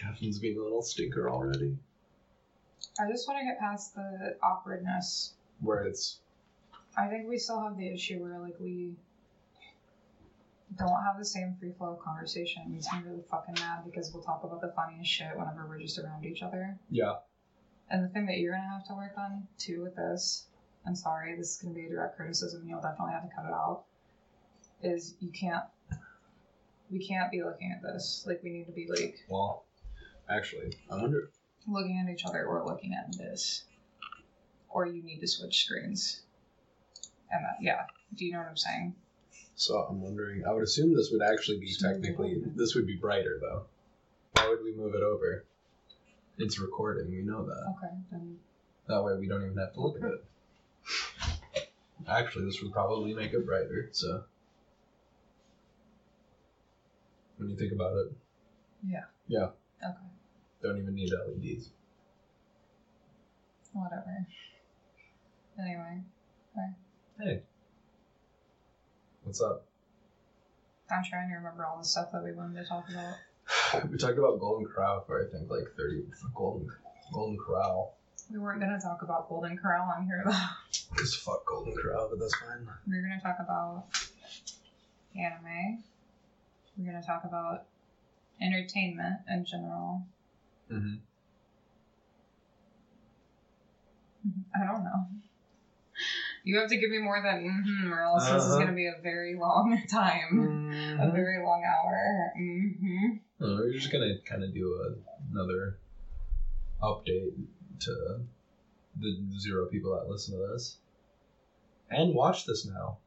Caffeine's 0.00 0.38
being 0.38 0.58
a 0.58 0.62
little 0.62 0.82
stinker 0.82 1.30
already. 1.30 1.76
I 2.98 3.10
just 3.10 3.28
want 3.28 3.40
to 3.40 3.44
get 3.44 3.58
past 3.58 3.94
the 3.94 4.36
awkwardness. 4.42 5.34
Where 5.60 5.84
it's 5.84 6.20
I 6.96 7.06
think 7.08 7.28
we 7.28 7.38
still 7.38 7.62
have 7.62 7.76
the 7.76 7.86
issue 7.86 8.18
where 8.22 8.38
like 8.38 8.58
we 8.58 8.94
don't 10.78 11.02
have 11.02 11.18
the 11.18 11.24
same 11.24 11.54
free 11.58 11.72
flow 11.76 11.94
of 11.94 12.00
conversation. 12.00 12.62
It 12.66 12.70
makes 12.70 12.86
me 12.92 13.00
really 13.04 13.22
fucking 13.30 13.54
mad 13.58 13.84
because 13.84 14.12
we'll 14.12 14.22
talk 14.22 14.42
about 14.44 14.60
the 14.60 14.72
funniest 14.74 15.10
shit 15.10 15.36
whenever 15.36 15.66
we're 15.68 15.80
just 15.80 15.98
around 15.98 16.24
each 16.24 16.42
other. 16.42 16.78
yeah. 16.90 17.16
And 17.92 18.04
the 18.04 18.08
thing 18.08 18.26
that 18.26 18.38
you're 18.38 18.52
gonna 18.52 18.70
have 18.70 18.86
to 18.86 18.94
work 18.94 19.14
on 19.18 19.48
too 19.58 19.82
with 19.82 19.96
this, 19.96 20.46
I'm 20.86 20.94
sorry, 20.94 21.36
this 21.36 21.56
is 21.56 21.62
gonna 21.62 21.74
be 21.74 21.86
a 21.86 21.88
direct 21.88 22.16
criticism, 22.16 22.64
you'll 22.66 22.80
definitely 22.80 23.12
have 23.14 23.28
to 23.28 23.34
cut 23.34 23.44
it 23.46 23.52
out, 23.52 23.82
is 24.82 25.16
you 25.20 25.30
can't 25.30 25.64
we 26.90 27.04
can't 27.04 27.30
be 27.30 27.42
looking 27.42 27.72
at 27.72 27.82
this. 27.82 28.24
Like 28.26 28.42
we 28.42 28.50
need 28.50 28.66
to 28.66 28.72
be 28.72 28.86
like 28.88 29.24
Well, 29.28 29.64
actually, 30.30 30.72
I 30.90 30.96
wonder. 30.96 31.30
looking 31.66 31.98
at 31.98 32.10
each 32.12 32.24
other 32.24 32.44
or 32.46 32.64
looking 32.64 32.94
at 32.94 33.16
this. 33.16 33.64
Or 34.68 34.86
you 34.86 35.02
need 35.02 35.20
to 35.20 35.26
switch 35.26 35.64
screens. 35.64 36.22
And 37.30 37.44
that, 37.44 37.56
yeah. 37.60 37.82
Do 38.14 38.24
you 38.24 38.32
know 38.32 38.38
what 38.38 38.48
I'm 38.48 38.56
saying? 38.56 38.94
So 39.56 39.78
I'm 39.88 40.00
wondering. 40.00 40.44
I 40.46 40.52
would 40.52 40.62
assume 40.62 40.94
this 40.94 41.10
would 41.12 41.22
actually 41.22 41.58
be 41.58 41.72
technically. 41.78 42.42
This 42.56 42.74
would 42.74 42.86
be 42.86 42.96
brighter 42.96 43.38
though. 43.40 43.64
Why 44.34 44.48
would 44.48 44.62
we 44.64 44.72
move 44.74 44.94
it 44.94 45.02
over? 45.02 45.44
It's 46.38 46.58
recording. 46.58 47.10
We 47.10 47.22
know 47.22 47.44
that. 47.44 47.74
Okay, 47.76 47.94
then 48.10 48.38
That 48.88 49.02
way 49.04 49.12
we 49.18 49.28
don't 49.28 49.44
even 49.44 49.58
have 49.58 49.74
to 49.74 49.80
look 49.80 49.96
at 50.02 50.10
it. 50.10 50.24
Actually, 52.08 52.46
this 52.46 52.62
would 52.62 52.72
probably 52.72 53.12
make 53.12 53.32
it 53.34 53.44
brighter. 53.44 53.90
So 53.92 54.24
when 57.36 57.50
you 57.50 57.56
think 57.56 57.72
about 57.72 57.92
it, 57.96 58.12
yeah. 58.86 59.04
Yeah. 59.28 59.48
Okay. 59.84 60.09
Don't 60.62 60.78
even 60.78 60.94
need 60.94 61.10
LEDs. 61.12 61.70
Whatever. 63.72 64.26
Anyway, 65.58 66.00
Hey, 67.18 67.42
what's 69.22 69.40
up? 69.42 69.66
I'm 70.90 71.04
trying 71.04 71.28
to 71.28 71.34
remember 71.36 71.66
all 71.66 71.78
the 71.78 71.84
stuff 71.84 72.10
that 72.12 72.24
we 72.24 72.32
wanted 72.32 72.62
to 72.62 72.68
talk 72.68 72.88
about. 72.88 73.14
We 73.90 73.98
talked 73.98 74.18
about 74.18 74.40
Golden 74.40 74.66
Corral 74.66 75.04
for 75.06 75.20
I 75.20 75.30
think 75.30 75.50
like 75.50 75.64
thirty. 75.76 76.02
Golden 76.34 76.68
Golden 77.12 77.38
Corral. 77.38 77.94
We 78.30 78.38
weren't 78.38 78.60
gonna 78.60 78.80
talk 78.80 79.02
about 79.02 79.28
Golden 79.28 79.56
Corral 79.56 79.88
on 79.96 80.06
here 80.06 80.22
though. 80.24 80.32
Just 80.98 81.18
fuck 81.18 81.44
Golden 81.46 81.74
Corral, 81.76 82.08
but 82.10 82.18
that's 82.18 82.34
fine. 82.36 82.66
We 82.88 82.96
We're 82.96 83.02
gonna 83.02 83.20
talk 83.20 83.36
about 83.38 83.84
anime. 85.16 85.82
We're 86.76 86.92
gonna 86.92 87.04
talk 87.04 87.24
about 87.24 87.66
entertainment 88.40 89.20
in 89.28 89.44
general. 89.44 90.02
Mm-hmm. 90.70 90.94
I 94.54 94.66
don't 94.66 94.84
know. 94.84 95.06
You 96.44 96.58
have 96.58 96.68
to 96.70 96.76
give 96.76 96.90
me 96.90 96.98
more 96.98 97.20
than 97.22 97.44
mm-hmm, 97.44 97.92
or 97.92 98.02
else 98.02 98.24
this 98.28 98.42
is 98.44 98.50
Uh-huh. 98.50 98.60
gonna 98.60 98.72
be 98.74 98.86
a 98.86 98.96
very 99.02 99.34
long 99.36 99.78
time, 99.90 100.38
a 100.38 101.02
Mm-hmm. 101.02 101.12
very 101.14 101.42
long 101.44 101.62
hour. 101.64 102.32
Mm-hmm. 102.38 103.06
We're 103.40 103.72
just 103.72 103.90
gonna 103.92 104.18
kind 104.24 104.42
of 104.44 104.54
do 104.54 104.74
a, 104.74 104.94
another 105.32 105.78
update 106.82 107.32
to 107.80 108.20
the 108.98 109.18
zero 109.38 109.66
people 109.66 109.94
that 109.96 110.08
listen 110.08 110.34
to 110.38 110.46
this 110.52 110.76
and 111.90 112.14
watch 112.14 112.46
this 112.46 112.66
now. 112.66 112.98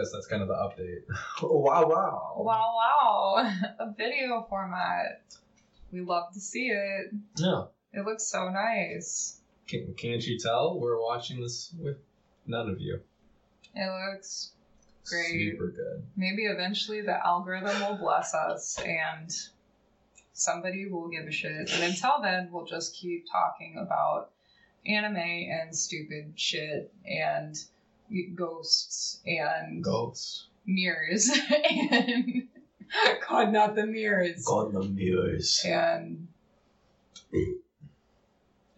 Guess 0.00 0.12
that's 0.12 0.26
kind 0.26 0.40
of 0.40 0.48
the 0.48 0.54
update. 0.54 1.02
oh, 1.42 1.58
wow, 1.58 1.86
wow. 1.86 2.32
Wow, 2.38 2.74
wow, 2.78 3.52
a 3.80 3.92
video 3.92 4.46
format. 4.48 5.22
We 5.92 6.00
love 6.00 6.32
to 6.32 6.40
see 6.40 6.68
it. 6.68 7.10
Yeah. 7.36 7.64
It 7.92 8.06
looks 8.06 8.24
so 8.24 8.48
nice. 8.48 9.40
Can, 9.68 9.92
can't 9.98 10.26
you 10.26 10.38
tell 10.38 10.80
we're 10.80 10.98
watching 10.98 11.42
this 11.42 11.74
with 11.78 11.98
none 12.46 12.70
of 12.70 12.80
you? 12.80 13.00
It 13.74 14.10
looks 14.14 14.52
Great. 15.06 15.52
Super 15.52 15.68
good. 15.68 16.02
maybe 16.16 16.46
eventually 16.46 17.02
the 17.02 17.26
algorithm 17.26 17.78
will 17.80 17.98
bless 17.98 18.32
us 18.32 18.78
and 18.82 19.30
somebody 20.32 20.88
will 20.88 21.08
give 21.08 21.26
a 21.26 21.32
shit. 21.32 21.70
And 21.74 21.82
until 21.82 22.22
then, 22.22 22.48
we'll 22.50 22.64
just 22.64 22.94
keep 22.94 23.26
talking 23.30 23.76
about 23.76 24.30
anime 24.86 25.16
and 25.16 25.76
stupid 25.76 26.32
shit 26.36 26.90
and 27.04 27.54
ghosts 28.34 29.20
and 29.26 29.82
Ghosts. 29.84 30.46
mirrors 30.66 31.30
and 31.90 32.48
God, 33.28 33.52
not 33.52 33.74
the 33.76 33.86
mirrors. 33.86 34.44
God 34.44 34.72
the 34.72 34.82
mirrors. 34.82 35.62
And 35.64 36.28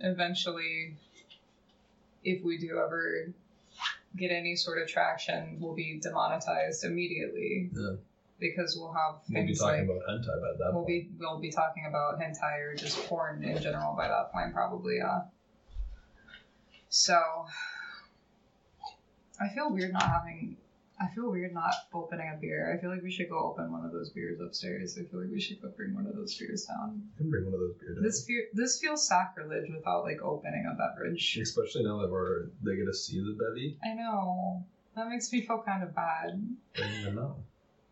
eventually, 0.01 0.97
if 2.25 2.45
we 2.45 2.59
do 2.59 2.79
ever 2.79 3.33
get 4.17 4.31
any 4.31 4.57
sort 4.57 4.81
of 4.83 4.89
traction, 4.89 5.59
we'll 5.61 5.75
be 5.75 5.99
demonetized 6.03 6.85
immediately. 6.85 7.71
Yeah. 7.75 7.95
Because 8.39 8.77
we'll 8.77 8.93
have 8.93 9.21
We'll 9.31 9.43
be 9.43 9.47
things 9.47 9.61
talking 9.61 9.89
like 9.89 9.89
about 9.89 10.03
hentai 10.11 10.27
by 10.41 10.53
that 10.59 10.71
we'll 10.75 10.83
point. 10.85 10.87
be 10.89 11.11
we'll 11.19 11.39
be 11.41 11.51
talking 11.53 11.85
about 11.89 12.19
hentai 12.21 12.59
or 12.61 12.75
just 12.75 12.99
porn 13.07 13.45
in 13.45 13.63
general 13.63 13.95
by 13.97 14.09
that 14.09 14.33
point 14.33 14.53
probably 14.53 15.01
uh 15.01 15.21
so 16.89 17.23
I 19.43 19.49
feel 19.55 19.73
weird 19.73 19.93
not 19.93 20.05
having 20.05 20.57
I 21.01 21.13
feel 21.15 21.31
weird 21.31 21.53
not 21.53 21.75
opening 21.93 22.31
a 22.33 22.37
beer. 22.39 22.73
I 22.73 22.81
feel 22.81 22.91
like 22.91 23.03
we 23.03 23.11
should 23.11 23.29
go 23.29 23.39
open 23.39 23.73
one 23.73 23.85
of 23.85 23.91
those 23.91 24.11
beers 24.11 24.41
upstairs. 24.41 24.97
I 24.97 25.05
feel 25.11 25.21
like 25.21 25.33
we 25.33 25.41
should 25.41 25.61
go 25.61 25.69
bring 25.77 25.95
one 25.95 26.07
of 26.07 26.15
those 26.15 26.37
beers 26.39 26.65
down. 26.65 27.03
You 27.15 27.17
can 27.19 27.31
bring 27.31 27.45
one 27.45 27.55
of 27.55 27.61
those 27.61 27.75
beers 27.81 27.97
down. 27.97 28.05
This 28.05 28.25
fe- 28.25 28.49
this 28.53 28.79
feels 28.81 29.09
sacrilege 29.09 29.69
without 29.75 30.05
like 30.05 30.23
opening 30.23 30.65
a 30.71 30.75
beverage. 30.77 31.39
Especially 31.43 31.83
now 31.83 31.99
that 32.01 32.11
we're 32.11 32.47
they 32.63 32.77
get 32.77 32.85
to 32.85 32.95
see 32.95 33.19
the 33.19 33.37
bevy. 33.37 33.77
I 33.83 33.95
know. 33.95 34.65
That 34.95 35.09
makes 35.09 35.33
me 35.33 35.41
feel 35.41 35.63
kind 35.67 35.83
of 35.83 35.95
bad. 35.95 36.41
They 36.75 36.83
don't 36.83 37.01
even 37.01 37.15
know. 37.17 37.37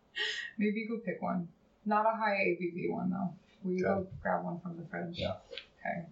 Maybe 0.57 0.87
go 0.87 0.97
pick 0.97 1.21
one. 1.21 1.49
Not 1.85 2.05
a 2.05 2.15
high 2.15 2.37
ABV 2.45 2.91
one 2.91 3.09
though. 3.09 3.33
We 3.63 3.83
will 3.83 4.03
go 4.03 4.07
grab 4.21 4.45
one 4.45 4.59
from 4.61 4.77
the 4.77 4.83
fridge? 4.83 5.17
Yeah. 5.17 5.33
Okay. 5.79 6.05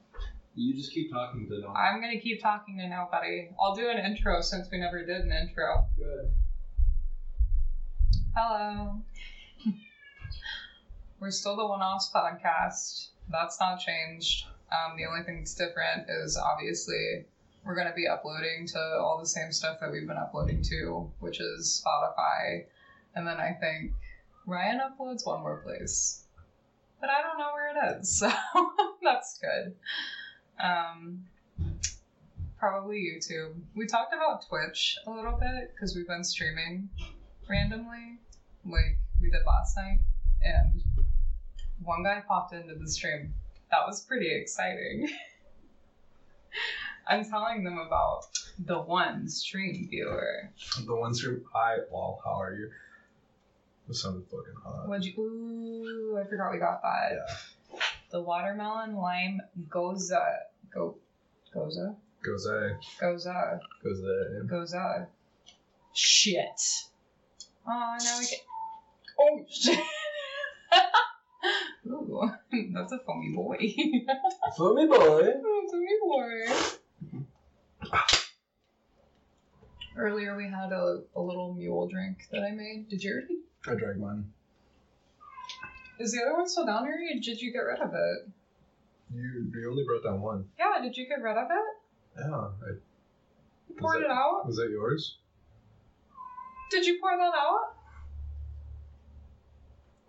You 0.55 0.73
just 0.73 0.91
keep 0.91 1.11
talking 1.11 1.47
to 1.47 1.59
no 1.59 1.69
I'm 1.69 2.01
gonna 2.01 2.19
keep 2.19 2.41
talking 2.41 2.77
to 2.79 2.87
nobody. 2.87 3.49
I'll 3.61 3.75
do 3.75 3.89
an 3.89 3.97
intro 3.97 4.41
since 4.41 4.69
we 4.71 4.79
never 4.79 5.05
did 5.05 5.21
an 5.21 5.31
intro. 5.31 5.87
Good. 5.97 6.29
Hello. 8.35 9.01
We're 11.19 11.31
still 11.31 11.55
the 11.55 11.65
One 11.65 11.81
Offs 11.81 12.11
podcast. 12.13 13.09
That's 13.29 13.59
not 13.59 13.79
changed. 13.79 14.45
Um, 14.71 14.97
the 14.97 15.05
only 15.05 15.23
thing 15.23 15.39
that's 15.39 15.53
different 15.53 16.09
is 16.09 16.37
obviously 16.37 17.25
we're 17.63 17.75
gonna 17.75 17.93
be 17.95 18.07
uploading 18.07 18.67
to 18.67 18.79
all 18.79 19.19
the 19.19 19.27
same 19.27 19.51
stuff 19.51 19.79
that 19.79 19.91
we've 19.91 20.07
been 20.07 20.17
uploading 20.17 20.61
to, 20.63 21.11
which 21.19 21.39
is 21.39 21.83
Spotify, 21.85 22.65
and 23.15 23.27
then 23.27 23.37
I 23.37 23.53
think 23.53 23.93
Ryan 24.45 24.79
uploads 24.79 25.25
one 25.25 25.41
more 25.41 25.57
place, 25.57 26.23
but 26.99 27.09
I 27.09 27.21
don't 27.21 27.37
know 27.37 27.51
where 27.53 27.69
it 27.69 27.99
is, 27.99 28.09
so 28.19 28.31
that's 29.03 29.39
good. 29.39 29.75
Um, 30.59 31.25
probably 32.57 32.97
YouTube. 32.97 33.53
We 33.75 33.87
talked 33.87 34.13
about 34.13 34.47
Twitch 34.47 34.97
a 35.07 35.11
little 35.11 35.37
bit 35.39 35.71
because 35.73 35.95
we've 35.95 36.07
been 36.07 36.23
streaming 36.23 36.89
randomly, 37.49 38.19
like 38.65 38.97
we 39.21 39.31
did 39.31 39.41
last 39.45 39.77
night, 39.77 39.99
and 40.41 40.83
one 41.83 42.03
guy 42.03 42.21
popped 42.27 42.53
into 42.53 42.75
the 42.75 42.89
stream. 42.89 43.33
That 43.71 43.87
was 43.87 44.01
pretty 44.01 44.33
exciting. 44.33 45.09
I'm 47.07 47.25
telling 47.27 47.63
them 47.63 47.79
about 47.79 48.25
the 48.59 48.79
one 48.79 49.27
stream 49.29 49.87
viewer. 49.89 50.51
The 50.85 50.95
one 50.95 51.13
who 51.17 51.41
I 51.55 51.77
well, 51.91 52.21
how 52.23 52.39
are 52.39 52.53
you? 52.53 52.69
The 53.87 53.95
sounded 53.95 54.25
fucking 54.25 54.53
hot. 54.63 54.87
What'd 54.87 55.05
you? 55.05 55.19
Ooh, 55.19 56.19
I 56.19 56.27
forgot 56.27 56.51
we 56.51 56.59
got 56.59 56.81
that. 56.83 57.11
Yeah. 57.13 57.79
The 58.11 58.21
watermelon 58.21 58.95
lime 58.95 59.41
goza. 59.69 60.23
Go, 60.73 60.95
goza? 61.53 61.95
Goes 62.23 62.45
A. 62.45 62.77
Goza. 62.99 63.59
Goes 63.83 64.03
A. 64.03 64.43
Goza. 64.45 65.07
Shit. 65.93 66.61
Oh, 67.67 67.97
now 68.03 68.19
we 68.19 68.25
get. 68.25 68.39
Oh, 69.19 69.45
shit. 69.49 69.79
Ooh, 71.87 72.29
that's 72.73 72.91
a 72.91 72.99
foamy 72.99 73.33
boy. 73.35 73.57
For 74.57 74.73
me, 74.73 74.85
boy. 74.85 75.33
Oh, 75.43 75.67
foamy 75.71 75.97
boy. 76.01 76.45
Earlier 79.97 80.35
we 80.37 80.45
had 80.45 80.71
a, 80.71 81.01
a 81.15 81.21
little 81.21 81.53
mule 81.53 81.87
drink 81.87 82.27
that 82.31 82.43
I 82.43 82.51
made. 82.51 82.89
Did 82.89 83.03
you 83.03 83.11
already? 83.13 83.39
I 83.67 83.75
drank 83.75 83.97
mine. 83.97 84.31
Is 85.99 86.11
the 86.13 86.21
other 86.21 86.33
one 86.33 86.47
still 86.47 86.65
down 86.65 86.85
here? 86.85 86.95
Or 86.95 87.19
did 87.19 87.41
you 87.41 87.51
get 87.51 87.59
rid 87.59 87.79
of 87.79 87.93
it? 87.93 88.29
You 89.13 89.51
you 89.55 89.69
only 89.71 89.83
brought 89.85 90.03
down 90.03 90.21
one. 90.21 90.45
Yeah, 90.57 90.81
did 90.81 90.95
you 90.97 91.07
get 91.07 91.21
rid 91.21 91.37
of 91.37 91.47
it? 91.49 92.19
Yeah. 92.19 92.35
I, 92.35 92.71
You 93.69 93.75
poured 93.77 94.01
that- 94.01 94.05
it 94.05 94.11
out? 94.11 94.45
was 94.45 94.57
that 94.57 94.69
yours? 94.69 95.17
Did 96.71 96.85
you 96.85 96.99
pour 97.01 97.11
that 97.17 97.33
out? 97.35 97.73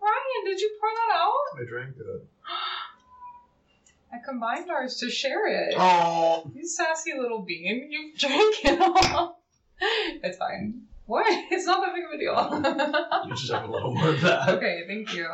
Ryan, 0.01 0.45
did 0.45 0.61
you 0.61 0.71
pour 0.81 0.91
that 0.91 1.17
out? 1.17 1.61
I 1.61 1.65
drank 1.69 1.97
it. 1.97 2.27
I 4.13 4.17
combined 4.25 4.71
ours 4.71 4.97
to 4.97 5.09
share 5.11 5.47
it. 5.47 5.75
Oh. 5.79 6.51
You 6.55 6.67
sassy 6.67 7.13
little 7.19 7.43
bean. 7.43 7.89
You 7.91 8.13
drank 8.19 8.65
it 8.65 8.81
all. 8.81 9.41
It's 9.81 10.37
fine. 10.39 10.83
What? 11.07 11.27
It's 11.51 11.65
not 11.67 11.81
that 11.85 11.95
big 11.95 12.05
of 12.05 12.13
a 12.13 12.19
deal. 12.19 13.29
You 13.29 13.35
just 13.35 13.51
have 13.53 13.69
a 13.69 13.73
little 13.73 13.95
more 13.95 14.11
of 14.11 14.21
that. 14.21 14.49
okay, 14.51 14.85
thank 14.87 15.15
you. 15.15 15.27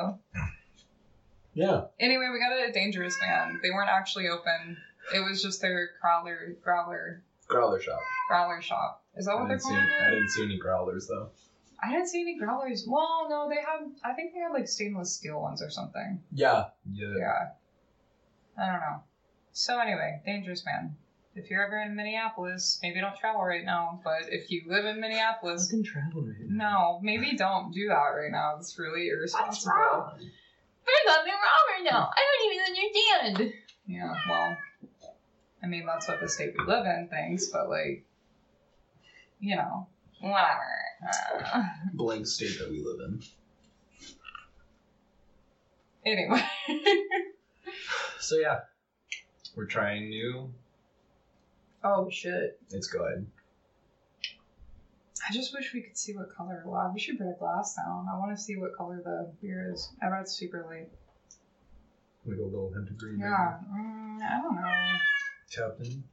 Yeah. 1.57 1.85
Anyway, 1.99 2.29
we 2.33 2.39
got 2.39 2.53
it 2.57 2.69
at 2.69 2.75
Dangerous 2.75 3.17
Man. 3.21 3.59
They 3.63 3.71
weren't 3.71 3.89
actually 3.91 4.29
open. 4.29 4.77
It 5.15 5.21
was 5.21 5.43
just 5.43 5.61
their 5.63 5.91
growler, 6.03 6.57
growler, 6.63 7.23
Growler 7.49 7.81
shop. 7.81 8.01
growler 8.29 8.61
shop. 8.61 9.03
Is 9.17 9.25
that 9.27 9.33
I 9.33 9.35
what 9.37 9.49
they're 9.49 9.57
didn't, 9.57 9.63
see, 9.63 9.69
calling 9.71 9.89
I 10.05 10.09
it? 10.09 10.11
didn't 10.11 10.29
see 10.31 10.45
any 10.45 10.59
growlers 10.59 11.07
though. 11.09 11.31
I 11.83 11.91
didn't 11.93 12.09
see 12.09 12.21
any 12.21 12.39
growlers. 12.39 12.85
Well, 12.89 13.27
no, 13.31 13.49
they 13.49 13.57
had. 13.57 13.91
I 14.05 14.13
think 14.15 14.35
they 14.35 14.41
had 14.41 14.53
like 14.53 14.69
stainless 14.69 15.13
steel 15.15 15.41
ones 15.41 15.63
or 15.63 15.71
something. 15.71 16.21
Yeah. 16.33 16.67
Yeah. 16.93 17.15
Yeah. 17.19 17.49
I 18.59 18.67
don't 18.73 18.81
know. 18.81 19.03
So 19.53 19.79
anyway, 19.81 20.21
Dangerous 20.27 20.65
Man. 20.67 20.97
If 21.35 21.51
you're 21.51 21.65
ever 21.67 21.79
in 21.83 21.95
Minneapolis, 21.95 22.79
maybe 22.83 22.99
don't 23.01 23.15
travel 23.17 23.43
right 23.43 23.65
now. 23.65 24.01
But 24.03 24.33
if 24.33 24.51
you 24.51 24.63
live 24.67 24.87
in 24.87 25.01
Minneapolis, 25.01 25.69
can 25.69 25.83
travel 25.83 26.23
right 26.23 26.37
now. 26.49 26.99
no, 26.99 27.01
maybe 27.03 27.37
don't 27.37 27.73
do 27.73 27.89
that 27.89 27.95
right 27.95 28.31
now. 28.33 28.57
It's 28.59 28.79
really 28.79 29.09
irresponsible. 29.09 30.13
There's 30.87 31.07
nothing 31.07 31.33
wrong 31.33 31.67
right 31.75 31.85
now. 31.85 32.11
I 32.15 32.21
don't 32.25 32.53
even 32.53 33.39
understand. 33.39 33.55
Yeah, 33.87 34.15
well, 34.29 34.57
I 35.63 35.67
mean, 35.67 35.87
that's 35.87 36.09
what 36.09 36.21
the 36.21 36.29
state 36.29 36.55
we 36.59 36.65
live 36.65 36.87
in 36.87 37.09
thinks, 37.09 37.47
but 37.49 37.69
like, 37.69 38.05
you 39.41 39.57
know, 39.57 39.87
whatever. 40.21 40.61
Uh, 41.55 41.63
Blank 41.93 42.27
state 42.27 42.59
that 42.59 42.71
we 42.71 42.83
live 42.85 43.01
in. 43.01 43.23
anyway. 46.05 46.43
So 48.19 48.37
yeah, 48.37 48.61
we're 49.55 49.67
trying 49.67 50.09
new. 50.09 50.53
oh, 51.85 52.11
shit. 52.11 52.59
It's 52.71 52.89
good. 52.89 53.27
I 55.29 55.33
just 55.33 55.53
wish 55.53 55.73
we 55.75 55.83
could 55.83 55.97
see 55.99 56.15
what 56.15 56.35
color. 56.37 56.63
Wow, 56.65 56.91
we 56.95 57.01
should 57.01 57.19
put 57.19 57.27
a 57.27 57.35
glass 57.39 57.75
down. 57.75 58.07
I 58.13 58.17
want 58.19 58.37
to 58.37 58.41
see 58.43 58.57
what 58.57 58.77
color 58.77 59.01
the 59.05 59.33
beer 59.43 59.73
is. 59.73 59.91
I 60.01 60.09
bet 60.09 60.21
it's 60.21 60.33
super 60.33 60.65
light. 60.69 60.89
Like 62.25 62.39
a 62.39 62.43
little 62.43 62.73
hint 62.73 62.89
of 62.91 62.99
green. 62.99 63.19
Yeah, 63.19 63.59
mm, 63.73 64.21
I 64.23 64.41
don't 64.41 64.57
know. 64.57 64.97
Captain. 65.55 66.05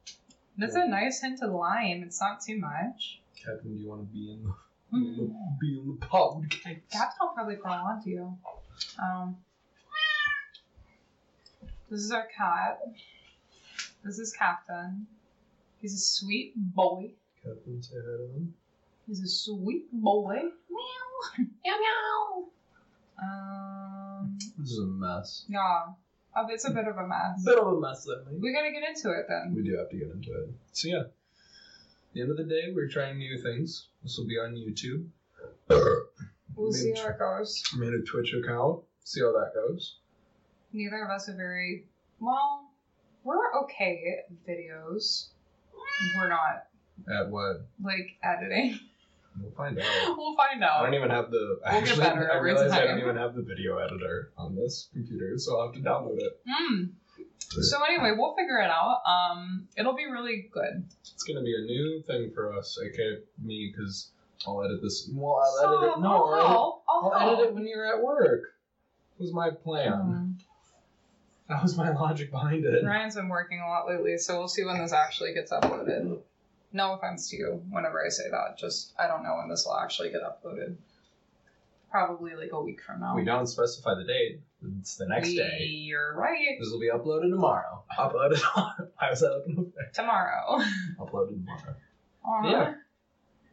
That's 0.57 0.75
a 0.75 0.87
nice 0.87 1.21
hint 1.21 1.41
of 1.41 1.51
lime. 1.51 2.03
It's 2.03 2.21
not 2.21 2.41
too 2.41 2.59
much. 2.59 3.19
Captain, 3.35 3.75
do 3.75 3.81
you 3.81 3.89
want 3.89 4.01
to 4.01 4.13
be 4.13 4.31
in 4.31 4.43
the 4.43 4.53
Mm. 4.93 5.59
be 5.59 5.79
in 5.79 5.87
the 5.87 6.05
podcast? 6.05 6.81
Captain 6.91 7.17
will 7.21 7.33
probably 7.33 7.55
crawl 7.55 7.87
onto 7.87 8.11
you. 8.11 8.37
Um, 9.01 9.37
this 11.89 12.01
is 12.01 12.11
our 12.11 12.27
cat. 12.27 12.79
This 14.03 14.19
is 14.19 14.31
Captain. 14.33 15.07
He's 15.81 15.95
a 15.95 15.97
sweet 15.97 16.53
boy. 16.55 17.13
Captain, 17.43 17.81
say 17.81 17.95
hi 17.95 18.17
to 18.17 18.33
them. 18.33 18.53
He's 19.07 19.21
a 19.21 19.27
sweet 19.27 19.87
boy. 19.91 20.35
Meow. 20.69 21.45
Meow 21.65 21.77
meow. 21.79 22.45
Um, 23.21 24.37
This 24.57 24.71
is 24.71 24.79
a 24.79 24.85
mess. 24.85 25.45
yeah. 25.47 25.83
Oh, 26.35 26.47
it's 26.49 26.65
a 26.67 26.71
bit 26.71 26.87
of 26.87 26.97
a 26.97 27.07
mess. 27.07 27.43
Bit 27.45 27.59
of 27.59 27.67
a 27.67 27.79
mess, 27.79 28.07
Emily. 28.07 28.39
We 28.39 28.53
gotta 28.53 28.71
get 28.71 28.83
into 28.87 29.11
it 29.11 29.25
then. 29.29 29.53
We 29.55 29.61
do 29.63 29.77
have 29.77 29.89
to 29.89 29.97
get 29.97 30.09
into 30.09 30.31
it. 30.33 30.49
So 30.71 30.87
yeah, 30.87 30.99
at 31.01 31.11
the 32.13 32.21
end 32.21 32.31
of 32.31 32.37
the 32.37 32.43
day, 32.43 32.71
we're 32.73 32.87
trying 32.89 33.17
new 33.19 33.37
things. 33.37 33.87
This 34.01 34.17
will 34.17 34.27
be 34.27 34.37
on 34.39 34.55
YouTube. 34.55 35.05
We'll 36.55 36.71
see 36.71 36.93
how 36.93 37.07
it 37.07 37.17
goes. 37.17 37.63
Made 37.75 37.93
a 37.93 38.01
Twitch 38.03 38.31
account. 38.35 38.83
See 39.03 39.21
how 39.21 39.31
that 39.31 39.53
goes. 39.55 39.97
Neither 40.71 41.03
of 41.03 41.09
us 41.09 41.27
are 41.27 41.35
very 41.35 41.85
well. 42.19 42.69
We're 43.23 43.51
okay 43.63 44.19
at 44.19 44.31
videos. 44.47 45.29
We're 46.15 46.29
not 46.29 46.67
At 47.11 47.31
what? 47.31 47.65
like 47.83 48.17
editing. 48.23 48.79
We'll 49.39 49.51
find 49.51 49.79
out. 49.79 49.85
we'll 50.17 50.35
find 50.35 50.63
out. 50.63 50.81
I 50.81 50.85
don't 50.85 50.93
even 50.93 51.09
have 51.09 51.31
the. 51.31 51.59
We'll 51.71 51.81
get 51.81 51.97
better 51.97 52.31
I 52.31 52.37
every 52.37 52.53
realized 52.53 52.73
I 52.73 52.85
don't 52.85 52.99
even 52.99 53.15
have 53.17 53.35
the 53.35 53.41
video 53.41 53.77
editor 53.77 54.31
on 54.37 54.55
this 54.55 54.89
computer, 54.93 55.37
so 55.37 55.59
I'll 55.59 55.67
have 55.67 55.75
to 55.75 55.81
download 55.81 56.17
it. 56.17 56.39
Mm. 56.47 56.89
So 57.61 57.77
anyway, 57.83 58.15
we'll 58.17 58.35
figure 58.35 58.57
it 58.59 58.69
out. 58.69 59.01
Um, 59.05 59.67
it'll 59.77 59.95
be 59.95 60.05
really 60.05 60.49
good. 60.51 60.85
It's 61.01 61.23
gonna 61.23 61.43
be 61.43 61.55
a 61.55 61.61
new 61.65 62.01
thing 62.07 62.31
for 62.33 62.53
us, 62.57 62.79
aka 62.83 63.19
me, 63.41 63.71
because 63.75 64.11
I'll 64.47 64.63
edit 64.63 64.81
this. 64.81 65.09
Well, 65.13 65.41
I'll 65.43 65.75
edit 65.75 65.97
it. 65.97 66.01
No, 66.01 66.09
I'll 66.09 66.23
I'll, 66.23 66.33
edit. 66.33 66.81
I'll, 66.89 67.11
I'll 67.13 67.33
edit 67.33 67.49
it 67.49 67.53
when 67.53 67.67
you're 67.67 67.85
at 67.85 68.03
work. 68.03 68.43
Was 69.19 69.31
my 69.33 69.51
plan. 69.51 69.93
Um, 69.93 70.37
That 71.49 71.61
was 71.61 71.77
my 71.77 71.91
logic 71.93 72.31
behind 72.31 72.65
it. 72.65 72.83
Ryan's 72.83 73.15
been 73.15 73.29
working 73.29 73.59
a 73.59 73.67
lot 73.67 73.87
lately, 73.87 74.17
so 74.17 74.39
we'll 74.39 74.47
see 74.47 74.63
when 74.63 74.79
this 74.79 74.93
actually 74.93 75.33
gets 75.33 75.51
uploaded. 75.51 76.19
No 76.73 76.93
offense 76.93 77.29
to 77.29 77.37
you 77.37 77.61
whenever 77.69 78.03
I 78.03 78.09
say 78.09 78.29
that. 78.31 78.57
Just 78.57 78.93
I 78.99 79.07
don't 79.07 79.23
know 79.23 79.35
when 79.37 79.49
this 79.49 79.65
will 79.65 79.77
actually 79.77 80.11
get 80.11 80.21
uploaded. 80.21 80.75
Probably 81.91 82.35
like 82.35 82.49
a 82.51 82.61
week 82.61 82.81
from 82.81 83.01
now. 83.01 83.15
We 83.15 83.23
don't 83.23 83.45
specify 83.45 83.93
the 83.93 84.03
date. 84.03 84.41
It's 84.79 84.95
the 84.95 85.07
next 85.07 85.33
day. 85.33 85.65
You're 85.65 86.15
right. 86.15 86.57
This 86.59 86.69
will 86.71 86.79
be 86.79 86.89
uploaded 86.89 87.29
tomorrow. 87.29 87.83
Uploaded 87.97 88.39
tomorrow. 88.41 88.89
Why 88.97 89.09
was 89.11 89.19
that 89.19 89.29
looking 89.29 89.59
over? 89.59 89.89
Tomorrow. 89.93 90.59
Uploaded 90.99 91.45
tomorrow. 91.45 91.75
Aw. 92.25 92.49
Yeah. 92.49 92.73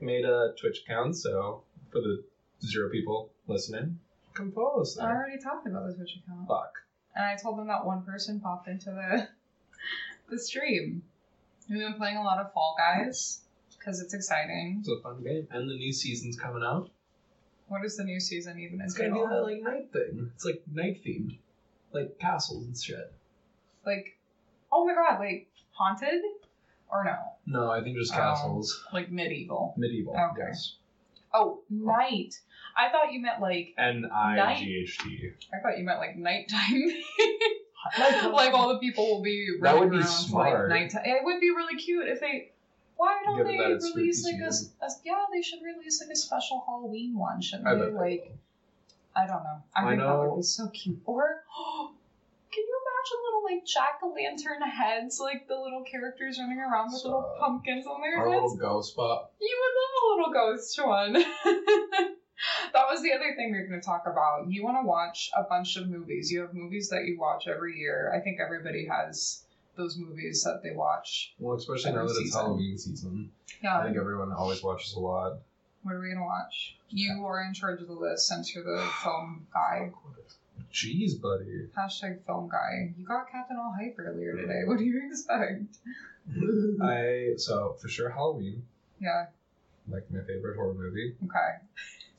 Made 0.01 0.25
a 0.25 0.55
Twitch 0.59 0.83
account, 0.85 1.17
so 1.17 1.63
for 1.93 2.01
the 2.01 2.25
zero 2.67 2.89
people 2.91 3.31
listening, 3.47 3.99
us 4.39 4.99
I 4.99 5.11
already 5.11 5.43
talked 5.43 5.67
about 5.67 5.89
the 5.89 5.95
Twitch 5.95 6.19
account. 6.25 6.49
Fuck. 6.49 6.73
And 7.15 7.27
I 7.27 7.37
told 7.37 7.59
them 7.59 7.67
that 7.67 7.85
one 7.85 8.03
person 8.03 8.41
popped 8.41 8.69
into 8.69 8.91
the 8.91 9.29
the 10.31 10.39
stream. 10.39 11.03
We've 11.71 11.79
been 11.79 11.95
playing 11.95 12.17
a 12.17 12.23
lot 12.25 12.39
of 12.39 12.53
Fall 12.53 12.75
Guys 12.77 13.43
because 13.79 14.01
it's 14.01 14.13
exciting. 14.13 14.79
It's 14.81 14.89
a 14.89 15.01
fun 15.01 15.23
game. 15.23 15.47
And 15.53 15.71
the 15.71 15.75
new 15.77 15.93
season's 15.93 16.37
coming 16.37 16.65
out. 16.65 16.91
What 17.69 17.85
is 17.85 17.97
the 17.97 18.03
new 18.03 18.19
season 18.19 18.59
even 18.59 18.81
It's 18.81 18.95
gonna 18.95 19.13
be 19.15 19.21
that 19.21 19.43
like 19.45 19.63
night 19.63 19.93
thing. 19.93 20.33
It's 20.35 20.45
like 20.45 20.63
night 20.73 21.01
themed. 21.07 21.39
Like 21.93 22.19
castles 22.19 22.67
and 22.67 22.77
shit. 22.77 23.13
Like, 23.87 24.19
oh 24.73 24.85
my 24.85 24.95
god, 24.95 25.21
like 25.21 25.49
haunted 25.71 26.21
or 26.91 27.05
no? 27.05 27.17
No, 27.47 27.71
I 27.71 27.83
think 27.85 27.97
just 27.97 28.13
Oh. 28.13 28.17
castles. 28.17 28.85
Like 28.93 29.13
medieval. 29.13 29.75
Medieval, 29.77 30.15
Okay. 30.33 30.43
yes. 30.49 30.75
Oh, 31.33 31.63
night. 31.71 32.35
I 32.77 32.91
thought 32.91 33.13
you 33.13 33.21
meant 33.23 33.41
like 33.41 33.75
N 33.79 34.11
I 34.13 34.57
G 34.59 34.81
H 34.83 34.99
T. 34.99 35.31
I 35.55 35.61
thought 35.63 35.79
you 35.79 35.85
meant 35.85 36.01
like 36.01 36.17
nighttime. 36.17 36.83
like 38.33 38.53
all 38.55 38.69
the 38.69 38.79
people 38.79 39.07
will 39.07 39.23
be 39.23 39.49
That 39.61 39.79
would 39.79 39.91
be 39.91 40.03
smart. 40.03 40.69
like 40.71 40.81
nighttime. 40.81 41.03
It 41.05 41.25
would 41.25 41.41
be 41.41 41.51
really 41.51 41.77
cute 41.77 42.09
if 42.09 42.21
they. 42.21 42.53
Why 42.97 43.23
don't 43.25 43.45
they 43.47 43.57
release 43.59 44.25
like 44.25 44.41
a, 44.41 44.53
a- 44.85 44.91
yeah? 45.05 45.25
They 45.33 45.41
should 45.43 45.61
release 45.63 46.03
like 46.03 46.11
a 46.13 46.17
special 46.17 46.63
Halloween 46.67 47.17
one, 47.17 47.41
shouldn't 47.41 47.67
I 47.67 47.75
they? 47.75 47.91
Like, 47.91 48.33
I 49.17 49.27
don't 49.27 49.43
know. 49.43 49.63
I, 49.75 49.85
I 49.85 49.89
think 49.89 50.01
that 50.03 50.19
would 50.19 50.37
be 50.37 50.43
so 50.43 50.69
cute. 50.69 50.99
Or 51.07 51.43
can 52.53 52.65
you 52.67 52.81
imagine 52.83 53.19
little 53.25 53.45
like 53.57 53.65
jack 53.67 54.01
o' 54.03 54.13
lantern 54.13 54.61
heads, 54.69 55.19
like 55.19 55.49
the 55.49 55.55
little 55.55 55.83
characters 55.91 56.39
running 56.39 56.59
around 56.59 56.93
with 56.93 57.03
little 57.05 57.35
pumpkins 57.41 57.87
on 57.87 58.03
their 58.03 58.19
Our 58.19 58.29
heads? 58.33 58.53
little 58.53 58.57
ghost 58.59 58.93
spot. 58.93 59.31
You 59.41 59.59
would 59.61 59.75
love 59.81 59.95
a 60.03 60.07
little 60.13 60.33
ghost 60.35 60.79
one. 60.85 62.15
that 62.73 62.85
was 62.91 63.03
the 63.03 63.13
other 63.13 63.35
thing 63.37 63.53
we 63.53 63.59
were 63.61 63.67
going 63.67 63.81
to 63.81 63.85
talk 63.85 64.05
about. 64.07 64.51
You 64.51 64.65
want 64.65 64.77
to 64.83 64.87
watch 64.87 65.31
a 65.37 65.43
bunch 65.45 65.77
of 65.77 65.89
movies. 65.89 66.31
You 66.31 66.41
have 66.41 66.55
movies 66.55 66.89
that 66.91 67.05
you 67.05 67.19
watch 67.19 67.47
every 67.47 67.79
year. 67.79 68.13
I 68.15 68.21
think 68.21 68.39
everybody 68.41 68.87
has 68.87 69.43
those 69.77 69.97
movies 69.97 70.43
that 70.45 70.61
they 70.63 70.73
watch. 70.73 71.33
Well, 71.39 71.57
especially 71.57 71.93
now 71.93 72.05
that 72.05 72.11
it's 72.11 72.19
season. 72.19 72.41
Halloween 72.41 72.79
season. 72.79 73.31
Yeah. 73.63 73.79
I 73.81 73.85
think 73.85 73.97
everyone 73.97 74.33
always 74.33 74.63
watches 74.63 74.95
a 74.95 75.01
lot. 75.01 75.39
What 75.83 75.95
are 75.95 76.01
we 76.01 76.07
going 76.09 76.19
to 76.19 76.25
watch? 76.25 76.77
You 76.91 77.25
are 77.25 77.43
in 77.43 77.55
charge 77.55 77.81
of 77.81 77.87
the 77.89 77.95
list 77.95 78.27
since 78.27 78.55
you're 78.55 78.65
the 78.65 78.87
film 79.03 79.47
guy. 79.55 79.91
Jeez, 80.73 81.21
buddy. 81.21 81.69
Hashtag 81.77 82.25
film 82.27 82.49
guy. 82.49 82.93
You 82.99 83.05
got 83.07 83.31
Captain 83.31 83.57
All 83.57 83.75
Hype 83.79 83.97
earlier 83.99 84.37
today. 84.37 84.61
What 84.67 84.79
do 84.79 84.85
you 84.85 85.01
expect? 85.11 85.79
I 86.83 87.31
so 87.39 87.77
for 87.81 87.89
sure 87.89 88.11
Halloween, 88.11 88.63
Yeah. 89.01 89.27
like 89.89 90.11
my 90.11 90.21
favorite 90.21 90.57
horror 90.57 90.75
movie. 90.75 91.15
Okay. 91.25 91.65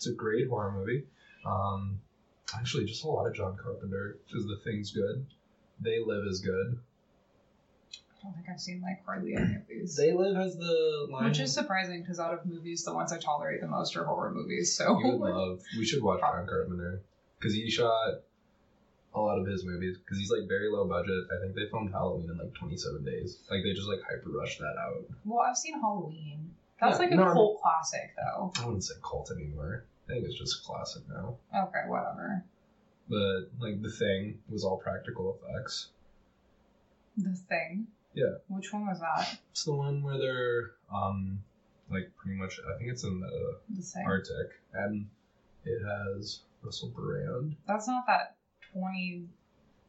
It's 0.01 0.07
a 0.07 0.13
great 0.13 0.47
horror 0.49 0.71
movie. 0.71 1.03
Um, 1.45 2.01
actually, 2.57 2.85
just 2.85 3.03
a 3.03 3.07
lot 3.07 3.27
of 3.27 3.35
John 3.35 3.55
Carpenter. 3.55 4.17
Because 4.25 4.47
the 4.47 4.57
thing's 4.63 4.89
good. 4.89 5.23
They 5.79 5.99
Live 6.03 6.25
is 6.25 6.39
good. 6.39 6.79
I 7.93 8.23
don't 8.23 8.33
think 8.33 8.47
I've 8.51 8.59
seen 8.59 8.81
like 8.81 9.05
hardly 9.05 9.35
any 9.35 9.57
of 9.57 9.67
these. 9.69 9.95
They 9.95 10.11
Live 10.11 10.35
has 10.37 10.57
the 10.57 11.05
line. 11.11 11.25
Which 11.25 11.39
is 11.39 11.53
surprising 11.53 12.01
because 12.01 12.19
out 12.19 12.33
of 12.33 12.47
movies, 12.47 12.83
the 12.83 12.95
ones 12.95 13.13
I 13.13 13.19
tolerate 13.19 13.61
the 13.61 13.67
most 13.67 13.95
are 13.95 14.03
horror 14.03 14.31
movies. 14.31 14.73
So 14.75 14.97
you 14.99 15.17
would 15.17 15.19
love. 15.35 15.61
We 15.77 15.85
should 15.85 16.01
watch 16.01 16.21
John 16.21 16.47
Carpenter 16.47 17.03
because 17.37 17.53
he 17.53 17.69
shot 17.69 18.21
a 19.13 19.19
lot 19.19 19.37
of 19.37 19.45
his 19.45 19.63
movies. 19.63 19.99
Because 19.99 20.17
he's 20.17 20.31
like 20.31 20.47
very 20.47 20.71
low 20.71 20.87
budget. 20.87 21.27
I 21.31 21.43
think 21.43 21.53
they 21.55 21.69
filmed 21.69 21.91
Halloween 21.91 22.27
in 22.27 22.39
like 22.39 22.55
27 22.55 23.05
days. 23.05 23.37
Like 23.51 23.61
they 23.61 23.73
just 23.73 23.87
like 23.87 23.99
hyper 24.01 24.31
rushed 24.31 24.57
that 24.61 24.77
out. 24.79 25.03
Well, 25.25 25.41
I've 25.47 25.57
seen 25.57 25.79
Halloween. 25.79 26.55
That's 26.79 26.97
Yeah, 26.97 27.05
like 27.05 27.11
a 27.11 27.15
no, 27.17 27.25
no. 27.25 27.33
cult 27.33 27.61
classic, 27.61 28.15
though. 28.17 28.51
I 28.59 28.65
wouldn't 28.65 28.83
say 28.83 28.95
cult 29.07 29.29
anymore. 29.29 29.85
I 30.09 30.13
think 30.13 30.25
it's 30.25 30.37
just 30.37 30.63
classic 30.63 31.03
now. 31.09 31.37
Okay, 31.55 31.87
whatever. 31.87 32.43
but 33.09 33.49
like 33.59 33.81
the 33.81 33.91
thing 33.91 34.39
was 34.49 34.63
all 34.65 34.77
practical 34.77 35.37
effects. 35.41 35.89
The 37.17 37.33
thing. 37.49 37.87
Yeah. 38.13 38.35
Which 38.47 38.73
one 38.73 38.87
was 38.87 38.99
that? 38.99 39.37
It's 39.51 39.63
the 39.63 39.73
one 39.73 40.01
where 40.03 40.17
they're 40.17 40.71
um 40.93 41.41
like 41.89 42.11
pretty 42.17 42.37
much 42.37 42.59
I 42.73 42.77
think 42.77 42.91
it's 42.91 43.03
in 43.03 43.19
the 43.19 43.57
The. 43.69 44.01
Arctic 44.05 44.59
and 44.73 45.07
it 45.65 45.79
has 45.85 46.41
Russell 46.61 46.89
Brand. 46.89 47.55
That's 47.67 47.87
not 47.87 48.05
that 48.07 48.35
20, 48.73 49.27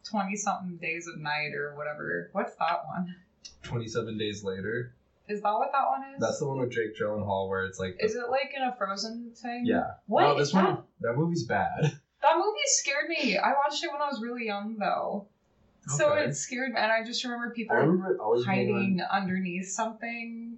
20 0.09 0.37
something 0.37 0.77
days 0.77 1.07
of 1.07 1.19
night 1.21 1.55
or 1.55 1.75
whatever. 1.77 2.29
What's 2.33 2.55
that 2.57 2.85
one? 2.87 3.15
Twenty 3.63 3.89
seven 3.89 4.19
days 4.19 4.45
later. 4.45 4.95
Is 5.29 5.41
that 5.43 5.53
what 5.53 5.71
that 5.73 5.87
one 5.89 6.15
is? 6.15 6.21
That's 6.21 6.39
the 6.39 6.49
one 6.49 6.59
with 6.59 6.73
Jake 6.73 6.97
Gyllenhaal 6.99 7.49
where 7.49 7.65
it's 7.65 7.79
like 7.79 7.97
Is 8.01 8.15
it 8.15 8.29
like 8.29 8.53
in 8.57 8.63
a 8.63 8.75
Frozen 8.77 9.33
thing? 9.35 9.65
Yeah. 9.65 9.93
What 10.07 10.23
No, 10.23 10.39
this 10.39 10.53
that? 10.53 10.65
one 10.65 10.79
that 11.01 11.17
movie's 11.17 11.45
bad. 11.45 11.99
That 12.23 12.37
movie 12.37 12.59
scared 12.67 13.09
me. 13.09 13.37
I 13.37 13.53
watched 13.53 13.83
it 13.83 13.91
when 13.91 14.01
I 14.01 14.07
was 14.07 14.23
really 14.23 14.47
young, 14.47 14.77
though. 14.79 15.27
Okay. 15.89 15.99
So 15.99 16.13
it 16.13 16.37
scared 16.37 16.73
me, 16.73 16.79
and 16.79 16.93
I 16.93 17.03
just 17.05 17.25
remember 17.25 17.51
people 17.51 17.75
remember 17.75 18.15
it 18.15 18.21
always 18.21 18.47
being 18.47 18.73
hiding 18.73 19.01
underneath 19.11 19.69
something. 19.71 20.57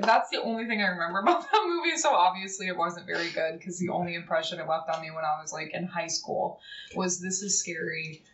That's 0.00 0.30
the 0.30 0.42
only 0.42 0.66
thing 0.66 0.82
I 0.82 0.86
remember 0.88 1.18
about 1.22 1.42
that 1.42 1.64
movie. 1.68 1.96
So 1.96 2.10
obviously, 2.10 2.66
it 2.66 2.76
wasn't 2.76 3.06
very 3.06 3.30
good 3.30 3.56
because 3.56 3.78
the 3.78 3.90
only 3.90 4.16
impression 4.16 4.58
it 4.58 4.66
left 4.68 4.90
on 4.90 5.00
me 5.00 5.12
when 5.12 5.24
I 5.24 5.40
was 5.40 5.52
like 5.52 5.70
in 5.72 5.86
high 5.86 6.08
school 6.08 6.58
was 6.96 7.20
this 7.20 7.40
is 7.40 7.60
scary, 7.60 8.24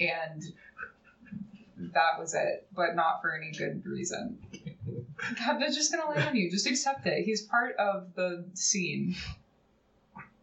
and 0.00 0.42
that 1.92 2.18
was 2.18 2.32
it. 2.32 2.66
But 2.74 2.96
not 2.96 3.20
for 3.20 3.36
any 3.36 3.52
good 3.52 3.84
reason. 3.84 4.38
God, 5.38 5.58
they're 5.60 5.70
just 5.70 5.92
gonna 5.92 6.10
land 6.10 6.28
on 6.28 6.36
you. 6.36 6.50
Just 6.50 6.66
accept 6.66 7.06
it. 7.06 7.24
He's 7.24 7.42
part 7.42 7.76
of 7.76 8.14
the 8.14 8.44
scene. 8.54 9.14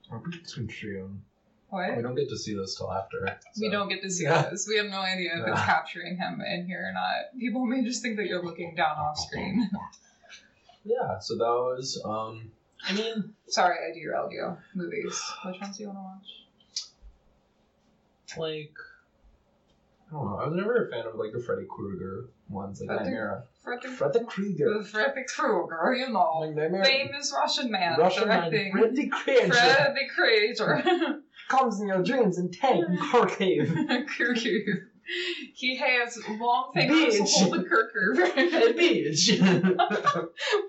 Robert 0.10 0.34
Trium. 0.69 1.24
What? 1.69 1.96
We 1.98 2.01
don't 2.01 2.15
get 2.15 2.29
to 2.29 2.38
see 2.38 2.55
this 2.55 2.75
till 2.75 2.91
after. 2.91 3.38
We 3.62 3.69
don't 3.69 3.89
get 3.89 4.01
to 4.01 4.10
see 4.10 4.24
Yeah. 4.24 4.50
this. 4.50 4.67
We 4.67 4.77
have 4.77 4.88
no 4.88 5.00
idea 5.01 5.34
if 5.36 5.48
it's 5.48 5.60
Yeah. 5.60 5.65
capturing 5.65 6.17
him 6.17 6.41
in 6.41 6.65
here 6.65 6.89
or 6.89 6.93
not. 6.93 7.38
People 7.39 7.65
may 7.65 7.84
just 7.84 8.01
think 8.01 8.17
that 8.17 8.25
you're 8.25 8.43
looking 8.43 8.74
down 8.75 8.98
off 8.98 9.19
screen. 9.19 9.69
Yeah, 10.86 11.19
so 11.19 11.36
that 11.36 11.43
was 11.43 12.01
um 12.05 12.51
I 12.88 12.93
mean 12.93 13.36
Sorry, 13.48 13.75
I 13.77 13.93
derailed 13.93 14.31
you. 14.31 14.58
Movies. 14.74 15.22
Which 15.46 15.60
ones 15.62 15.77
do 15.77 15.84
you 15.84 15.89
want 15.89 16.00
to 16.00 16.03
watch? 16.03 16.46
like 18.38 18.74
I 20.10 20.13
don't 20.16 20.25
know. 20.25 20.38
I 20.38 20.48
was 20.48 20.56
never 20.56 20.86
a 20.88 20.89
fan 20.89 21.06
of 21.06 21.16
like 21.16 21.32
the 21.34 21.39
Freddy 21.39 21.66
Krueger 21.70 22.30
ones, 22.50 22.80
like 22.82 22.88
Freddy- 22.89 23.04
Nightmare. 23.12 23.44
Freddy, 23.63 23.88
Freddy 23.89 24.20
Krueger. 24.28 24.84
Freddy 24.84 25.22
Krueger, 25.28 25.94
you 25.96 26.10
know. 26.10 26.39
Like 26.42 26.56
Nightmare. 26.56 26.84
Famous 26.86 27.32
Russian 27.36 27.70
man 27.72 28.00
Russian 28.00 28.28
man. 28.28 28.50
Freddy 28.50 29.08
Krueger 29.10 29.54
Freddy 29.54 30.08
Krueger. 30.16 31.22
comes 31.50 31.80
in 31.82 31.88
your 31.88 32.01
dreams 32.04 32.38
in 32.39 32.51
tank 32.51 32.86
and 32.88 33.00
Kharkiv. 33.12 34.08
Krueger. 34.08 34.92
He 35.56 35.75
has 35.78 36.20
long 36.39 36.72
fingers 36.74 37.16
to 37.16 37.22
Bitch. 37.24 37.34
hold 37.44 37.54
the 37.54 37.63
Krueger. 37.63 38.25
Hey, 38.28 38.74
bitch. 38.74 39.75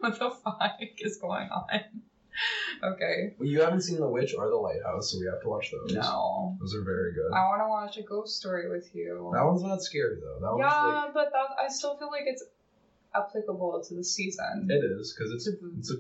what 0.01 0.19
the 0.19 0.31
fuck 0.31 0.73
is 0.99 1.19
going 1.19 1.49
on? 1.51 1.81
Okay. 2.83 3.35
well, 3.39 3.47
you 3.49 3.61
haven't 3.61 3.83
seen 3.83 4.01
The 4.01 4.09
Witch 4.09 4.35
or 4.37 4.49
The 4.49 4.57
Lighthouse, 4.57 5.13
so 5.13 5.19
we 5.19 5.27
have 5.27 5.43
to 5.43 5.49
watch 5.49 5.71
those. 5.71 5.93
No. 5.93 6.57
Those 6.61 6.75
are 6.75 6.83
very 6.83 7.13
good. 7.13 7.31
I 7.35 7.41
want 7.49 7.61
to 7.63 7.69
watch 7.69 7.99
a 7.99 8.03
ghost 8.03 8.37
story 8.39 8.71
with 8.71 8.89
you. 8.95 9.31
That 9.35 9.45
one's 9.45 9.63
not 9.63 9.83
scary 9.83 10.17
though. 10.21 10.39
That 10.41 10.53
one's 10.57 10.73
yeah, 10.73 11.05
but 11.13 11.31
that 11.33 11.63
I 11.63 11.69
still 11.69 11.97
feel 11.99 12.11
like 12.11 12.23
it's 12.27 12.43
applicable 13.15 13.83
to 13.89 13.95
the 13.95 14.05
season. 14.05 14.69
it 14.71 14.85
is 14.85 15.13
because 15.13 15.33
it's 15.33 15.49
a, 15.49 15.53
it's 15.79 15.91
a 15.93 15.97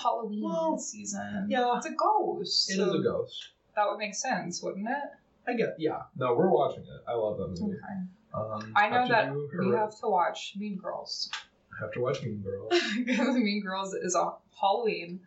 Halloween 0.00 0.44
Well, 0.44 0.78
season. 0.78 1.46
yeah. 1.48 1.76
It's 1.76 1.86
a 1.86 1.92
ghost. 1.92 2.70
it 2.70 2.74
is 2.74 2.78
so 2.78 2.94
a 2.94 3.02
ghost. 3.02 3.48
That 3.76 3.86
would 3.88 3.98
make 3.98 4.14
sense, 4.14 4.62
wouldn't 4.62 4.88
it? 4.88 5.50
I 5.50 5.54
get 5.54 5.74
yeah. 5.78 6.02
No, 6.16 6.34
we're 6.34 6.48
watching 6.50 6.84
it. 6.84 7.02
I 7.08 7.14
love 7.14 7.36
that 7.38 7.48
movie. 7.48 7.74
Okay. 7.74 8.00
Um, 8.34 8.72
I 8.76 8.88
know 8.88 9.06
that 9.08 9.32
do 9.32 9.68
we 9.68 9.74
have 9.76 9.98
to 10.00 10.08
watch 10.08 10.54
Mean 10.56 10.76
Girls. 10.78 11.28
I 11.78 11.84
have 11.84 11.92
to 11.92 12.00
watch 12.00 12.22
Mean 12.22 12.42
Girls. 12.42 12.72
because 13.04 13.34
Mean 13.34 13.60
Girls 13.62 13.92
is 13.92 14.14
a 14.14 14.32
Halloween 14.58 15.20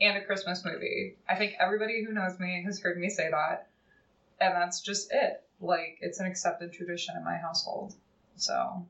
and 0.00 0.16
a 0.16 0.24
Christmas 0.24 0.64
movie. 0.64 1.16
I 1.28 1.34
think 1.36 1.54
everybody 1.60 2.04
who 2.04 2.12
knows 2.12 2.38
me 2.38 2.62
has 2.66 2.80
heard 2.80 2.98
me 2.98 3.08
say 3.10 3.28
that. 3.30 3.68
And 4.40 4.54
that's 4.54 4.80
just 4.80 5.08
it. 5.12 5.42
Like, 5.60 5.98
it's 6.00 6.20
an 6.20 6.26
accepted 6.26 6.72
tradition 6.72 7.16
in 7.16 7.24
my 7.24 7.36
household. 7.36 7.94
So. 8.36 8.86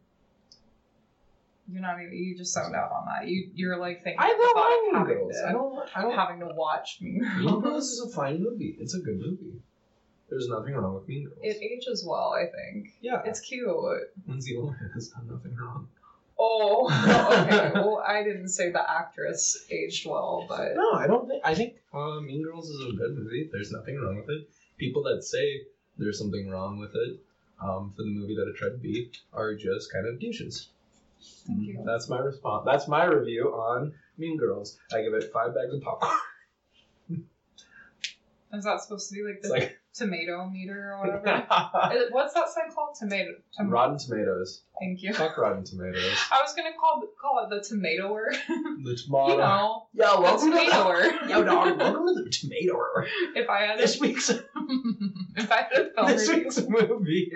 You're 1.71 1.83
not 1.83 2.01
even, 2.01 2.15
you 2.15 2.37
just 2.37 2.55
zoned 2.55 2.75
out 2.75 2.91
on 2.93 3.05
that. 3.07 3.29
You, 3.29 3.51
you're 3.55 3.77
like 3.77 4.03
thinking 4.03 4.19
I 4.19 4.29
don't 4.29 5.03
of 5.03 5.07
Mean 5.09 5.17
Girls. 5.17 5.37
to- 5.37 5.49
I 5.49 5.53
don't. 5.53 5.79
I 5.97 6.03
don't. 6.03 6.15
having 6.15 6.41
to 6.41 6.47
watch 6.55 6.99
Mean 7.03 7.21
Girls. 7.21 7.37
Mean 7.37 7.47
Girls. 7.49 7.63
Girls 7.63 7.89
is 7.91 8.01
a 8.01 8.17
fine 8.17 8.43
movie. 8.43 8.77
It's 8.81 8.95
a 8.95 9.01
good 9.01 9.19
movie. 9.19 9.61
There's 10.31 10.49
nothing 10.49 10.75
wrong 10.75 10.95
with 10.95 11.07
Mean 11.09 11.25
Girls. 11.25 11.39
It 11.43 11.59
ages 11.63 12.05
well, 12.09 12.33
I 12.35 12.47
think. 12.47 12.97
yeah, 13.03 13.21
It's 13.25 13.41
cute. 13.41 13.67
Lindsay 14.27 14.57
Lohan 14.57 14.95
has 14.95 15.09
done 15.09 15.29
nothing 15.31 15.55
wrong. 15.57 15.89
Oh, 16.39 16.87
okay. 17.43 17.73
well, 17.75 18.03
I 18.07 18.23
didn't 18.23 18.49
say 18.49 18.71
the 18.71 18.89
actress 18.89 19.67
aged 19.71 20.07
well, 20.07 20.47
but 20.49 20.75
No, 20.77 20.93
I 20.93 21.07
don't 21.07 21.29
think. 21.29 21.43
I 21.45 21.55
think 21.55 21.75
uh, 21.93 22.21
Mean 22.21 22.43
Girls 22.45 22.69
is 22.69 22.81
a 22.81 22.97
good 22.97 23.17
movie. 23.17 23.49
There's 23.53 23.73
nothing 23.73 24.01
wrong 24.01 24.17
with 24.17 24.31
it. 24.31 24.49
People 24.79 25.03
that 25.05 25.25
say 25.25 25.63
there's 25.97 26.19
something 26.19 26.49
wrong 26.49 26.79
with 26.79 26.95
it 26.95 27.19
um, 27.61 27.93
for 27.97 28.03
the 28.03 28.11
movie 28.11 28.37
that 28.37 28.49
it 28.49 28.57
tried 28.57 28.71
to 28.71 28.79
be 28.79 29.11
are 29.33 29.55
just 29.55 29.93
kind 29.93 30.07
of 30.07 30.21
douches. 30.21 30.69
thank 31.47 31.67
you. 31.67 31.83
That's 31.85 32.09
my 32.09 32.19
response. 32.19 32.65
That's 32.65 32.87
my 32.87 33.05
review 33.05 33.49
on 33.49 33.93
Mean 34.17 34.37
Girls. 34.37 34.79
I 34.93 35.03
give 35.03 35.15
it 35.15 35.33
five 35.33 35.55
bags 35.55 35.75
of 35.75 35.83
popcorn. 35.83 36.13
Is 38.53 38.65
that 38.65 38.81
supposed 38.81 39.09
to 39.11 39.15
be 39.15 39.23
like 39.23 39.43
the 39.43 39.49
like 39.49 39.79
tomato 39.95 40.49
meter 40.49 40.95
or 40.95 41.01
whatever? 41.21 41.47
Uh, 41.51 41.91
What's 42.11 42.35
that 42.35 42.49
sign 42.49 42.71
called? 42.75 42.97
Tomato. 42.99 43.33
Tom- 43.57 43.69
Rotten 43.71 43.99
Tomatoes. 43.99 44.63
Thank 44.81 45.03
you. 45.03 45.13
Fuck 45.13 45.37
Rotten 45.37 45.65
Tomatoes. 45.65 46.03
I 46.33 46.41
was 46.43 46.55
gonna 46.55 46.71
call 46.81 47.03
call 47.21 47.45
it 47.45 47.51
the 47.51 47.61
tomatoer. 47.61 48.33
The 48.33 48.49
tomato. 48.49 48.89
you 48.89 48.97
tomato. 48.97 49.37
know, 49.39 49.87
Yeah, 49.93 50.15
the 50.17 50.21
welcome 50.23 50.51
to 50.53 50.57
the. 50.57 50.65
tomatoer. 50.65 51.29
Yo, 51.29 51.45
dog, 51.45 51.79
welcome 51.79 52.07
to 52.07 52.23
the 52.25 52.31
tomato. 52.31 52.79
if 53.35 53.49
I 53.51 53.61
had 53.67 53.79
a, 53.79 53.83
This 53.83 54.01
week's 54.01 54.31
if 54.31 55.53
I 55.53 55.67
had 55.71 55.73
a 55.73 55.91
film 55.95 56.07
this 56.09 56.29
review, 56.29 56.45
week's 56.45 56.61
movie. 56.69 57.33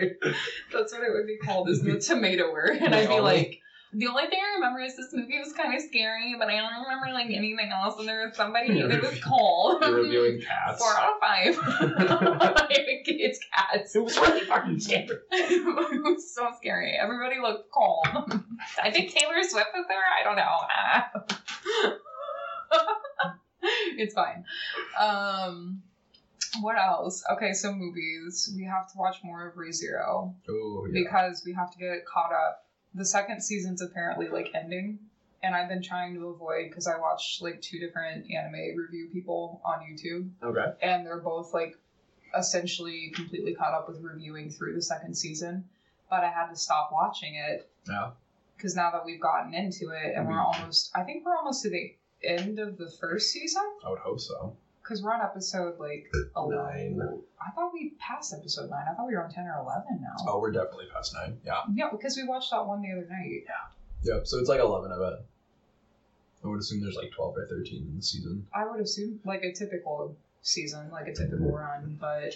that's 0.72 0.92
what 0.92 1.02
it 1.02 1.10
would 1.12 1.26
be 1.26 1.36
called. 1.38 1.68
Is 1.68 1.82
the 1.82 1.98
tomatoer, 1.98 2.78
and 2.80 2.92
The 2.94 2.98
I'd 2.98 3.08
be 3.08 3.12
only- 3.14 3.22
like. 3.22 3.58
The 3.94 4.06
only 4.06 4.26
thing 4.26 4.38
I 4.40 4.54
remember 4.54 4.80
is 4.80 4.96
this 4.96 5.12
movie 5.12 5.38
was 5.38 5.52
kind 5.52 5.74
of 5.74 5.82
scary, 5.82 6.34
but 6.38 6.48
I 6.48 6.56
don't 6.56 6.82
remember 6.82 7.12
like 7.12 7.26
anything 7.26 7.70
else. 7.70 7.98
And 7.98 8.08
there 8.08 8.26
was 8.26 8.34
somebody, 8.34 8.78
it 8.78 9.02
was 9.02 9.20
cold. 9.22 9.82
You're 9.82 9.96
reviewing 9.96 10.40
cats. 10.40 10.78
Four 10.80 10.96
out 10.96 11.12
of 11.12 11.20
five. 11.20 12.66
it's 12.70 13.38
cats. 13.54 13.94
It 13.94 14.02
was 14.02 14.16
really 14.16 14.46
fucking 14.46 14.80
scary. 14.80 15.08
it 15.30 16.02
was 16.02 16.34
so 16.34 16.48
scary. 16.56 16.96
Everybody 16.98 17.38
looked 17.40 17.70
calm. 17.70 18.58
I 18.82 18.90
think 18.90 19.10
Taylor 19.12 19.42
Swift 19.42 19.68
was 19.74 19.86
there. 19.88 19.98
I 20.18 20.24
don't 20.24 20.36
know. 20.36 22.00
it's 23.98 24.14
fine. 24.14 24.44
Um, 24.98 25.82
what 26.60 26.76
else? 26.78 27.22
Okay, 27.32 27.52
so 27.52 27.72
movies. 27.72 28.52
We 28.56 28.64
have 28.64 28.90
to 28.92 28.98
watch 28.98 29.16
more 29.22 29.48
of 29.48 29.54
ReZero 29.54 30.34
Oh 30.48 30.86
yeah. 30.90 31.02
because 31.04 31.42
we 31.44 31.52
have 31.52 31.70
to 31.72 31.78
get 31.78 32.06
caught 32.06 32.32
up. 32.32 32.64
The 32.94 33.04
second 33.04 33.42
season's 33.42 33.80
apparently 33.82 34.28
like 34.28 34.50
ending, 34.54 34.98
and 35.42 35.54
I've 35.54 35.68
been 35.68 35.82
trying 35.82 36.14
to 36.14 36.28
avoid 36.28 36.68
because 36.68 36.86
I 36.86 36.98
watched 36.98 37.40
like 37.42 37.60
two 37.62 37.78
different 37.78 38.30
anime 38.30 38.76
review 38.76 39.08
people 39.12 39.60
on 39.64 39.80
YouTube 39.80 40.30
Okay. 40.42 40.72
and 40.82 41.06
they're 41.06 41.20
both 41.20 41.52
like 41.54 41.76
essentially 42.36 43.10
completely 43.14 43.54
caught 43.54 43.74
up 43.74 43.88
with 43.88 44.00
reviewing 44.02 44.50
through 44.50 44.74
the 44.74 44.82
second 44.82 45.14
season. 45.16 45.64
But 46.10 46.24
I 46.24 46.30
had 46.30 46.48
to 46.48 46.56
stop 46.56 46.90
watching 46.92 47.34
it 47.34 47.68
Yeah. 47.88 48.10
because 48.56 48.76
now 48.76 48.90
that 48.90 49.04
we've 49.04 49.20
gotten 49.20 49.54
into 49.54 49.90
it 49.90 50.14
and 50.14 50.26
we're 50.26 50.34
Mhm. 50.34 50.54
almost, 50.60 50.90
I 50.94 51.02
think 51.04 51.24
we're 51.24 51.36
almost 51.36 51.62
to 51.62 51.70
the 51.70 51.94
end 52.22 52.58
of 52.58 52.76
the 52.78 52.90
first 53.00 53.30
season 53.30 53.62
I 53.84 53.90
would 53.90 53.98
hope 54.00 54.20
so. 54.20 54.56
Because 54.92 55.02
we're 55.02 55.14
on 55.14 55.22
episode 55.22 55.78
like 55.78 56.10
Nine. 56.36 57.00
I 57.40 57.50
thought 57.52 57.72
we 57.72 57.94
passed 57.98 58.34
episode 58.34 58.68
nine. 58.68 58.84
I 58.90 58.94
thought 58.94 59.06
we 59.06 59.14
were 59.14 59.24
on 59.24 59.30
10 59.30 59.46
or 59.46 59.60
11 59.60 59.84
now. 60.02 60.08
Oh, 60.28 60.38
we're 60.38 60.52
definitely 60.52 60.86
past 60.92 61.14
nine. 61.14 61.38
Yeah. 61.44 61.62
Yeah, 61.74 61.88
because 61.90 62.16
we 62.16 62.24
watched 62.24 62.50
that 62.50 62.66
one 62.66 62.82
the 62.82 62.92
other 62.92 63.08
night. 63.08 63.44
Yeah. 63.46 64.14
Yep. 64.14 64.26
So 64.26 64.38
it's 64.38 64.48
like 64.48 64.60
eleven, 64.60 64.92
I 64.92 64.98
bet. 64.98 65.24
I 66.44 66.48
would 66.48 66.58
assume 66.58 66.82
there's 66.82 66.96
like 66.96 67.12
twelve 67.12 67.36
or 67.36 67.46
thirteen 67.46 67.86
in 67.88 67.96
the 67.96 68.02
season. 68.02 68.46
I 68.52 68.66
would 68.66 68.80
assume 68.80 69.20
like 69.24 69.44
a 69.44 69.52
typical 69.52 70.16
season, 70.42 70.90
like 70.90 71.06
a 71.06 71.14
typical 71.14 71.46
mm-hmm. 71.46 71.54
run, 71.54 71.98
but 72.00 72.34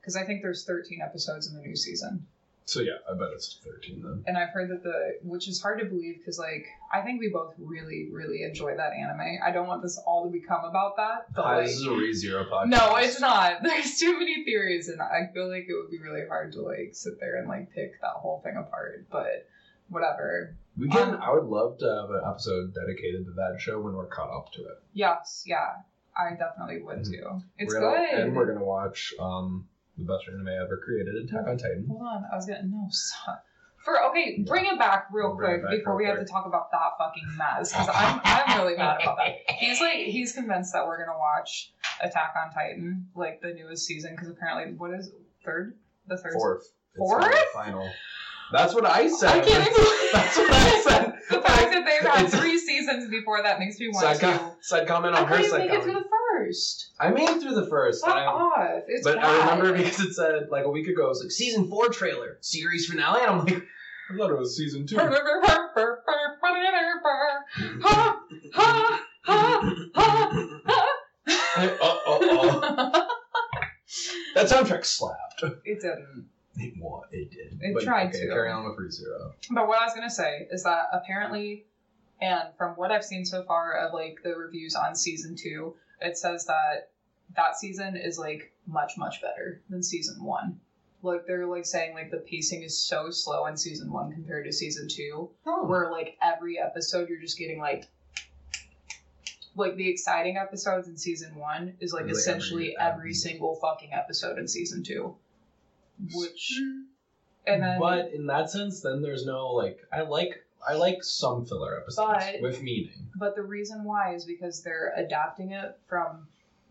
because 0.00 0.14
I 0.14 0.24
think 0.24 0.40
there's 0.40 0.64
13 0.64 1.00
episodes 1.02 1.48
in 1.48 1.56
the 1.56 1.60
new 1.60 1.76
season. 1.76 2.26
So 2.70 2.82
yeah, 2.82 3.02
I 3.10 3.14
bet 3.14 3.30
it's 3.34 3.58
thirteen 3.64 4.00
then. 4.00 4.22
and 4.28 4.38
I've 4.38 4.50
heard 4.50 4.70
that 4.70 4.84
the 4.84 5.18
which 5.24 5.48
is 5.48 5.60
hard 5.60 5.80
to 5.80 5.86
believe 5.86 6.18
because 6.18 6.38
like 6.38 6.66
I 6.92 7.00
think 7.00 7.18
we 7.18 7.28
both 7.28 7.52
really 7.58 8.08
really 8.12 8.44
enjoy 8.44 8.76
that 8.76 8.92
anime. 8.92 9.40
I 9.44 9.50
don't 9.50 9.66
want 9.66 9.82
this 9.82 10.00
all 10.06 10.22
to 10.22 10.30
become 10.30 10.62
about 10.64 10.96
that, 10.96 11.34
but 11.34 11.42
Hi, 11.42 11.56
like 11.56 11.66
this 11.66 11.78
is 11.78 11.86
a 11.86 11.90
re 11.90 12.12
zero 12.12 12.44
podcast. 12.44 12.68
no, 12.68 12.94
it's 12.94 13.18
not. 13.18 13.54
There's 13.64 13.98
too 13.98 14.16
many 14.16 14.44
theories, 14.44 14.88
and 14.88 15.02
I 15.02 15.32
feel 15.34 15.48
like 15.50 15.66
it 15.68 15.74
would 15.74 15.90
be 15.90 15.98
really 15.98 16.28
hard 16.28 16.52
to 16.52 16.62
like 16.62 16.90
sit 16.92 17.18
there 17.18 17.38
and 17.40 17.48
like 17.48 17.72
pick 17.74 18.00
that 18.02 18.14
whole 18.14 18.40
thing 18.44 18.54
apart. 18.56 19.04
But 19.10 19.48
whatever. 19.88 20.54
We 20.78 20.88
can. 20.88 21.14
Um, 21.14 21.20
I 21.20 21.32
would 21.32 21.46
love 21.46 21.78
to 21.78 21.86
have 21.86 22.10
an 22.10 22.20
episode 22.24 22.72
dedicated 22.72 23.24
to 23.24 23.32
that 23.32 23.60
show 23.60 23.80
when 23.80 23.94
we're 23.94 24.06
caught 24.06 24.30
up 24.30 24.52
to 24.52 24.60
it. 24.62 24.78
Yes, 24.92 25.42
yeah, 25.44 25.72
I 26.16 26.36
definitely 26.36 26.82
would 26.82 27.04
too. 27.04 27.42
It's 27.58 27.74
we're 27.74 27.80
gonna, 27.80 28.06
good. 28.12 28.20
And 28.20 28.36
we're 28.36 28.46
gonna 28.46 28.64
watch 28.64 29.12
um 29.18 29.66
the 30.00 30.12
best 30.12 30.24
anime 30.28 30.48
ever 30.48 30.80
created, 30.84 31.14
Attack 31.24 31.46
on 31.46 31.58
Titan. 31.58 31.86
Hold 31.88 32.02
on, 32.02 32.24
I 32.32 32.36
was 32.36 32.46
gonna 32.46 32.62
no 32.64 32.86
stop. 32.90 33.44
For 33.84 34.02
okay, 34.10 34.44
bring 34.46 34.66
it 34.66 34.78
back 34.78 35.06
real 35.10 35.34
Bring 35.34 35.60
quick 35.60 35.62
back 35.62 35.70
before 35.78 35.96
real 35.96 36.12
we 36.12 36.18
have 36.18 36.26
to 36.26 36.30
talk 36.30 36.44
about 36.46 36.70
that 36.70 36.98
fucking 36.98 37.24
mess 37.38 37.72
because 37.72 37.88
I'm 37.94 38.20
I'm 38.24 38.58
really 38.60 38.76
mad 38.76 39.00
about 39.02 39.16
that. 39.16 39.36
He's 39.58 39.80
like 39.80 39.96
he's 39.96 40.32
convinced 40.32 40.72
that 40.74 40.86
we're 40.86 40.98
gonna 41.04 41.16
watch 41.18 41.72
Attack 42.02 42.34
on 42.36 42.52
Titan 42.52 43.06
like 43.14 43.40
the 43.40 43.54
newest 43.54 43.86
season 43.86 44.12
because 44.14 44.28
apparently 44.28 44.74
what 44.76 44.90
is 44.92 45.10
third 45.44 45.76
the 46.06 46.16
third 46.18 46.32
Fourth. 46.34 46.64
Fourth? 46.96 47.34
Final. 47.54 47.88
That's 48.52 48.74
what 48.74 48.84
I 48.84 49.06
said. 49.08 49.28
I 49.30 49.40
can't 49.40 49.66
even. 49.70 49.84
That's 50.12 50.36
what 50.36 50.50
I 50.52 50.80
said. 50.84 51.12
the 51.30 51.40
fact 51.40 51.72
that 51.72 51.84
they've 51.86 52.10
had 52.10 52.26
three 52.28 52.58
seasons 52.58 53.08
before 53.08 53.42
that 53.42 53.60
makes 53.60 53.78
me 53.78 53.88
want 53.88 54.04
Side, 54.04 54.16
to. 54.16 54.38
com- 54.38 54.52
side 54.60 54.88
comment 54.88 55.14
I 55.14 55.20
on 55.22 55.26
her 55.28 55.42
side 55.44 55.60
make 55.60 55.70
it 55.70 55.82
through 55.84 55.92
comment. 55.92 56.06
The 56.50 56.56
first. 56.56 56.90
I 57.00 57.10
made 57.10 57.28
it 57.28 57.40
through 57.42 57.54
the 57.54 57.66
first. 57.66 58.04
Fuck 58.04 58.16
and 58.16 58.20
I- 58.20 58.26
off! 58.26 58.82
It's 58.88 59.04
but 59.04 59.16
bad. 59.16 59.24
I 59.24 59.56
remember 59.56 59.78
because 59.78 60.00
it 60.00 60.14
said 60.14 60.48
like 60.50 60.64
a 60.64 60.70
week 60.70 60.88
ago, 60.88 61.06
it 61.06 61.08
was 61.08 61.22
like 61.22 61.30
season 61.30 61.68
four 61.68 61.88
trailer, 61.88 62.38
series 62.40 62.86
finale, 62.86 63.20
and 63.22 63.30
I'm 63.30 63.38
like, 63.44 63.62
I 64.12 64.16
thought 64.16 64.30
it 64.30 64.38
was 64.38 64.56
season 64.56 64.86
two. 64.86 64.96
Ha, 64.98 65.08
ha, 65.08 65.70
ha, 68.54 69.00
ha, 69.24 69.86
ha. 69.94 70.86
oh, 71.80 72.00
oh, 72.06 72.18
oh. 72.62 73.06
That 74.34 74.46
soundtrack 74.48 74.84
slapped. 74.84 75.42
It 75.64 75.80
didn't. 75.80 76.28
It, 76.56 76.74
what? 76.78 77.04
It 77.12 77.30
did. 77.30 77.58
It 77.60 77.74
But, 77.74 77.84
tried 77.84 78.08
okay, 78.08 78.20
to. 78.20 78.26
Carry 78.28 78.50
on 78.50 78.64
with 78.64 78.78
ReZero. 78.78 79.32
But 79.50 79.66
what 79.68 79.80
I 79.80 79.84
was 79.84 79.94
gonna 79.94 80.10
say 80.10 80.46
is 80.50 80.62
that 80.64 80.84
apparently, 80.92 81.66
and 82.20 82.44
from 82.56 82.72
what 82.72 82.90
I've 82.92 83.04
seen 83.04 83.24
so 83.24 83.42
far 83.44 83.74
of 83.74 83.94
like 83.94 84.18
the 84.22 84.34
reviews 84.36 84.74
on 84.74 84.94
season 84.94 85.36
two, 85.36 85.74
it 86.00 86.16
says 86.16 86.46
that 86.46 86.90
that 87.36 87.56
season 87.56 87.96
is 87.96 88.18
like 88.18 88.52
much 88.66 88.92
much 88.96 89.20
better 89.20 89.62
than 89.68 89.82
season 89.82 90.22
one. 90.24 90.60
Like 91.02 91.26
they're 91.26 91.46
like 91.46 91.64
saying 91.64 91.94
like 91.94 92.10
the 92.10 92.18
pacing 92.18 92.62
is 92.62 92.78
so 92.78 93.10
slow 93.10 93.46
in 93.46 93.56
season 93.56 93.90
one 93.92 94.12
compared 94.12 94.44
to 94.46 94.52
season 94.52 94.88
two, 94.88 95.30
oh. 95.46 95.66
where 95.66 95.90
like 95.90 96.16
every 96.22 96.58
episode 96.58 97.08
you're 97.08 97.20
just 97.20 97.38
getting 97.38 97.58
like. 97.58 97.86
Like 99.56 99.74
the 99.74 99.88
exciting 99.90 100.36
episodes 100.36 100.86
in 100.86 100.96
season 100.96 101.34
one 101.34 101.74
is 101.80 101.92
like 101.92 102.02
Like 102.02 102.10
every- 102.10 102.20
essentially 102.20 102.76
every, 102.78 103.12
single 103.12 103.56
fucking 103.56 103.92
episode 103.92 104.38
in 104.38 104.46
season 104.46 104.84
two, 104.84 105.16
which 106.14 106.56
hmm. 106.56 106.82
and 107.46 107.62
then 107.62 107.80
but 107.80 108.12
in 108.14 108.26
that 108.26 108.48
sense, 108.48 108.80
then 108.80 109.02
there's 109.02 109.26
no 109.26 109.48
like 109.48 109.80
I 109.92 110.02
like 110.02 110.44
I 110.66 110.74
like 110.74 111.02
some 111.02 111.46
filler 111.46 111.80
episodes 111.80 112.18
But- 112.18 112.40
with 112.42 112.62
meaning. 112.62 113.10
But 113.16 113.34
the 113.34 113.42
reason 113.42 113.84
why 113.84 114.14
is 114.14 114.24
because 114.24 114.62
they're 114.62 114.92
adapting 114.96 115.52
it 115.52 115.78
from 115.88 116.28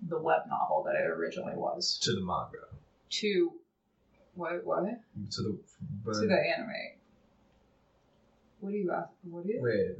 the 0.08 0.20
web 0.20 0.44
novel 0.48 0.84
that 0.86 0.96
it 0.96 1.08
originally 1.10 1.56
was 1.56 1.98
to 2.00 2.14
the 2.14 2.22
manga. 2.22 2.68
to 3.10 3.54
what 4.36 4.64
what 4.64 4.86
To 5.32 5.42
the 5.42 5.60
but, 6.06 6.14
to 6.14 6.28
the 6.28 6.36
anime. 6.38 6.70
What 8.60 8.72
do 8.72 8.78
you 8.78 8.92
ask? 8.92 9.10
What 9.24 9.46
do 9.46 9.54
you? 9.54 9.62
wait. 9.62 9.98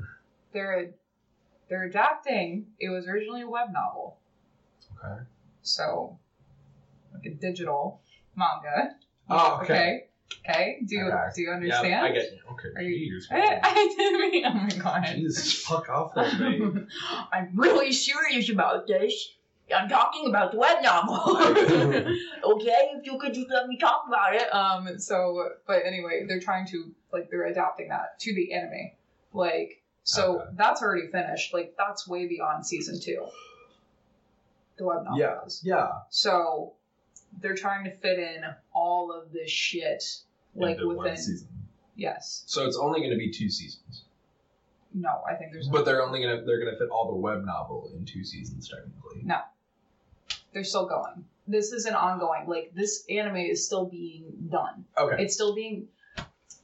They're 0.52 0.92
they're 1.68 1.84
adapting. 1.84 2.68
It 2.80 2.90
was 2.90 3.08
originally 3.08 3.42
a 3.42 3.50
web 3.50 3.72
novel, 3.72 4.18
Okay. 5.04 5.22
so 5.62 6.18
like 7.14 7.26
a 7.26 7.30
digital 7.36 8.02
manga. 8.36 8.96
Oh, 9.30 9.60
okay. 9.64 10.09
Okay. 10.48 10.80
Do 10.86 10.96
you 10.96 11.08
Okay. 11.08 11.18
do 11.36 11.42
you 11.42 11.52
understand? 11.52 11.90
Yeah, 11.90 12.04
I 12.04 12.12
get 12.12 12.32
you. 12.32 12.40
Okay. 12.52 12.70
Are 12.76 12.82
you- 12.82 13.20
Jeez, 13.20 13.26
I, 13.32 13.60
I 13.64 13.94
didn't 13.98 14.32
mean. 14.32 14.46
Oh 14.46 14.54
my 14.54 14.70
god. 14.70 15.06
Jesus, 15.16 15.62
fuck 15.64 15.90
off 15.90 16.16
with 16.16 16.40
me. 16.40 16.82
I'm 17.34 17.52
really 17.56 17.92
serious 17.92 18.50
about 18.50 18.88
this. 18.88 19.36
I'm 19.76 19.88
talking 19.88 20.28
about 20.28 20.52
the 20.52 20.58
web 20.58 20.82
novel. 20.82 21.38
okay, 21.38 22.90
if 22.96 23.06
you 23.06 23.20
could 23.20 23.36
just 23.36 23.50
let 23.52 23.68
me 23.68 23.78
talk 23.78 24.06
about 24.08 24.34
it. 24.36 24.54
Um. 24.54 24.98
So, 25.00 25.50
but 25.68 25.86
anyway, 25.86 26.26
they're 26.28 26.40
trying 26.40 26.66
to 26.68 26.92
like 27.14 27.30
they're 27.30 27.46
adapting 27.46 27.90
that 27.90 28.20
to 28.22 28.34
the 28.34 28.54
anime. 28.54 28.92
Like, 29.32 29.84
so 30.04 30.40
Okay. 30.42 30.50
that's 30.58 30.82
already 30.82 31.08
finished. 31.12 31.54
Like, 31.54 31.76
that's 31.78 32.08
way 32.08 32.28
beyond 32.28 32.66
season 32.66 33.00
two. 33.00 33.28
The 34.78 34.86
web 34.86 35.04
novel 35.04 35.20
Yeah. 35.20 35.46
is. 35.46 35.62
Yeah. 35.64 35.90
So 36.10 36.74
they're 37.42 37.56
trying 37.56 37.84
to 37.86 37.92
fit 37.98 38.20
in 38.20 38.44
all 38.74 39.12
of 39.12 39.32
this 39.32 39.50
shit 39.52 40.04
like 40.56 40.76
Into 40.78 40.88
one 40.88 40.98
within. 40.98 41.18
season. 41.18 41.48
Yes. 41.96 42.44
So 42.48 42.66
it's 42.66 42.78
only 42.78 43.00
going 43.00 43.12
to 43.12 43.18
be 43.18 43.30
two 43.32 43.50
seasons, 43.50 44.04
No, 44.94 45.22
I 45.30 45.36
think 45.36 45.52
there's. 45.54 45.68
but 45.68 45.86
they're 45.86 46.02
only 46.02 46.22
gonna 46.22 46.44
they're 46.46 46.60
gonna 46.64 46.78
fit 46.78 46.90
all 46.90 47.08
the 47.12 47.18
web 47.18 47.44
novel 47.46 47.92
in 47.96 48.06
two 48.06 48.24
seasons 48.24 48.68
technically. 48.70 49.22
No. 49.24 49.40
They're 50.54 50.64
still 50.64 50.88
going. 50.88 51.26
This 51.48 51.72
is 51.74 51.86
an 51.86 51.96
ongoing. 51.96 52.48
Like 52.48 52.72
this 52.74 53.04
anime 53.10 53.38
is 53.38 53.66
still 53.66 53.86
being 53.86 54.24
done. 54.50 54.86
Okay. 54.98 55.24
It's 55.24 55.34
still 55.34 55.54
being. 55.56 55.88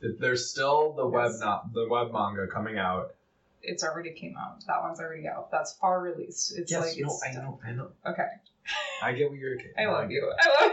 There's 0.01 0.49
still 0.49 0.93
the 0.93 1.05
web 1.07 1.31
Yes. 1.31 1.39
not 1.39 1.73
the 1.73 1.87
web 1.89 2.11
manga 2.11 2.47
coming 2.47 2.77
out. 2.77 3.13
It's 3.61 3.83
already 3.83 4.11
came 4.11 4.35
out. 4.37 4.63
That 4.67 4.81
one's 4.81 4.99
already 4.99 5.27
out. 5.27 5.49
That's 5.51 5.73
far 5.73 6.01
released. 6.01 6.57
It's 6.57 6.71
like 6.71 6.97
no, 6.99 7.07
it's 7.07 7.23
I 7.27 7.31
know, 7.33 7.59
I 7.65 7.71
know. 7.71 7.89
Okay. 8.05 8.27
I 9.01 9.13
get 9.13 9.29
what 9.29 9.39
you're. 9.39 9.53
Um, 9.53 9.59
I 9.77 9.85
love 9.85 10.11
you. 10.11 10.31
I 10.39 10.63
love. 10.63 10.71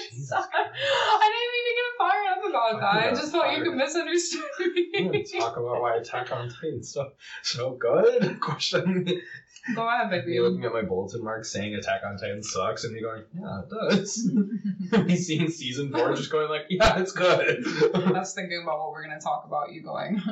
Jesus 0.00 0.32
I 0.32 0.38
didn't 0.38 1.52
mean 1.52 1.66
to 1.66 1.74
get 1.76 1.98
fired 1.98 2.28
up 2.32 2.48
about 2.48 2.80
that. 2.80 3.12
I 3.12 3.14
just 3.14 3.32
thought 3.32 3.56
you 3.56 3.64
could 3.64 3.74
misunderstand 3.74 5.10
me. 5.10 5.24
talk 5.38 5.56
about 5.56 5.80
why 5.80 5.96
Attack 5.96 6.32
on 6.32 6.48
Titan 6.48 6.82
so 6.82 7.12
so 7.42 7.72
good. 7.72 8.40
Question. 8.40 9.04
Go 9.74 9.86
ahead, 9.86 10.10
baby. 10.10 10.32
Me 10.32 10.40
looking 10.40 10.64
at 10.64 10.72
my 10.72 10.82
bulletin 10.82 11.22
mark 11.22 11.44
saying 11.44 11.74
Attack 11.74 12.00
on 12.06 12.16
Titan 12.16 12.42
sucks, 12.42 12.84
and 12.84 12.94
me 12.94 13.02
going, 13.02 13.24
yeah, 13.38 13.60
it 13.60 13.68
does. 13.68 14.30
me 15.06 15.16
seeing 15.16 15.50
season 15.50 15.92
four, 15.92 16.14
just 16.14 16.32
going 16.32 16.48
like, 16.48 16.64
yeah, 16.70 16.98
it's 16.98 17.12
good. 17.12 17.62
I 17.94 18.10
was 18.10 18.32
thinking 18.32 18.62
about 18.62 18.78
what 18.78 18.92
we're 18.92 19.02
gonna 19.02 19.20
talk 19.20 19.44
about. 19.46 19.72
You 19.72 19.82
going 19.82 20.22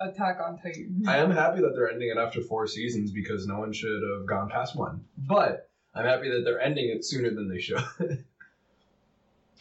Attack 0.00 0.38
on 0.44 0.58
Titan. 0.58 1.04
I 1.06 1.18
am 1.18 1.30
happy 1.30 1.62
that 1.62 1.72
they're 1.74 1.90
ending 1.90 2.10
it 2.10 2.18
after 2.18 2.42
four 2.42 2.66
seasons 2.66 3.10
because 3.10 3.46
no 3.46 3.58
one 3.58 3.72
should 3.72 4.02
have 4.02 4.26
gone 4.26 4.50
past 4.50 4.76
one. 4.76 5.04
But 5.16 5.70
I'm 5.94 6.04
happy 6.04 6.30
that 6.30 6.42
they're 6.44 6.60
ending 6.60 6.88
it 6.88 7.04
sooner 7.04 7.30
than 7.30 7.48
they 7.48 7.60
should. 7.60 7.84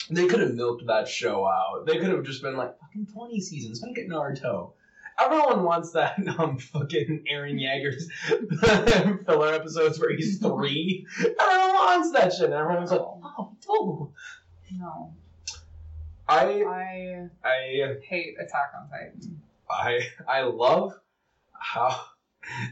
they 0.09 0.27
could 0.27 0.39
have 0.39 0.53
milked 0.53 0.87
that 0.87 1.07
show 1.07 1.45
out. 1.45 1.85
They 1.85 1.97
could 1.99 2.09
have 2.09 2.23
just 2.23 2.41
been 2.41 2.57
like, 2.57 2.77
fucking 2.79 3.07
20 3.13 3.39
seasons, 3.39 3.83
make 3.83 3.97
it 3.97 4.09
Naruto. 4.09 4.71
Everyone 5.19 5.63
wants 5.63 5.91
that 5.91 6.15
um 6.39 6.57
fucking 6.57 7.25
Eren 7.31 7.59
Yeager's 7.59 8.09
filler 9.25 9.53
episodes 9.53 9.99
where 9.99 10.15
he's 10.15 10.39
three. 10.39 11.05
Everyone 11.19 11.73
wants 11.73 12.11
that 12.13 12.33
shit. 12.33 12.45
And 12.45 12.53
everyone's 12.53 12.91
like, 12.91 13.01
oh, 13.01 13.55
oh. 13.69 14.11
No, 14.71 15.13
I 16.27 16.63
I 16.63 17.29
I 17.47 17.95
hate 18.01 18.37
Attack 18.39 18.71
on 18.75 18.89
Titan. 18.89 19.41
I 19.69 20.07
I 20.27 20.41
love 20.43 20.93
how 21.51 22.05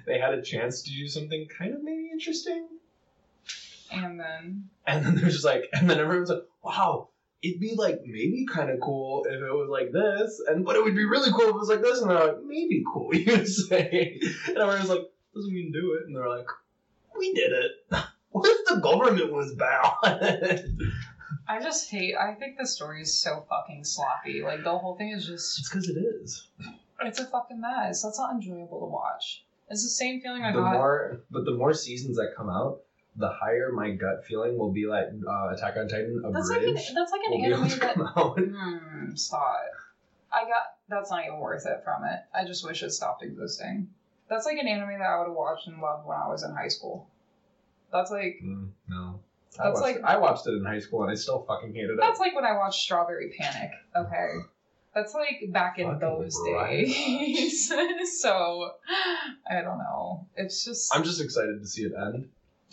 they 0.08 0.18
had 0.18 0.34
a 0.34 0.42
chance 0.42 0.82
to 0.84 0.90
do 0.92 1.08
something 1.08 1.48
kind 1.60 1.76
of 1.76 1.84
maybe 1.84 2.10
interesting. 2.12 2.68
And 3.92 4.20
then 4.20 4.70
And 4.88 5.06
then 5.06 5.16
they're 5.16 5.30
just 5.30 5.46
like, 5.46 5.70
and 5.74 5.90
then 5.90 6.00
everyone's 6.00 6.30
like, 6.30 6.44
wow, 6.64 7.10
it'd 7.42 7.60
be 7.60 7.76
like 7.76 8.02
maybe 8.06 8.46
kind 8.52 8.70
of 8.70 8.80
cool 8.80 9.26
if 9.28 9.34
it 9.42 9.42
was 9.54 9.70
like 9.70 9.92
this, 9.92 10.42
and 10.48 10.64
but 10.66 10.76
it 10.76 10.84
would 10.84 10.96
be 10.96 11.06
really 11.06 11.32
cool 11.32 11.42
if 11.42 11.50
it 11.50 11.56
was 11.56 11.70
like 11.70 11.82
this, 11.82 12.02
and 12.02 12.10
they're 12.10 12.26
like, 12.28 12.44
maybe 12.46 12.84
cool, 12.92 13.10
you 13.16 13.32
would 13.32 13.48
say. 13.48 14.20
And 14.48 14.58
everyone's 14.58 14.90
like, 14.90 15.02
doesn't 15.36 15.54
mean 15.54 15.72
do 15.72 15.98
it, 16.00 16.08
and 16.08 16.16
they're 16.16 16.30
like, 16.30 16.48
we 17.18 17.34
did 17.34 17.52
it. 17.52 17.72
What 18.34 18.50
if 18.50 18.66
the 18.66 18.76
government 18.80 19.34
was 19.34 19.54
bad? 19.56 19.94
I 21.50 21.62
just 21.62 21.90
hate. 21.90 22.16
I 22.16 22.34
think 22.36 22.58
the 22.58 22.66
story 22.66 23.02
is 23.02 23.14
so 23.14 23.46
fucking 23.50 23.84
sloppy. 23.84 24.42
Like 24.42 24.64
the 24.64 24.78
whole 24.78 24.96
thing 24.96 25.12
is 25.12 25.26
just. 25.28 25.60
it's 25.60 25.70
because 25.70 25.90
it 25.90 25.98
is. 25.98 26.48
It's 27.02 27.20
a 27.20 27.26
fucking 27.26 27.60
mess. 27.60 28.04
That's 28.04 28.18
not 28.18 28.32
enjoyable 28.36 28.80
to 28.80 28.86
watch. 28.86 29.44
It's 29.70 29.84
the 29.84 29.90
same 29.90 30.22
feeling 30.22 30.44
I 30.44 30.54
The 30.54 30.60
got. 30.62 30.72
more, 30.72 31.24
but 31.30 31.44
the 31.44 31.52
more 31.52 31.74
seasons 31.74 32.16
that 32.16 32.34
come 32.38 32.50
out, 32.50 32.84
the 33.18 33.30
higher 33.30 33.72
my 33.74 33.92
gut 33.92 34.24
feeling 34.26 34.58
will 34.58 34.72
be 34.72 34.86
like 34.86 35.06
uh, 35.28 35.50
Attack 35.54 35.76
on 35.78 35.88
Titan 35.88 36.22
that's 36.32 36.50
like 36.50 36.62
an 36.64 36.74
that's 36.76 37.12
like 37.12 37.22
an 37.30 37.44
anime 37.46 37.68
that 37.68 37.80
come 37.96 38.10
out. 38.16 38.40
Stop. 39.18 39.58
I 40.34 40.44
got 40.44 40.76
that's 40.88 41.12
not 41.12 41.26
even 41.26 41.40
worth 41.40 41.66
it 41.66 41.82
from 41.84 42.06
it. 42.06 42.20
I 42.34 42.46
just 42.46 42.66
wish 42.66 42.84
it 42.84 42.92
stopped 42.92 43.22
existing. 43.24 43.90
That's 44.30 44.46
like 44.46 44.58
an 44.58 44.68
anime 44.68 45.00
that 45.00 45.06
I 45.06 45.18
would 45.20 45.26
have 45.28 45.36
watched 45.36 45.68
and 45.68 45.82
loved 45.82 46.08
when 46.08 46.18
I 46.18 46.28
was 46.30 46.44
in 46.44 46.52
high 46.56 46.70
school. 46.70 47.10
That's 47.92 48.12
like 48.12 48.40
Mm, 48.44 48.70
no. 48.88 49.20
I 49.60 49.66
That's 49.66 49.82
watched, 49.82 49.96
like- 49.98 50.04
I 50.06 50.18
watched 50.18 50.48
it 50.48 50.52
in 50.52 50.64
high 50.64 50.80
school 50.80 51.04
and 51.04 51.12
I 51.12 51.16
still 51.16 51.44
fucking 51.46 51.74
hated 51.74 51.92
it. 51.92 51.98
that's 52.00 52.22
like 52.22 52.34
when 52.34 52.46
I 52.46 52.54
watched 52.54 52.80
Strawberry 52.82 53.36
Panic. 53.38 53.72
Okay. 53.94 54.30
That's 54.96 55.14
like 55.14 55.52
back 55.52 55.78
in 55.80 55.88
Fucking 55.88 56.00
those 56.00 56.38
right. 56.54 56.86
days. 56.86 57.68
so 58.22 58.72
I 59.50 59.62
don't 59.62 59.78
know. 59.80 60.28
It's 60.38 60.64
just 60.64 60.96
I'm 60.96 61.04
just 61.04 61.20
excited 61.20 61.60
to 61.60 61.68
see 61.68 61.84
it 61.84 61.92
end 62.02 62.30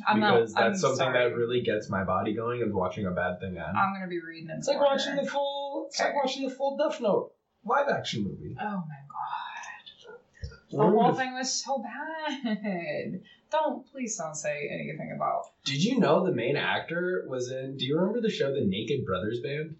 I'm 0.07 0.21
not- 0.21 0.35
because 0.35 0.55
that's 0.55 0.67
I'm 0.67 0.75
something 0.77 0.97
sorry. 0.99 1.31
that 1.31 1.37
really 1.37 1.61
gets 1.63 1.89
my 1.91 2.05
body 2.05 2.35
going 2.35 2.61
is 2.63 2.73
watching 2.73 3.07
a 3.07 3.11
bad 3.11 3.41
thing 3.41 3.57
end. 3.59 3.77
I'm 3.77 3.93
gonna 3.95 4.07
be 4.09 4.21
reading 4.21 4.51
it. 4.51 4.59
it's 4.59 4.69
like 4.69 4.81
watching 4.81 5.17
the 5.17 5.27
full. 5.27 5.87
It's 5.89 6.01
like 6.01 6.15
watching 6.15 6.49
the 6.49 6.55
full 6.55 6.77
Death 6.77 7.01
Note 7.01 7.33
live 7.65 7.89
action 7.89 8.23
movie. 8.25 8.57
Oh 8.61 8.65
my 8.65 8.71
god. 9.09 10.15
The 10.71 10.77
Willem 10.77 10.93
whole 10.99 11.13
Daf- 11.13 11.17
thing 11.17 11.33
was 11.35 11.51
so 11.65 11.83
bad. 11.83 13.21
Don't 13.51 13.91
please 13.91 14.15
don't 14.19 14.35
say 14.35 14.69
anything 14.71 15.11
about. 15.17 15.45
Did 15.65 15.83
you 15.83 15.99
know 15.99 16.23
the 16.27 16.33
main 16.33 16.57
actor 16.57 17.25
was 17.27 17.51
in? 17.51 17.79
Do 17.79 17.87
you 17.87 17.97
remember 17.99 18.21
the 18.21 18.29
show 18.29 18.53
The 18.53 18.61
Naked 18.67 19.07
Brothers 19.07 19.41
Band? 19.41 19.77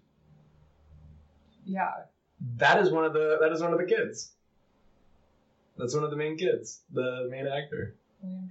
Yeah, 1.65 1.91
That 2.57 2.79
is 2.79 2.89
one 2.89 3.05
of 3.05 3.13
the. 3.13 3.37
That 3.39 3.51
is 3.51 3.61
one 3.61 3.71
of 3.73 3.77
the 3.77 3.85
kids. 3.85 4.31
That's 5.77 5.93
one 5.93 6.03
of 6.03 6.09
the 6.09 6.17
main 6.17 6.35
kids. 6.37 6.81
The 6.91 7.27
main 7.29 7.45
actor. 7.45 7.95
William- 8.23 8.49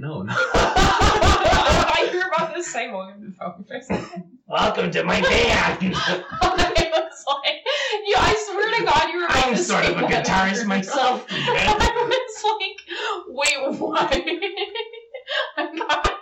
No, 0.00 0.22
no. 0.22 0.32
I 0.32 1.84
thought 1.88 2.12
you 2.12 2.20
were 2.20 2.26
about 2.26 2.54
to 2.54 2.62
say 2.62 2.88
William 2.88 3.20
Dafoe 3.20 3.64
for 3.66 3.74
a 3.74 3.82
second. 3.82 4.38
Welcome 4.46 4.92
to 4.92 5.02
my 5.02 5.20
band. 5.20 5.92
I 5.96 6.90
was 6.92 7.24
like, 7.26 7.56
yeah, 8.06 8.20
I 8.20 8.46
swear 8.46 8.78
to 8.78 8.84
God, 8.84 9.12
you 9.12 9.18
were 9.18 9.24
about 9.26 9.46
I'm 9.46 9.54
to 9.56 9.58
sort 9.58 9.84
say 9.84 9.92
of 9.92 9.98
a 9.98 10.02
guitarist 10.06 10.66
myself. 10.66 11.26
I 11.30 11.74
was 11.96 12.44
like, 12.60 12.78
wait, 13.26 13.80
what? 13.80 14.12
I 15.56 15.76
got, 15.76 16.12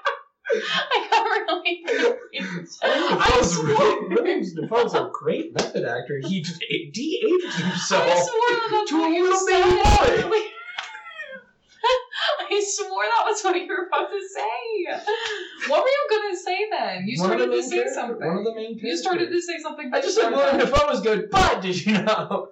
I 0.54 1.08
got 1.10 1.24
really 1.26 1.84
confused. 1.86 2.80
I 2.82 2.86
Dafoe's 3.10 3.54
swore, 3.56 4.08
William 4.08 4.40
Dafoe's 4.40 4.94
a 4.94 5.10
great 5.12 5.52
method 5.52 5.84
actor. 5.84 6.18
He 6.24 6.40
just 6.40 6.60
de-aged 6.60 7.54
himself. 7.60 8.04
I 8.06 8.14
swore 8.24 8.86
to 8.86 8.96
a 9.04 9.08
little 9.20 9.46
baby 9.46 10.30
boy. 10.30 10.46
Earlier. 12.66 12.82
I 12.82 12.88
swore 12.88 13.04
that 13.04 13.24
was 13.26 13.42
what 13.44 13.56
you 13.56 13.66
were 13.68 13.86
about 13.86 14.08
to 14.10 14.20
say. 14.34 15.68
What 15.68 15.82
were 15.82 15.88
you 15.88 16.06
gonna 16.10 16.36
say 16.36 16.58
then? 16.70 17.06
You 17.06 17.20
One 17.20 17.32
of 17.32 17.38
the 17.38 17.44
started 17.44 17.44
to 17.44 17.50
main 17.50 17.62
say 17.62 17.76
character- 17.76 17.94
something. 17.94 18.26
One 18.26 18.38
of 18.38 18.44
the 18.44 18.54
main 18.54 18.78
you 18.78 18.96
started 18.96 19.18
to 19.18 19.24
characters. 19.26 19.46
say 19.46 19.58
something. 19.58 19.90
I 19.92 20.00
just 20.00 20.14
said 20.16 20.30
before 20.30 20.44
William 20.44 20.58
that. 20.58 20.70
Dafoe 20.70 20.86
was 20.88 21.00
good, 21.00 21.30
but 21.30 21.60
did 21.62 21.84
you 21.86 21.92
know? 21.92 22.48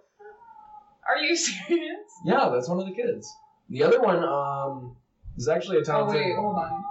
Are 1.08 1.18
you 1.18 1.36
serious? 1.48 1.98
Yeah, 2.24 2.48
that's 2.52 2.68
one 2.68 2.80
of 2.80 2.86
the 2.86 2.92
kids. 2.94 3.30
The 3.70 3.82
other 3.82 4.00
one, 4.00 4.22
um, 4.24 4.96
is 5.36 5.48
actually 5.48 5.76
a 5.78 5.80
Oh 5.80 5.84
talented 5.84 6.16
wait, 6.20 6.36
hold 6.36 6.56
on. 6.56 6.84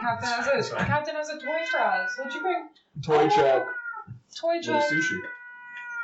Captain 0.00 0.28
has 0.28 0.46
a 0.70 0.76
fine. 0.76 0.86
Captain 0.86 1.14
has 1.14 1.28
a 1.28 1.38
toy 1.38 1.60
for 1.70 1.80
us. 1.80 2.10
What'd 2.18 2.34
you 2.34 2.40
bring? 2.42 2.68
toy 3.02 3.28
check 3.28 3.64
Toy 4.34 4.56
with 4.56 4.64
check. 4.66 4.82
sushi. 4.90 5.18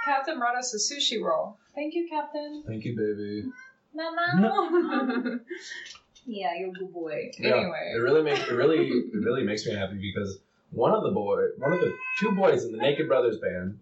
Captain 0.04 0.38
brought 0.38 0.56
us 0.56 0.72
a 0.74 0.78
sushi 0.78 1.20
roll. 1.22 1.56
Thank 1.74 1.94
you, 1.94 2.06
Captain. 2.08 2.62
Thank 2.66 2.84
you, 2.84 2.94
baby. 2.96 3.50
Mama. 3.94 5.40
yeah, 6.26 6.50
you're 6.58 6.70
a 6.70 6.72
good 6.72 6.92
boy. 6.92 7.30
Yeah, 7.38 7.56
Anyway. 7.56 7.92
it 7.94 7.98
really 7.98 8.22
makes 8.22 8.40
it 8.40 8.52
really 8.52 8.88
it 8.88 9.14
really 9.24 9.44
makes 9.44 9.64
me 9.66 9.74
happy 9.74 9.98
because 10.00 10.38
one 10.70 10.92
of 10.92 11.02
the 11.04 11.10
boy, 11.12 11.42
one 11.58 11.72
of 11.72 11.80
the 11.80 11.94
two 12.18 12.32
boys 12.32 12.64
in 12.64 12.72
the 12.72 12.78
Naked 12.78 13.08
Brothers 13.08 13.38
band, 13.38 13.78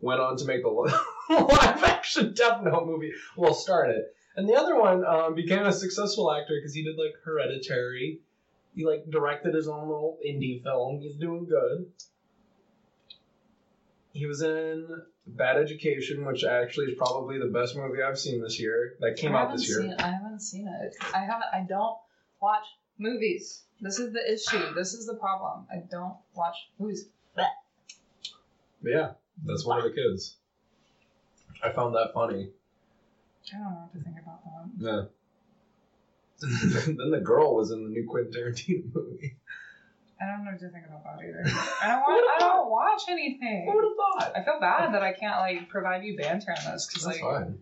went 0.00 0.20
on 0.20 0.36
to 0.38 0.44
make 0.44 0.62
the 0.62 0.68
live 1.30 1.82
action 1.84 2.32
Death 2.34 2.62
Note 2.62 2.86
movie. 2.86 3.12
Well, 3.36 3.54
start 3.54 3.90
it, 3.90 4.14
and 4.36 4.48
the 4.48 4.54
other 4.54 4.78
one 4.78 5.04
um, 5.04 5.34
became 5.34 5.64
a 5.66 5.72
successful 5.72 6.32
actor 6.32 6.54
because 6.56 6.74
he 6.74 6.84
did 6.84 6.96
like 6.96 7.14
Hereditary. 7.24 8.20
He 8.74 8.86
like 8.86 9.10
directed 9.10 9.54
his 9.54 9.66
own 9.68 9.88
little 9.88 10.18
indie 10.24 10.62
film. 10.62 11.00
He's 11.00 11.16
doing 11.16 11.46
good. 11.46 11.86
He 14.12 14.26
was 14.26 14.42
in 14.42 14.88
Bad 15.26 15.56
Education, 15.56 16.24
which 16.24 16.44
actually 16.44 16.86
is 16.86 16.98
probably 16.98 17.38
the 17.38 17.46
best 17.46 17.76
movie 17.76 18.02
I've 18.02 18.18
seen 18.18 18.42
this 18.42 18.58
year. 18.58 18.96
That 19.00 19.16
came 19.16 19.34
I 19.34 19.42
out 19.42 19.52
this 19.52 19.68
year. 19.68 19.82
Seen, 19.82 19.94
I 19.98 20.10
haven't 20.10 20.40
seen 20.40 20.68
it. 20.68 20.94
I 21.14 21.20
haven't. 21.20 21.46
I 21.52 21.64
don't 21.68 21.96
watch 22.40 22.64
movies. 22.98 23.62
This 23.80 23.98
is 23.98 24.12
the 24.12 24.32
issue. 24.32 24.74
This 24.74 24.94
is 24.94 25.06
the 25.06 25.14
problem. 25.14 25.66
I 25.72 25.82
don't 25.90 26.16
watch 26.34 26.56
movies. 26.78 27.06
But 28.82 28.92
yeah, 28.92 29.12
that's 29.44 29.64
one 29.64 29.78
of 29.78 29.84
the 29.84 29.90
kids. 29.90 30.36
I 31.62 31.70
found 31.70 31.94
that 31.94 32.12
funny. 32.14 32.50
I 33.52 33.58
don't 33.58 33.62
know 33.62 33.88
what 33.92 33.92
to 33.92 34.00
think 34.02 34.16
about 34.20 34.40
that. 34.44 34.84
Yeah. 34.84 35.02
then 36.86 37.10
the 37.10 37.20
girl 37.20 37.54
was 37.54 37.70
in 37.70 37.82
the 37.82 37.90
new 37.90 38.06
Quentin 38.08 38.32
Tarantino 38.32 38.84
movie. 38.94 39.36
I 40.20 40.26
don't 40.26 40.44
know 40.44 40.50
what 40.50 40.60
to 40.60 40.68
think 40.68 40.84
about 40.86 41.04
that 41.04 41.24
either. 41.24 41.42
I 41.82 41.88
don't 41.88 42.00
want. 42.00 42.30
I 42.36 42.38
don't 42.40 42.70
watch 42.70 43.02
anything. 43.08 43.66
Who 43.66 43.74
would 43.74 43.84
have 43.84 43.96
thought? 44.26 44.36
I 44.36 44.44
feel 44.44 44.60
bad 44.60 44.92
that 44.94 45.02
I 45.02 45.12
can't 45.12 45.38
like 45.38 45.68
provide 45.68 46.04
you 46.04 46.16
banter 46.16 46.54
on 46.58 46.72
this 46.72 46.86
because 46.86 47.06
like 47.06 47.20
fine. 47.20 47.58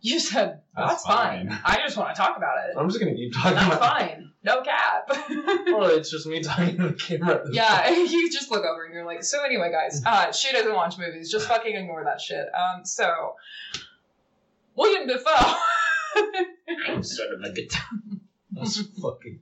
you 0.00 0.18
said 0.18 0.60
That's 0.76 1.04
that's, 1.04 1.06
fine. 1.06 1.48
fine. 1.50 1.60
I 1.64 1.76
just 1.76 1.96
want 1.96 2.14
to 2.14 2.20
talk 2.20 2.36
about 2.36 2.56
it. 2.68 2.76
I'm 2.76 2.88
just 2.88 2.98
gonna 2.98 3.14
keep 3.14 3.32
talking 3.32 3.54
That's 3.54 3.76
about 3.76 3.98
fine. 3.98 4.32
No 4.42 4.62
cap. 4.62 5.10
Well, 5.68 5.90
it's 5.90 6.10
just 6.10 6.26
me 6.26 6.42
talking 6.42 6.76
to 6.78 6.88
the 6.88 6.94
camera. 6.94 7.36
at 7.36 7.46
this 7.46 7.54
yeah, 7.54 7.88
you 7.90 8.30
just 8.32 8.50
look 8.50 8.64
over 8.64 8.84
and 8.84 8.92
you're 8.92 9.04
like, 9.04 9.22
so 9.22 9.44
anyway, 9.44 9.70
guys, 9.70 10.02
uh, 10.04 10.32
she 10.32 10.50
doesn't 10.50 10.74
watch 10.74 10.98
movies. 10.98 11.30
Just 11.30 11.46
fucking 11.46 11.76
ignore 11.76 12.02
that 12.04 12.20
shit. 12.20 12.46
Um, 12.54 12.84
so 12.84 13.34
William 14.74 15.06
Dafoe. 15.06 15.54
I'm 16.88 17.02
sort 17.02 17.32
of 17.32 17.42
a 17.42 17.52
guitar. 17.52 17.86
That's 18.52 18.80
fucking. 19.00 19.40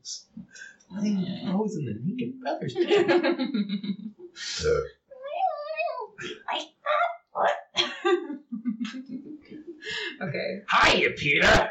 I 0.94 1.54
was 1.54 1.76
in 1.76 1.84
the 1.84 1.98
Naked 2.02 2.40
Brothers. 2.40 2.74
okay. 10.22 10.62
Hiya, 10.70 11.10
Peter. 11.10 11.70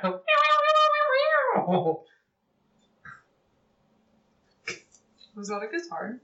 Was 5.36 5.48
that 5.50 5.64
a 5.64 5.68
guitar? 5.68 6.20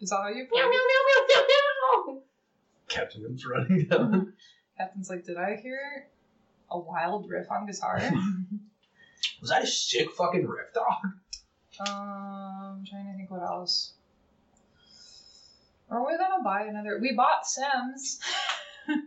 Is 0.00 0.10
that 0.10 0.20
how 0.20 0.28
you 0.28 0.46
play? 0.46 0.60
Captain 2.88 3.22
comes 3.22 3.46
running 3.46 3.86
down. 3.86 4.34
Captain's 4.76 5.08
like, 5.08 5.24
did 5.24 5.38
I 5.38 5.56
hear 5.56 6.08
a 6.70 6.78
wild 6.78 7.30
riff 7.30 7.50
on 7.50 7.66
guitar? 7.66 8.00
Was 9.40 9.50
that 9.50 9.62
a 9.62 9.66
sick 9.66 10.10
fucking 10.12 10.46
riff, 10.46 10.72
dog? 10.74 11.04
um, 11.80 12.78
I'm 12.78 12.84
trying 12.84 13.06
to 13.06 13.16
think 13.16 13.30
what 13.30 13.42
else. 13.42 13.92
Are 15.90 16.04
we 16.04 16.16
gonna 16.16 16.42
buy 16.42 16.62
another? 16.62 16.98
We 17.00 17.14
bought 17.14 17.46
Sims. 17.46 18.18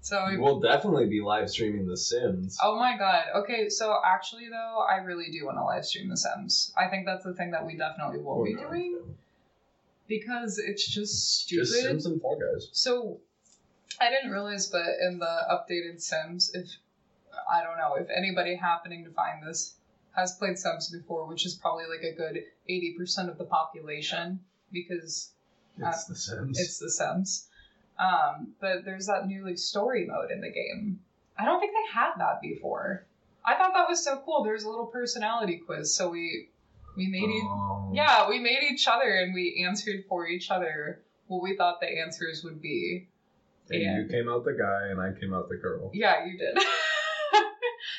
so 0.00 0.26
we 0.30 0.38
We'll 0.38 0.60
definitely 0.60 1.06
be 1.06 1.20
live 1.20 1.50
streaming 1.50 1.86
The 1.86 1.96
Sims. 1.96 2.56
Oh 2.62 2.76
my 2.76 2.96
god. 2.96 3.24
Okay, 3.36 3.68
so 3.68 3.94
actually 4.04 4.48
though, 4.48 4.86
I 4.88 4.96
really 4.98 5.30
do 5.30 5.44
want 5.44 5.58
to 5.58 5.64
live 5.64 5.84
stream 5.84 6.08
The 6.08 6.16
Sims. 6.16 6.72
I 6.76 6.88
think 6.88 7.04
that's 7.04 7.24
the 7.24 7.34
thing 7.34 7.50
that 7.50 7.66
we 7.66 7.76
definitely 7.76 8.20
will 8.20 8.44
be 8.44 8.54
doing 8.54 9.00
because 10.08 10.58
it's 10.58 10.86
just 10.86 11.40
stupid. 11.40 11.66
Just 11.66 11.82
Sims 11.82 12.06
and 12.06 12.20
Fall 12.20 12.38
Guys. 12.38 12.68
So 12.72 13.20
I 14.00 14.08
didn't 14.10 14.30
realize, 14.30 14.68
but 14.68 14.86
in 15.02 15.18
the 15.18 15.42
updated 15.50 16.00
Sims, 16.00 16.50
if 16.54 16.70
I 17.50 17.62
don't 17.62 17.78
know 17.78 17.94
if 17.94 18.08
anybody 18.14 18.54
happening 18.56 19.04
to 19.04 19.10
find 19.10 19.46
this 19.46 19.74
has 20.16 20.32
played 20.36 20.58
Sims 20.58 20.90
before, 20.90 21.26
which 21.26 21.46
is 21.46 21.54
probably 21.54 21.84
like 21.86 22.02
a 22.04 22.16
good 22.16 22.42
eighty 22.68 22.94
percent 22.98 23.28
of 23.30 23.38
the 23.38 23.44
population 23.44 24.40
because 24.72 25.32
It's 25.78 26.04
The 26.06 26.14
Sims. 26.16 26.58
it's 26.58 26.78
The 26.78 26.90
Sims. 26.90 27.48
Um, 27.98 28.54
but 28.60 28.84
there's 28.84 29.06
that 29.06 29.26
new 29.26 29.44
like 29.44 29.58
story 29.58 30.06
mode 30.06 30.30
in 30.30 30.40
the 30.40 30.50
game. 30.50 31.00
I 31.38 31.44
don't 31.44 31.60
think 31.60 31.72
they 31.72 31.92
had 31.98 32.12
that 32.18 32.40
before. 32.40 33.06
I 33.44 33.54
thought 33.56 33.72
that 33.74 33.88
was 33.88 34.04
so 34.04 34.20
cool. 34.24 34.42
There's 34.44 34.64
a 34.64 34.68
little 34.68 34.86
personality 34.86 35.62
quiz, 35.64 35.94
so 35.94 36.10
we 36.10 36.48
we 36.96 37.06
made 37.08 37.30
each 37.30 37.44
Um, 37.44 37.90
yeah 37.94 38.28
we 38.28 38.38
made 38.40 38.62
each 38.70 38.86
other 38.88 39.08
and 39.08 39.32
we 39.34 39.64
answered 39.66 40.04
for 40.08 40.26
each 40.26 40.50
other 40.50 41.00
what 41.28 41.42
we 41.42 41.56
thought 41.56 41.80
the 41.80 41.88
answers 42.00 42.42
would 42.44 42.60
be. 42.60 43.08
And 43.70 43.82
Yeah. 43.82 43.98
you 44.00 44.08
came 44.08 44.28
out 44.28 44.44
the 44.44 44.54
guy, 44.54 44.88
and 44.90 44.98
I 45.00 45.12
came 45.18 45.34
out 45.34 45.48
the 45.50 45.56
girl. 45.56 45.90
Yeah, 45.92 46.24
you 46.24 46.38
did. 46.38 46.56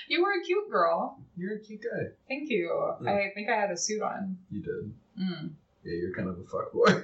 you 0.09 0.21
were 0.21 0.31
a 0.31 0.43
cute 0.43 0.69
girl. 0.69 1.19
You're 1.37 1.55
a 1.55 1.59
cute 1.59 1.81
guy. 1.81 2.09
Thank 2.27 2.49
you. 2.49 2.93
Yeah. 3.01 3.11
I 3.11 3.31
think 3.33 3.49
I 3.49 3.55
had 3.55 3.71
a 3.71 3.77
suit 3.77 4.01
on. 4.01 4.37
You 4.51 4.61
did. 4.61 4.93
Mm. 5.21 5.51
Yeah, 5.85 5.93
you're 5.93 6.13
kind 6.13 6.27
of 6.27 6.37
a 6.39 6.43
fuck 6.43 6.73
boy. 6.73 7.03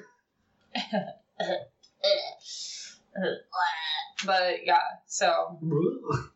But 4.25 4.65
yeah, 4.65 4.79
so 5.05 5.59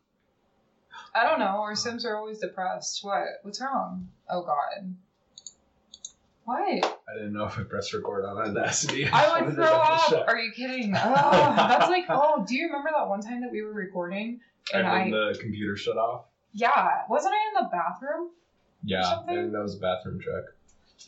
I 1.14 1.24
don't 1.26 1.38
know. 1.40 1.60
Our 1.62 1.74
Sims 1.74 2.04
are 2.04 2.16
always 2.16 2.38
depressed. 2.38 3.00
What? 3.02 3.24
What's 3.42 3.60
wrong? 3.60 4.08
Oh 4.28 4.42
God. 4.42 4.94
What? 6.44 6.62
I 7.08 7.14
didn't 7.14 7.32
know 7.32 7.44
if 7.44 7.58
I 7.58 7.62
pressed 7.64 7.92
record 7.92 8.24
on 8.24 8.36
Audacity. 8.38 9.08
I 9.08 9.42
would 9.42 9.54
throw 9.54 9.64
up. 9.64 10.28
Are 10.28 10.38
you 10.38 10.52
kidding? 10.52 10.94
Oh, 10.96 11.54
that's 11.56 11.88
like. 11.88 12.04
Oh, 12.08 12.44
do 12.46 12.54
you 12.56 12.66
remember 12.66 12.90
that 12.96 13.08
one 13.08 13.20
time 13.20 13.40
that 13.42 13.50
we 13.50 13.62
were 13.62 13.72
recording 13.72 14.40
and 14.72 14.86
And 14.86 14.88
I? 14.88 14.98
then 15.04 15.10
the 15.10 15.38
computer 15.40 15.76
shut 15.76 15.96
off. 15.96 16.26
Yeah, 16.52 17.02
wasn't 17.08 17.34
I 17.34 17.58
in 17.58 17.64
the 17.64 17.70
bathroom? 17.70 18.30
Yeah, 18.84 19.02
something? 19.02 19.36
and 19.38 19.54
that 19.54 19.62
was 19.62 19.76
a 19.76 19.78
bathroom 19.78 20.20
check. 20.20 20.44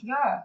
Yeah. 0.01 0.43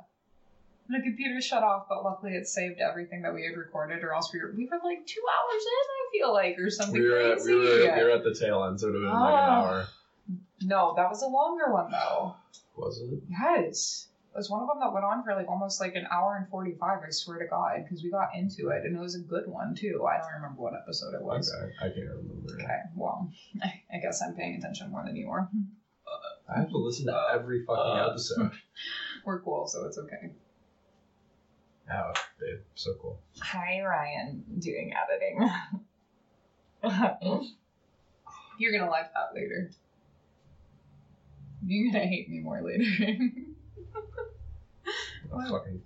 The 0.90 1.02
computer 1.02 1.42
shut 1.42 1.64
off, 1.64 1.88
but 1.90 2.04
luckily 2.04 2.32
it 2.34 2.48
saved 2.48 2.80
everything 2.80 3.22
that 3.24 3.34
we 3.34 3.46
had 3.46 3.58
recorded, 3.58 4.04
or 4.04 4.14
else 4.14 4.32
we 4.34 4.40
were 4.40 4.54
we 4.56 4.66
were 4.66 4.80
like 4.84 5.06
two 5.06 5.22
hours 5.22 5.62
in. 5.64 5.88
I 5.90 6.10
feel 6.14 6.34
like, 6.34 6.58
or 6.60 6.70
something 6.70 7.02
We 7.02 7.10
were, 7.10 7.18
at, 7.18 7.34
crazy. 7.38 7.52
we, 7.54 7.58
were, 7.60 7.96
we 7.98 8.04
were 8.06 8.12
at 8.12 8.24
the 8.24 8.34
tail 8.34 8.64
end, 8.64 8.80
so 8.80 8.88
it 8.88 8.94
would 8.94 9.04
have 9.04 9.12
been 9.12 9.20
like 9.20 9.34
an 9.34 9.40
Oh. 9.40 9.52
hour. 9.52 9.88
No, 10.62 10.94
that 10.96 11.10
was 11.10 11.22
a 11.24 11.28
longer 11.28 11.72
one 11.74 11.92
though. 11.92 12.36
Was 12.78 13.00
it? 13.02 13.20
Yes. 13.30 14.08
Was 14.38 14.50
one 14.52 14.62
of 14.62 14.68
them 14.68 14.80
that 14.80 14.94
went 14.94 15.04
on 15.04 15.24
for 15.24 15.34
like 15.34 15.50
almost 15.50 15.82
like 15.82 15.96
an 15.96 16.06
hour 16.12 16.36
and 16.38 16.48
45, 16.50 17.00
I 17.06 17.10
swear 17.10 17.40
to 17.40 17.48
God, 17.48 17.84
because 17.84 18.04
we 18.04 18.12
got 18.12 18.30
into 18.36 18.70
it 18.70 18.86
and 18.86 18.96
it 18.96 19.00
was 19.00 19.16
a 19.16 19.20
good 19.20 19.48
one 19.48 19.74
too. 19.76 20.06
I 20.08 20.20
don't 20.22 20.34
remember 20.42 20.62
what 20.62 20.74
episode 20.76 21.16
it 21.16 21.22
was. 21.24 21.52
Okay, 21.52 21.72
I 21.82 21.90
can't 21.90 22.08
remember. 22.08 22.54
Okay, 22.54 22.80
well, 22.96 23.32
I 23.64 23.98
guess 24.02 24.22
I'm 24.22 24.36
paying 24.36 24.56
attention 24.56 24.92
more 24.92 25.04
than 25.04 25.16
you 25.16 25.30
are. 25.32 25.50
I 26.48 26.60
have 26.60 26.70
to 26.70 26.78
listen 26.78 27.08
to 27.08 27.20
every 27.34 27.66
fucking 27.66 28.00
Uh. 28.00 28.08
episode. 28.10 28.52
We're 29.26 29.42
cool, 29.42 29.68
so 29.68 29.86
it's 29.86 29.98
okay. 29.98 30.32
Oh, 31.92 32.14
babe, 32.40 32.60
so 32.76 32.94
cool. 33.02 33.20
Hi, 33.42 33.82
Ryan, 33.82 34.44
doing 34.60 34.94
editing. 34.94 35.50
You're 38.60 38.78
gonna 38.78 38.90
like 38.92 39.12
that 39.14 39.34
later. 39.34 39.72
You're 41.66 41.92
gonna 41.92 42.06
hate 42.06 42.30
me 42.30 42.40
more 42.40 42.62
later. 42.62 42.84
I'll 45.34 45.50
fucking 45.50 45.82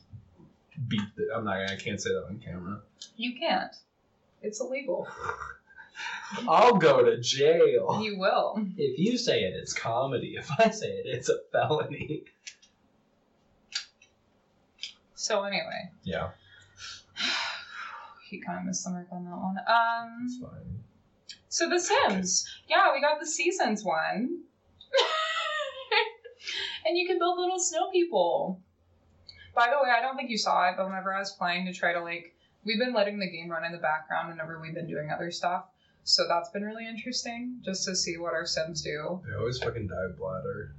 beat. 0.87 1.01
The, 1.15 1.27
I'm 1.35 1.45
not. 1.45 1.57
I 1.57 1.75
can't 1.75 1.99
say 2.01 2.11
that 2.11 2.25
on 2.27 2.39
camera. 2.39 2.81
you 3.15 3.37
can't. 3.39 3.75
It's 4.41 4.59
illegal. 4.59 5.07
I'll 6.47 6.75
go 6.77 7.03
to 7.03 7.19
jail. 7.19 8.01
You 8.01 8.17
will. 8.17 8.55
If 8.77 8.97
you 8.97 9.17
say 9.17 9.41
it, 9.43 9.53
it's 9.55 9.73
comedy. 9.73 10.35
If 10.37 10.49
I 10.59 10.69
say 10.69 10.87
it, 10.87 11.05
it's 11.05 11.29
a 11.29 11.37
felony. 11.51 12.23
So 15.13 15.43
anyway, 15.43 15.91
Yeah, 16.03 16.29
he 18.29 18.39
kind 18.41 18.59
of 18.59 18.65
missed 18.65 18.83
the 18.85 18.89
mark 18.91 19.07
on 19.11 19.25
that 19.25 19.37
one. 19.37 19.57
Um, 19.67 20.25
it's 20.25 20.39
fine. 20.39 20.83
so 21.49 21.69
The 21.69 21.79
Sims. 21.79 22.49
Yeah, 22.67 22.91
we 22.93 23.01
got 23.01 23.19
the 23.19 23.27
seasons 23.27 23.83
one. 23.83 24.39
and 26.85 26.97
you 26.97 27.05
can 27.07 27.19
build 27.19 27.37
little 27.37 27.59
snow 27.59 27.91
people. 27.91 28.59
By 29.55 29.67
the 29.67 29.77
way, 29.83 29.89
I 29.95 30.01
don't 30.01 30.15
think 30.15 30.29
you 30.29 30.37
saw 30.37 30.69
it, 30.69 30.75
but 30.77 30.85
whenever 30.87 31.13
I 31.13 31.19
was 31.19 31.31
playing 31.31 31.65
to 31.65 31.73
try 31.73 31.93
to 31.93 32.01
like, 32.01 32.35
we've 32.63 32.79
been 32.79 32.93
letting 32.93 33.19
the 33.19 33.29
game 33.29 33.49
run 33.49 33.65
in 33.65 33.71
the 33.71 33.77
background 33.77 34.29
whenever 34.29 34.59
we've 34.61 34.73
been 34.73 34.87
doing 34.87 35.09
other 35.11 35.31
stuff. 35.31 35.65
So 36.03 36.23
that's 36.27 36.49
been 36.49 36.63
really 36.63 36.87
interesting, 36.87 37.57
just 37.63 37.85
to 37.85 37.95
see 37.95 38.17
what 38.17 38.33
our 38.33 38.45
Sims 38.45 38.81
do. 38.81 39.21
They 39.27 39.35
always 39.35 39.59
fucking 39.59 39.87
die 39.87 40.05
of 40.09 40.17
bladder. 40.17 40.73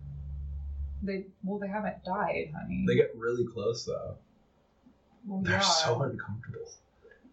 They 1.03 1.27
well, 1.45 1.59
they 1.59 1.69
haven't 1.69 2.05
died, 2.05 2.53
honey. 2.57 2.85
They 2.87 2.97
get 2.97 3.13
really 3.17 3.45
close 3.47 3.85
though. 3.85 4.17
well, 5.27 5.41
They're 5.43 5.55
yeah, 5.55 5.61
so 5.61 6.03
uncomfortable. 6.03 6.71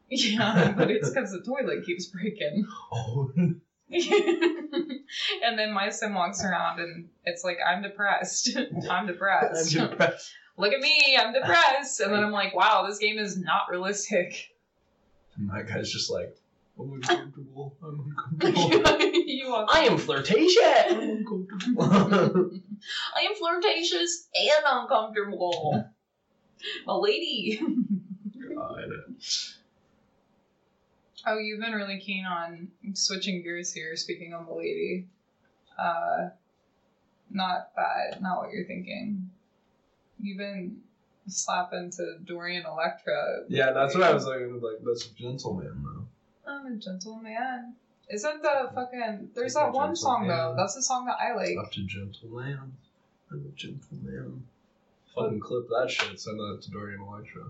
yeah, 0.09 0.73
but 0.77 0.89
it's 0.91 1.09
because 1.09 1.31
the 1.31 1.41
toilet 1.41 1.85
keeps 1.85 2.07
breaking. 2.07 2.65
Oh, 2.91 3.31
and 3.91 5.57
then 5.57 5.73
my 5.73 5.89
sim 5.89 6.13
walks 6.13 6.43
around 6.43 6.79
and 6.79 7.09
it's 7.25 7.43
like 7.43 7.57
I'm 7.65 7.81
depressed. 7.81 8.55
I'm 8.89 9.07
depressed. 9.07 9.75
I'm 9.75 9.89
depressed. 9.89 10.31
Look 10.59 10.73
at 10.73 10.81
me, 10.81 11.17
I'm 11.17 11.31
depressed. 11.31 12.01
And 12.01 12.13
then 12.13 12.21
I'm 12.21 12.33
like, 12.33 12.53
wow, 12.53 12.85
this 12.85 12.99
game 12.99 13.17
is 13.17 13.37
not 13.37 13.69
realistic. 13.71 14.49
And 15.37 15.47
my 15.47 15.63
guy's 15.63 15.89
just 15.89 16.11
like, 16.11 16.35
I'm 16.77 16.91
uncomfortable. 16.91 17.77
I'm 17.81 18.13
uncomfortable. 18.41 19.65
I 19.69 19.87
am 19.89 19.97
flirtatious. 19.97 20.59
I'm 20.89 20.99
uncomfortable. 21.29 22.51
I 23.15 23.21
am 23.21 23.35
flirtatious 23.35 24.27
and 24.35 24.65
uncomfortable. 24.65 25.85
a 26.87 26.97
lady. 26.99 27.61
God. 28.57 28.89
Oh, 31.25 31.37
you've 31.37 31.61
been 31.61 31.71
really 31.71 31.99
keen 31.99 32.25
on 32.25 32.67
switching 32.95 33.43
gears 33.43 33.71
here. 33.71 33.95
Speaking 33.95 34.33
of 34.33 34.45
the 34.47 34.53
lady, 34.53 35.07
uh, 35.77 36.29
not 37.29 37.71
that, 37.77 38.21
not 38.21 38.39
what 38.39 38.51
you're 38.51 38.65
thinking. 38.65 39.29
You've 40.21 40.37
been 40.37 40.81
slapping 41.27 41.91
to 41.91 42.17
Dorian 42.25 42.65
Electra. 42.65 43.43
Yeah, 43.47 43.71
that's 43.71 43.95
what 43.95 44.03
I 44.03 44.13
was 44.13 44.25
like. 44.25 44.39
Like 44.39 44.83
that's 44.83 45.05
a 45.05 45.13
gentleman 45.13 45.83
though. 45.83 46.51
I'm 46.51 46.65
a 46.65 46.75
gentleman. 46.75 47.75
Isn't 48.09 48.41
the 48.41 48.71
fucking? 48.73 49.29
There's 49.35 49.53
that 49.53 49.71
one 49.71 49.95
song 49.95 50.27
though. 50.27 50.55
That's 50.57 50.75
the 50.75 50.81
song 50.81 51.05
that 51.05 51.17
I 51.19 51.35
like. 51.35 51.57
Up 51.63 51.71
to 51.71 51.83
gentleman. 51.83 52.73
I'm 53.31 53.45
a 53.45 53.55
gentleman. 53.55 54.43
Fucking 55.15 55.39
clip 55.39 55.67
that 55.69 55.89
shit. 55.89 56.19
Send 56.19 56.39
that 56.39 56.61
to 56.63 56.71
Dorian 56.71 57.01
Electra. 57.01 57.43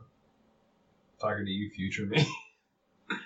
Talking 1.19 1.45
to 1.45 1.51
you, 1.51 1.69
future 1.69 2.05
me. 2.05 2.25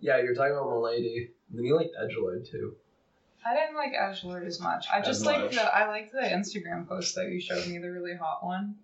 yeah, 0.00 0.20
you're 0.20 0.34
talking 0.34 0.52
about 0.52 0.70
Milady. 0.70 1.30
Then 1.50 1.64
you 1.64 1.76
like 1.76 1.90
Edgelord 2.00 2.50
too. 2.50 2.76
I 3.48 3.54
didn't 3.54 3.76
like 3.76 3.92
Edgelord 3.92 4.46
as 4.46 4.60
much. 4.60 4.86
I 4.92 5.00
just 5.00 5.24
like 5.24 5.40
much. 5.40 5.54
the 5.54 5.62
I 5.62 5.88
liked 5.88 6.12
the 6.12 6.20
Instagram 6.20 6.86
post 6.86 7.14
that 7.14 7.30
you 7.30 7.40
showed 7.40 7.66
me, 7.66 7.78
the 7.78 7.90
really 7.90 8.14
hot 8.14 8.44
one. 8.44 8.74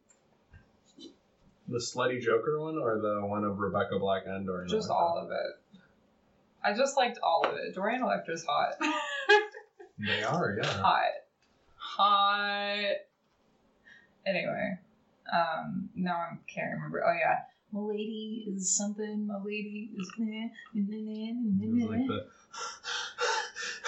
The 1.68 1.79
slutty 1.79 2.20
Joker 2.20 2.61
one 2.61 2.79
or 2.79 2.98
the 3.00 3.27
one 3.27 3.44
of 3.44 3.59
Rebecca 3.59 3.98
Black 3.98 4.22
and 4.27 4.46
Dorian 4.46 4.68
Just 4.68 4.88
Electra? 4.88 4.96
all 4.96 5.18
of 5.18 5.31
it. 5.31 5.81
I 6.62 6.74
just 6.74 6.96
liked 6.96 7.18
all 7.22 7.44
of 7.46 7.57
it. 7.57 7.74
Dorian 7.74 8.03
Electra's 8.03 8.44
hot. 8.44 8.74
They 9.96 10.24
are, 10.24 10.59
yeah. 10.61 10.68
hot. 10.68 11.12
Hot. 11.77 12.94
Anyway. 14.27 14.79
Um 15.33 15.88
now 15.94 16.14
I 16.16 16.37
can't 16.53 16.72
remember. 16.72 17.05
Oh 17.07 17.12
yeah. 17.12 17.42
Milady 17.72 18.44
is 18.48 18.77
something, 18.77 19.27
Milady 19.27 19.90
is 19.96 20.11
It 20.18 20.50
was 20.74 21.85
like 21.85 22.07
the 22.07 22.27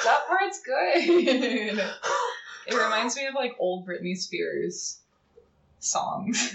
That 0.07 0.29
part's 0.29 0.61
good. 0.62 1.79
it 2.69 2.75
reminds 2.75 3.16
me 3.16 3.27
of 3.27 3.35
like 3.35 3.57
old 3.59 3.88
Britney 3.88 4.16
Spears 4.16 5.01
songs. 5.81 6.55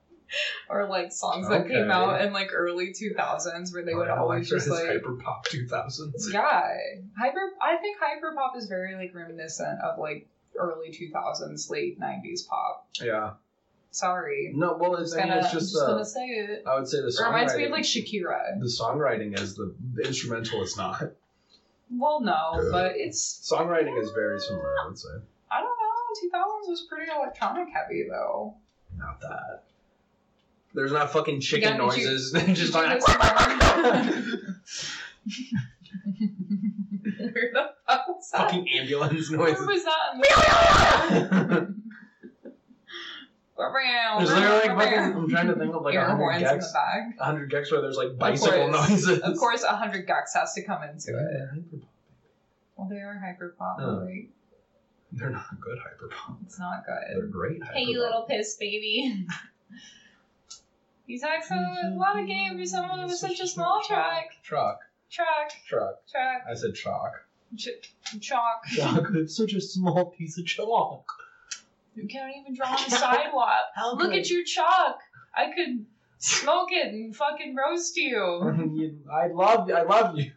or 0.68 0.86
like 0.88 1.12
songs 1.12 1.48
that 1.48 1.66
came 1.66 1.90
out 1.90 2.20
in 2.20 2.32
like 2.32 2.50
early 2.52 2.92
2000s 2.92 3.72
where 3.72 3.84
they 3.84 3.94
would 3.94 4.06
Dorian 4.06 4.18
always 4.18 4.50
Electra 4.50 4.58
just 4.58 4.70
like 4.70 4.86
hyper 4.86 5.14
pop 5.14 5.46
2000s. 5.48 6.32
yeah 6.32 6.68
hyper 7.16 7.52
i 7.62 7.76
think 7.76 7.96
hyper 8.00 8.32
pop 8.34 8.56
is 8.56 8.66
very 8.66 8.96
like 8.96 9.14
reminiscent 9.14 9.80
of 9.80 9.98
like 9.98 10.28
early 10.58 10.90
2000s 10.90 11.70
late 11.70 12.00
90s 12.00 12.46
pop 12.48 12.88
Yeah. 13.00 13.34
sorry 13.92 14.52
No, 14.54 14.76
well, 14.78 14.96
it's, 14.96 15.12
I'm 15.12 15.20
I 15.20 15.22
mean, 15.22 15.28
gonna, 15.32 15.40
it's 15.40 15.48
I'm 15.54 15.58
just 15.60 15.72
just 15.72 15.82
uh, 15.82 15.86
gonna 15.92 16.04
say 16.04 16.26
it 16.26 16.64
I 16.66 16.74
would 16.74 16.88
say 16.88 16.98
the 16.98 17.06
it 17.06 17.24
reminds 17.24 17.54
me 17.56 17.64
of 17.64 17.70
like 17.70 17.84
shakira 17.84 18.58
the 18.58 18.66
songwriting 18.66 19.38
is 19.40 19.54
the, 19.54 19.74
the 19.94 20.02
instrumental 20.02 20.62
is 20.62 20.76
not. 20.76 21.02
Well 21.90 22.20
no 22.20 22.68
but 22.72 22.92
it's 22.96 23.48
Songwriting 23.50 24.00
is 24.02 24.10
very 24.10 24.38
similar, 24.40 24.74
I 24.82 24.86
would 24.88 24.98
say. 24.98 25.08
i 25.50 25.60
don't 25.60 25.68
know 25.68 25.92
2000s 26.38 26.68
was 26.70 26.86
pretty 26.88 27.10
electronic 27.14 27.68
heavy 27.72 28.06
though 28.08 28.54
Not 28.96 29.20
that. 29.20 29.64
There's 30.74 30.92
not 30.92 31.10
fucking 31.12 31.40
chicken 31.40 31.76
Yeah, 31.76 31.90
did 31.90 31.96
you- 31.98 32.06
noises. 32.08 32.32
just 32.58 32.74
like 32.74 33.00
where 37.16 37.50
the 37.52 37.70
fuck 37.86 38.08
was 38.08 38.30
that 38.32 38.38
fucking 38.50 38.68
ambulance 38.78 39.30
where 39.30 39.38
noises. 39.50 39.66
was 39.66 39.84
that 39.84 40.14
in 40.14 40.20
the 40.20 41.74
There's 43.58 44.30
literally 44.30 44.68
like 44.68 44.78
fucking. 44.78 44.98
I'm 45.16 45.28
trying 45.30 45.46
to 45.48 45.54
think 45.54 45.74
of 45.74 45.82
like 45.82 45.94
a 45.94 46.04
hundred 46.04 46.16
horns 46.16 46.42
in 46.42 46.48
the 46.48 46.54
gecs. 46.54 47.14
A 47.20 47.24
hundred 47.24 47.50
gecs 47.50 47.72
where 47.72 47.80
there's 47.80 47.96
like 47.96 48.18
bicycle 48.18 48.70
course. 48.70 48.90
noises. 48.90 49.20
Of 49.20 49.36
course, 49.38 49.62
a 49.62 49.74
hundred 49.76 50.06
gecs 50.06 50.34
has 50.34 50.52
to 50.54 50.62
come 50.62 50.82
into 50.82 51.12
Yeah, 51.12 51.18
it. 51.18 51.24
they're 51.30 51.48
hyper 51.54 51.78
pop. 51.78 51.88
Well, 52.76 52.88
they 52.90 52.96
are 52.96 53.18
hyper 53.18 53.54
pop. 53.58 53.76
Oh. 53.80 54.04
Like, 54.04 54.28
They're 55.12 55.30
not 55.30 55.46
good 55.60 55.78
hyper 55.78 56.08
pop. 56.14 56.36
it's 56.44 56.58
not 56.58 56.84
good. 56.84 57.16
They're 57.16 57.26
great. 57.26 57.62
Hyper 57.62 57.74
Hey, 57.78 57.84
you 57.84 57.98
little 58.00 58.22
piss 58.28 58.56
baby. 58.60 59.26
He's 61.06 61.22
actually 61.22 61.58
a 61.84 61.90
lot 61.96 62.18
of 62.18 62.26
game 62.26 62.58
for 62.58 62.66
someone 62.66 63.04
with 63.04 63.14
such 63.14 63.38
a 63.40 63.46
small 63.46 63.80
track. 63.86 64.30
Truck. 64.42 64.80
Track, 65.08 65.52
Truck. 65.68 66.04
track, 66.10 66.42
I 66.50 66.54
said 66.54 66.74
chalk. 66.74 67.12
ch- 67.56 67.68
chalk. 68.20 68.64
Chalk. 68.66 69.06
It's 69.14 69.36
such 69.36 69.52
a 69.54 69.60
small 69.60 70.06
piece 70.06 70.36
of 70.36 70.44
chalk. 70.46 71.06
You 71.96 72.06
can't 72.08 72.32
even 72.40 72.54
draw 72.54 72.68
on 72.68 72.76
the 72.88 72.96
sidewalk. 72.96 73.50
How 73.74 73.94
Look 73.94 74.10
could- 74.10 74.20
at 74.20 74.30
your 74.30 74.44
chalk. 74.44 74.98
I 75.34 75.46
could 75.54 75.86
smoke 76.18 76.68
it 76.72 76.86
and 76.88 77.14
fucking 77.16 77.54
roast 77.56 77.96
you. 77.96 78.16
You- 78.74 79.00
I 79.12 79.28
love 79.28 79.68
you. 79.68 79.74
I 79.74 79.82
love 79.82 80.16
you. 80.18 80.32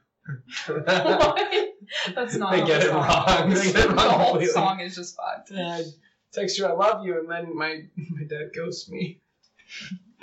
What? 0.68 1.70
That's 2.16 2.36
not 2.36 2.52
They 2.52 2.60
how 2.62 2.66
get 2.68 2.82
the 2.82 2.88
it 2.88 2.92
song 2.92 3.04
wrong. 3.04 3.50
They 3.50 3.72
get 3.72 3.76
it 3.76 3.88
wrong 3.88 3.96
The 3.96 4.02
whole 4.02 4.30
completely. 4.32 4.54
song 4.54 4.80
is 4.80 4.96
just 4.96 5.16
fucked. 5.16 5.52
I 5.56 5.84
text 6.32 6.58
you 6.60 6.66
I 6.66 6.74
love 6.74 7.04
you, 7.06 7.20
and 7.20 7.30
then 7.30 7.56
my 7.56 7.82
my 7.96 8.24
dad 8.28 8.52
ghosts 8.56 8.90
me. 8.90 9.22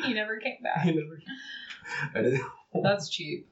He 0.04 0.14
never 0.14 0.36
came 0.38 0.58
I 0.60 0.84
back. 0.84 0.86
never. 0.94 1.18
I 2.14 2.22
did. 2.22 2.40
That's 2.82 3.08
cheap. 3.08 3.48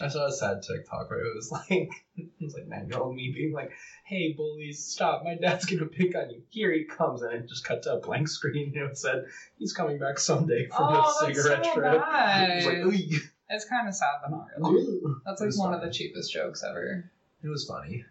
I 0.00 0.08
saw 0.08 0.26
a 0.26 0.32
sad 0.32 0.62
TikTok 0.62 1.08
where 1.08 1.20
it 1.20 1.34
was 1.34 1.50
like 1.52 1.70
it 2.16 2.28
was 2.40 2.54
like 2.54 2.66
nine 2.66 2.88
year 2.90 2.98
old 2.98 3.14
me 3.14 3.32
being 3.34 3.52
like, 3.54 3.70
"Hey 4.04 4.32
bullies, 4.32 4.84
stop! 4.84 5.24
My 5.24 5.34
dad's 5.34 5.64
gonna 5.64 5.86
pick 5.86 6.14
on 6.14 6.30
you. 6.30 6.42
Here 6.50 6.72
he 6.72 6.84
comes!" 6.84 7.22
And 7.22 7.32
it 7.32 7.48
just 7.48 7.64
cut 7.64 7.82
to 7.84 7.94
a 7.94 8.00
blank 8.00 8.28
screen. 8.36 8.72
You 8.74 8.80
know, 8.80 8.86
it 8.86 8.98
said 8.98 9.26
he's 9.58 9.72
coming 9.72 9.98
back 9.98 10.18
someday 10.18 10.66
from 10.66 10.94
oh, 10.94 11.00
a 11.00 11.26
cigarette 11.26 11.64
so 11.64 11.74
trip. 11.74 12.00
bad. 12.00 12.62
It 12.62 12.86
like, 12.86 13.22
It's 13.50 13.64
kind 13.66 13.88
of 13.88 13.94
sad, 13.94 14.20
but 14.22 14.30
not 14.30 14.48
really. 14.58 15.00
That's 15.24 15.40
like 15.40 15.56
one 15.56 15.74
of 15.74 15.80
the 15.80 15.90
cheapest 15.90 16.32
jokes 16.32 16.62
ever. 16.62 17.10
It 17.42 17.48
was 17.48 17.66
funny. 17.66 18.04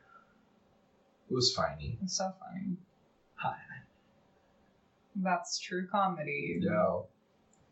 It 1.29 1.33
was 1.33 1.53
funny. 1.53 1.97
It's 2.03 2.17
so 2.17 2.33
funny. 2.39 2.77
Hi. 3.35 3.55
That's 5.15 5.59
true 5.59 5.87
comedy. 5.87 6.59
Yeah. 6.61 7.01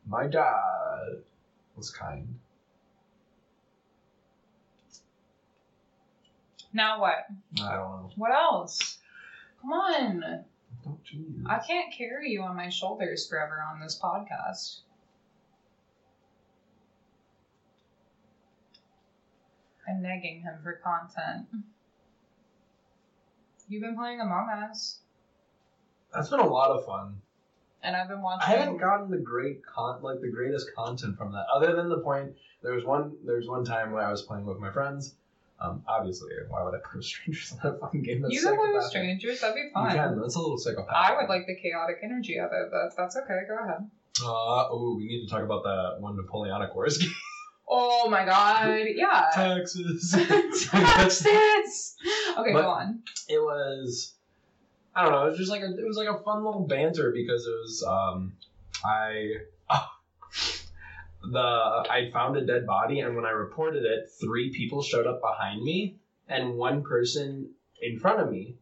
My 0.08 0.28
dad 0.28 1.22
was 1.76 1.92
kind. 1.92 2.40
Now 6.74 7.00
what? 7.02 7.26
I 7.62 7.76
don't 7.76 7.92
know. 7.92 8.10
What 8.16 8.32
else? 8.32 8.98
Come 9.62 9.72
on. 9.74 10.46
Don't 10.84 11.04
cheese. 11.04 11.26
I 11.46 11.60
can't 11.60 11.94
carry 11.94 12.32
you 12.32 12.42
on 12.44 12.56
my 12.56 12.70
shoulders 12.70 13.28
forever 13.28 13.64
on 13.72 13.80
this 13.82 14.00
podcast. 14.02 14.80
I'm 19.88 20.02
negging 20.02 20.42
him 20.44 20.54
for 20.64 20.80
content. 20.84 21.48
You've 23.68 23.82
been 23.82 23.96
playing 23.96 24.20
Among 24.22 24.50
Us, 24.50 25.00
That's 26.14 26.30
been 26.30 26.40
a 26.40 26.48
lot 26.48 26.72
of 26.72 26.86
fun. 26.86 27.22
and 27.84 27.96
I've 27.96 28.08
been 28.10 28.22
watching. 28.22 28.54
I 28.54 28.58
haven't 28.58 28.78
gotten 28.78 29.10
the 29.10 29.18
great 29.18 29.66
con 29.66 30.02
like 30.02 30.22
the 30.22 30.30
greatest 30.30 30.68
content 30.76 31.18
from 31.18 31.32
that, 31.34 31.46
other 31.54 31.76
than 31.76 31.90
the 31.90 32.00
point. 32.00 32.34
There 32.62 32.74
was 32.74 32.84
one. 32.86 33.14
There 33.26 33.38
was 33.38 33.48
one 33.48 33.64
time 33.66 33.92
when 33.92 34.04
I 34.04 34.12
was 34.12 34.22
playing 34.24 34.46
with 34.46 34.60
my 34.60 34.72
friends. 34.72 35.16
Um, 35.62 35.84
obviously, 35.88 36.32
why 36.50 36.64
would 36.64 36.74
I 36.74 36.80
put 36.80 37.04
strangers 37.04 37.54
on 37.64 37.74
a 37.76 37.78
fucking 37.78 38.02
game 38.04 38.22
that's 38.22 38.34
you 38.34 38.42
can 38.42 38.58
play 38.58 38.74
with 38.74 38.84
strangers. 38.86 39.42
That'd 39.42 39.56
be 39.56 39.62
You 39.62 39.72
can. 39.74 40.20
That's 40.20 40.36
a 40.36 40.40
little 40.40 40.58
psychopathic. 40.58 40.94
I 40.96 41.16
would 41.16 41.30
like 41.30 41.46
the 41.48 41.56
chaotic 41.56 41.98
energy 42.04 42.38
of 42.40 42.50
it, 42.52 42.70
but 42.72 42.96
that's 42.98 43.16
okay. 43.18 43.42
Go 43.48 43.58
ahead. 43.64 43.90
Uh, 44.24 44.68
oh, 44.70 44.96
we 44.98 45.06
need 45.08 45.24
to 45.26 45.30
talk 45.30 45.44
about 45.44 45.64
that 45.64 45.98
one 46.00 46.18
Napoleonic 46.18 46.74
Wars 46.76 46.98
game. 47.02 47.12
Oh 47.74 48.10
my 48.10 48.26
god! 48.26 48.86
Yeah. 48.96 49.28
Texas. 49.34 50.12
Texas. 50.70 51.96
Okay, 52.38 52.54
But- 52.54 52.62
go 52.62 52.70
on. 52.70 53.04
it 53.30 53.40
was 53.40 54.14
I 54.96 55.04
don't 55.04 55.12
know, 55.14 55.26
it 55.28 55.30
was 55.30 55.38
just 55.38 55.52
like 55.52 55.62
a 55.62 55.68
it 55.78 55.86
was 55.88 55.96
like 55.98 56.10
a 56.10 56.22
fun 56.24 56.44
little 56.44 56.66
banter 56.68 57.12
because 57.16 57.46
it 57.46 57.52
was 57.52 57.84
um 57.88 58.34
I 58.84 59.36
the 61.24 61.40
I 61.40 62.10
found 62.12 62.38
a 62.38 62.46
dead 62.46 62.66
body 62.66 63.00
and 63.00 63.16
when 63.16 63.26
I 63.26 63.32
reported 63.32 63.84
it, 63.84 64.10
three 64.20 64.52
people 64.52 64.82
showed 64.82 65.08
up 65.08 65.22
behind 65.22 65.62
me 65.62 65.98
and 66.28 66.56
one 66.56 66.84
person 66.84 67.50
in 67.82 68.00
front 68.00 68.22
of 68.22 68.32
me. 68.32 68.56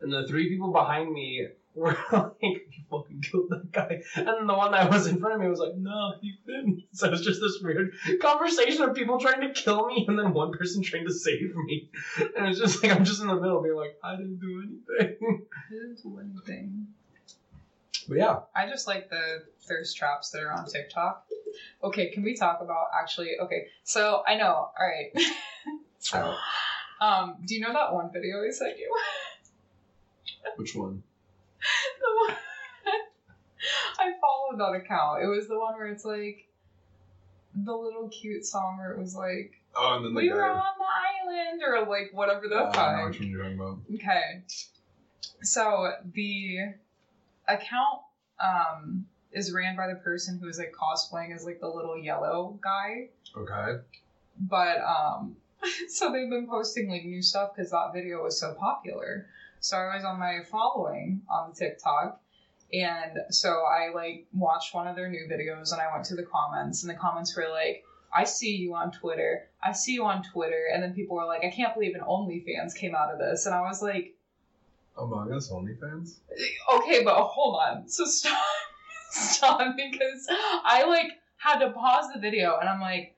And 0.00 0.12
the 0.12 0.26
three 0.26 0.48
people 0.48 0.72
behind 0.72 1.12
me 1.12 1.48
were 1.74 1.96
like, 2.12 2.36
You 2.40 2.60
fucking 2.90 3.20
killed 3.22 3.50
that 3.50 3.72
guy. 3.72 4.02
And 4.14 4.48
the 4.48 4.54
one 4.54 4.72
that 4.72 4.90
was 4.90 5.06
in 5.06 5.20
front 5.20 5.36
of 5.36 5.40
me 5.40 5.48
was 5.48 5.60
like, 5.60 5.76
No, 5.76 6.14
you 6.20 6.34
didn't. 6.46 6.84
So 6.92 7.08
it 7.08 7.10
was 7.10 7.20
just 7.20 7.40
this 7.40 7.60
weird 7.62 7.92
conversation 8.20 8.82
of 8.82 8.94
people 8.94 9.20
trying 9.20 9.42
to 9.42 9.52
kill 9.52 9.86
me 9.86 10.06
and 10.08 10.18
then 10.18 10.32
one 10.32 10.52
person 10.52 10.82
trying 10.82 11.06
to 11.06 11.12
save 11.12 11.54
me. 11.54 11.90
And 12.36 12.48
it's 12.48 12.58
just 12.58 12.82
like 12.82 12.92
I'm 12.92 13.04
just 13.04 13.20
in 13.20 13.28
the 13.28 13.34
middle 13.34 13.62
being 13.62 13.76
like, 13.76 13.96
I 14.02 14.16
didn't 14.16 14.40
do 14.40 14.62
anything. 14.62 15.16
I 15.54 15.70
didn't 15.70 16.02
do 16.02 16.18
anything. 16.18 16.86
But 18.08 18.18
yeah. 18.18 18.38
I 18.54 18.66
just 18.68 18.86
like 18.86 19.10
the 19.10 19.42
thirst 19.66 19.96
traps 19.96 20.30
that 20.30 20.42
are 20.42 20.52
on 20.52 20.66
TikTok. 20.66 21.26
Okay, 21.82 22.10
can 22.10 22.22
we 22.22 22.36
talk 22.36 22.60
about 22.60 22.86
actually? 23.00 23.32
Okay, 23.42 23.66
so 23.84 24.22
I 24.26 24.36
know. 24.36 24.52
All 24.54 24.72
right. 24.78 25.10
so, 25.98 26.34
um, 27.00 27.36
do 27.46 27.54
you 27.54 27.60
know 27.60 27.72
that 27.72 27.92
one 27.92 28.10
video 28.12 28.42
I 28.46 28.50
sent 28.50 28.78
you? 28.78 28.94
Which 30.56 30.74
one? 30.74 31.02
the 32.00 32.28
one 32.28 32.36
I 33.98 34.12
followed 34.20 34.60
that 34.60 34.76
account. 34.84 35.22
It 35.22 35.26
was 35.26 35.48
the 35.48 35.58
one 35.58 35.74
where 35.74 35.86
it's 35.88 36.04
like 36.04 36.46
the 37.54 37.72
little 37.74 38.08
cute 38.08 38.44
song 38.44 38.76
where 38.78 38.92
it 38.92 38.98
was 38.98 39.14
like 39.14 39.52
Oh, 39.74 39.96
and 39.96 40.04
then 40.04 40.14
the 40.14 40.20
we 40.20 40.30
were 40.30 40.40
guy. 40.40 40.48
on 40.48 40.72
the 40.78 41.32
island 41.32 41.62
or 41.66 41.86
like 41.90 42.10
whatever 42.12 42.48
the 42.48 42.54
Oh, 42.56 42.58
I 42.58 42.96
know 42.96 43.10
fuck. 43.10 43.20
one 43.20 43.28
you're 43.28 43.42
talking 43.42 43.58
about. 43.58 43.78
Okay. 43.94 44.42
So 45.42 45.90
the 46.12 46.58
account 47.48 48.00
um 48.40 49.06
is 49.32 49.52
ran 49.52 49.76
by 49.76 49.86
the 49.86 49.96
person 49.96 50.38
who 50.38 50.48
is 50.48 50.58
like 50.58 50.72
cosplaying 50.72 51.34
as 51.34 51.44
like 51.44 51.60
the 51.60 51.68
little 51.68 51.98
yellow 51.98 52.58
guy. 52.62 53.08
Okay. 53.36 53.82
But 54.40 54.78
um 54.80 55.36
so 55.88 56.12
they've 56.12 56.30
been 56.30 56.48
posting 56.48 56.90
like 56.90 57.04
new 57.04 57.22
stuff 57.22 57.50
because 57.54 57.70
that 57.70 57.90
video 57.94 58.22
was 58.22 58.38
so 58.38 58.54
popular. 58.54 59.26
So 59.60 59.76
I 59.76 59.94
was 59.96 60.04
on 60.04 60.18
my 60.18 60.40
following 60.50 61.22
on 61.30 61.52
TikTok 61.52 62.20
and 62.72 63.18
so 63.30 63.62
I 63.62 63.92
like 63.94 64.26
watched 64.32 64.74
one 64.74 64.86
of 64.86 64.96
their 64.96 65.08
new 65.08 65.28
videos 65.30 65.72
and 65.72 65.80
I 65.80 65.92
went 65.92 66.04
to 66.06 66.16
the 66.16 66.24
comments 66.24 66.82
and 66.82 66.90
the 66.90 66.98
comments 66.98 67.36
were 67.36 67.48
like 67.50 67.84
I 68.16 68.24
see 68.24 68.56
you 68.56 68.74
on 68.74 68.92
Twitter. 68.92 69.48
I 69.62 69.72
see 69.72 69.92
you 69.92 70.04
on 70.04 70.22
Twitter. 70.22 70.66
And 70.72 70.82
then 70.82 70.94
people 70.94 71.16
were 71.16 71.26
like, 71.26 71.44
I 71.44 71.50
can't 71.50 71.74
believe 71.74 71.94
an 71.94 72.00
OnlyFans 72.00 72.74
came 72.74 72.94
out 72.94 73.12
of 73.12 73.18
this. 73.18 73.44
And 73.44 73.54
I 73.54 73.60
was 73.60 73.82
like, 73.82 74.15
Among 74.98 75.32
Us 75.32 75.50
OnlyFans? 75.50 76.18
okay, 76.74 77.04
but 77.04 77.14
hold 77.14 77.56
on. 77.56 77.88
So 77.88 78.04
stop, 78.06 78.38
stop, 79.10 79.76
because 79.76 80.26
I 80.64 80.84
like 80.86 81.12
had 81.36 81.58
to 81.58 81.70
pause 81.70 82.06
the 82.12 82.20
video, 82.20 82.58
and 82.58 82.68
I'm 82.68 82.80
like, 82.80 83.14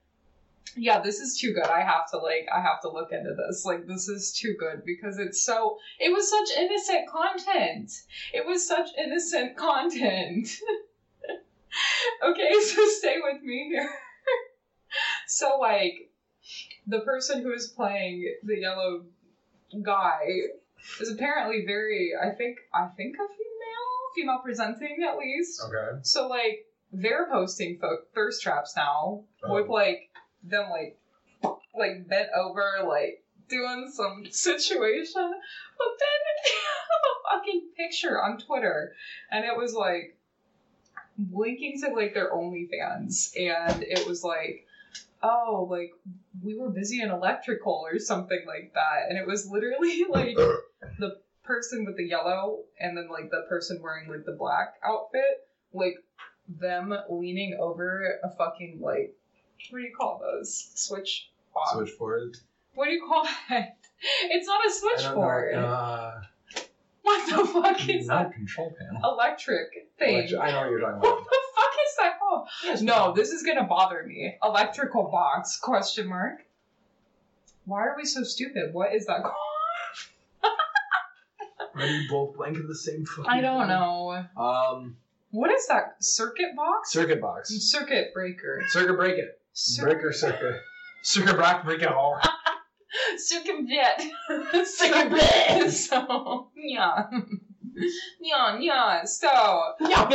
yeah, 0.76 1.00
this 1.00 1.20
is 1.20 1.38
too 1.38 1.52
good. 1.52 1.66
I 1.66 1.80
have 1.80 2.10
to 2.10 2.18
like, 2.18 2.48
I 2.54 2.60
have 2.60 2.80
to 2.82 2.90
look 2.90 3.12
into 3.12 3.34
this. 3.34 3.64
Like, 3.64 3.86
this 3.86 4.08
is 4.08 4.32
too 4.32 4.54
good 4.58 4.82
because 4.84 5.18
it's 5.18 5.42
so. 5.42 5.78
It 5.98 6.12
was 6.12 6.28
such 6.28 6.58
innocent 6.58 7.08
content. 7.08 7.92
It 8.32 8.46
was 8.46 8.66
such 8.66 8.88
innocent 8.98 9.56
content. 9.56 10.48
okay, 12.24 12.50
so 12.60 12.88
stay 12.88 13.16
with 13.22 13.42
me 13.42 13.68
here. 13.70 13.90
so 15.26 15.58
like, 15.58 16.10
the 16.86 17.00
person 17.00 17.42
who 17.42 17.52
is 17.52 17.68
playing 17.68 18.34
the 18.42 18.58
yellow 18.58 19.04
guy 19.82 20.26
is 21.00 21.10
apparently 21.10 21.64
very 21.66 22.12
I 22.20 22.30
think 22.30 22.58
I 22.74 22.86
think 22.96 23.14
a 23.16 23.26
female, 23.28 24.14
female 24.14 24.40
presenting 24.44 25.04
at 25.08 25.16
least. 25.18 25.60
Okay. 25.66 25.98
So 26.02 26.28
like 26.28 26.66
they're 26.92 27.28
posting 27.30 27.78
fo- 27.80 28.02
thirst 28.14 28.42
traps 28.42 28.74
now 28.76 29.24
Oh. 29.44 29.54
with 29.54 29.68
like 29.68 30.10
them 30.42 30.70
like 30.70 30.98
like 31.74 32.08
bent 32.08 32.28
over 32.36 32.64
like 32.86 33.22
doing 33.48 33.90
some 33.94 34.24
situation, 34.30 35.12
but 35.78 35.88
then 35.98 36.20
a 37.34 37.38
fucking 37.38 37.68
picture 37.76 38.20
on 38.22 38.38
Twitter 38.38 38.92
and 39.30 39.44
it 39.44 39.56
was 39.56 39.74
like 39.74 40.16
linking 41.32 41.80
to 41.80 41.90
like 41.94 42.14
their 42.14 42.32
OnlyFans 42.32 43.30
and 43.36 43.82
it 43.82 44.06
was 44.06 44.22
like 44.22 44.66
oh 45.22 45.66
like 45.68 45.90
we 46.44 46.56
were 46.56 46.70
busy 46.70 47.00
in 47.02 47.10
electrical 47.10 47.84
or 47.90 47.98
something 47.98 48.40
like 48.46 48.72
that 48.74 49.08
and 49.08 49.18
it 49.18 49.26
was 49.26 49.48
literally 49.50 50.04
like 50.10 50.38
the 50.98 51.16
person 51.44 51.84
with 51.84 51.96
the 51.96 52.04
yellow 52.04 52.60
and 52.80 52.96
then 52.96 53.08
like 53.10 53.30
the 53.30 53.44
person 53.48 53.80
wearing 53.82 54.08
like 54.08 54.24
the 54.26 54.36
black 54.38 54.74
outfit 54.84 55.46
like 55.72 55.94
them 56.60 56.94
leaning 57.10 57.56
over 57.60 58.18
a 58.22 58.30
fucking 58.36 58.78
like 58.80 59.14
what 59.70 59.78
do 59.80 59.84
you 59.84 59.92
call 59.98 60.20
those? 60.22 60.70
Switch 60.74 61.30
box? 61.52 61.72
Switchboard. 61.72 62.36
what 62.74 62.84
do 62.86 62.92
you 62.92 63.04
call 63.06 63.24
that? 63.48 63.76
It's 64.30 64.46
not 64.46 64.60
a 64.60 64.68
I 64.68 64.68
don't 64.68 64.82
know. 64.82 64.96
switchboard. 64.96 65.54
Uh, 65.56 66.12
what 67.02 67.28
the 67.28 67.44
fuck 67.46 67.88
is 67.88 68.06
not 68.06 68.28
that? 68.28 68.34
control 68.34 68.74
panel. 68.78 69.12
electric 69.14 69.68
thing. 69.98 70.16
I 70.40 70.50
know 70.52 70.60
what 70.60 70.70
you're 70.70 70.80
talking 70.80 70.98
about. 70.98 71.02
what 71.02 71.24
the 71.24 71.40
fuck 71.56 71.74
is 71.88 71.96
that 71.98 72.18
called? 72.20 72.48
Yes, 72.64 72.82
no 72.82 73.12
this 73.14 73.30
is 73.30 73.42
gonna 73.42 73.64
bother 73.66 74.04
me. 74.06 74.36
Electrical 74.44 75.04
box 75.10 75.58
question 75.58 76.06
mark. 76.08 76.38
Why 77.64 77.80
are 77.86 77.94
we 77.96 78.04
so 78.04 78.22
stupid? 78.22 78.72
What 78.72 78.94
is 78.94 79.06
that 79.06 79.22
called 79.22 79.34
Are 81.80 81.86
you 81.86 82.08
both 82.08 82.36
blank 82.36 82.56
at 82.58 82.66
the 82.66 82.74
same 82.74 83.04
fucking 83.06 83.30
i 83.30 83.40
don't 83.40 83.68
know 83.68 84.24
Um, 84.36 84.96
what 85.30 85.50
is 85.50 85.66
that 85.68 85.96
circuit 86.00 86.54
box 86.56 86.90
circuit 86.92 87.20
box. 87.20 87.50
circuit 87.70 88.12
breaker 88.14 88.62
Circuit 88.68 88.94
break 88.96 89.18
it. 89.18 89.40
Breaker 89.80 90.12
circuit. 90.12 90.60
Circuit 91.02 91.36
break, 91.36 91.64
break 91.64 91.82
it 91.82 91.88
all. 91.88 92.20
Circumvent. 93.16 94.02
Circumvent. 94.66 95.72
so, 95.72 96.48
yeah. 96.56 97.04
Yeah, 98.20 98.58
yeah. 98.58 99.04
So, 99.04 99.28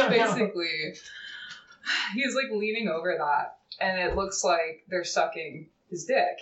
basically, 0.10 0.94
he's 2.16 2.36
like 2.36 2.52
leaning 2.52 2.88
over 2.90 3.16
that, 3.18 3.58
and 3.80 4.00
it 4.00 4.16
looks 4.16 4.44
like 4.44 4.84
they're 4.90 5.04
sucking 5.04 5.68
his 5.90 6.06
dick. 6.06 6.40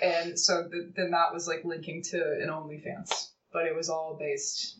And 0.00 0.38
so 0.38 0.68
th- 0.68 0.88
then 0.96 1.10
that 1.12 1.32
was 1.32 1.46
like 1.46 1.64
linking 1.64 2.02
to 2.10 2.16
an 2.18 2.48
OnlyFans. 2.48 3.28
But 3.52 3.66
it 3.66 3.74
was 3.74 3.88
all 3.90 4.16
based 4.18 4.76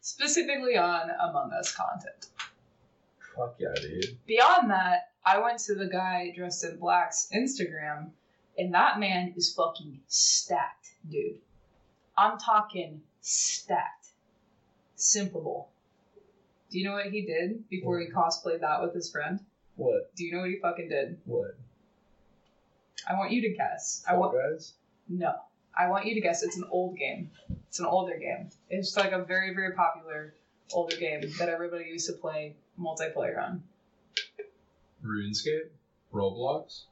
specifically 0.00 0.76
on 0.76 1.10
Among 1.10 1.52
Us 1.52 1.74
content. 1.74 2.28
Fuck 3.36 3.56
yeah, 3.58 3.74
dude. 3.80 4.16
Beyond 4.26 4.70
that, 4.70 5.10
I 5.24 5.38
went 5.40 5.58
to 5.60 5.74
the 5.74 5.86
guy 5.86 6.32
dressed 6.34 6.64
in 6.64 6.78
black's 6.78 7.28
Instagram, 7.34 8.10
and 8.56 8.72
that 8.72 8.98
man 8.98 9.34
is 9.36 9.52
fucking 9.52 10.00
stacked, 10.08 10.88
dude. 11.10 11.38
I'm 12.16 12.38
talking 12.38 13.02
stacked. 13.20 14.06
Simple. 14.94 15.68
Do 16.70 16.78
you 16.78 16.84
know 16.84 16.94
what 16.94 17.06
he 17.10 17.26
did 17.26 17.68
before 17.68 18.00
he 18.00 18.06
cosplayed 18.06 18.60
that 18.60 18.82
with 18.82 18.94
his 18.94 19.10
friend? 19.10 19.40
What? 19.76 20.14
Do 20.16 20.24
you 20.24 20.32
know 20.32 20.40
what 20.40 20.48
he 20.50 20.58
fucking 20.60 20.88
did? 20.88 21.18
What? 21.26 21.56
I 23.08 23.14
want 23.14 23.30
you 23.32 23.42
to 23.42 23.54
guess. 23.54 24.02
I 24.08 24.14
want 24.16 24.34
Guys? 24.34 24.72
no. 25.08 25.34
I 25.76 25.88
want 25.88 26.06
you 26.06 26.14
to 26.14 26.20
guess. 26.20 26.42
It's 26.42 26.56
an 26.56 26.64
old 26.70 26.96
game. 26.96 27.30
It's 27.68 27.78
an 27.78 27.86
older 27.86 28.16
game. 28.16 28.50
It's 28.70 28.96
like 28.96 29.12
a 29.12 29.22
very 29.24 29.54
very 29.54 29.72
popular 29.72 30.34
older 30.72 30.96
game 30.96 31.22
that 31.38 31.48
everybody 31.48 31.84
used 31.84 32.06
to 32.06 32.14
play 32.14 32.56
multiplayer 32.78 33.42
on? 33.42 33.62
RuneScape, 35.04 35.68
Roblox. 36.12 36.84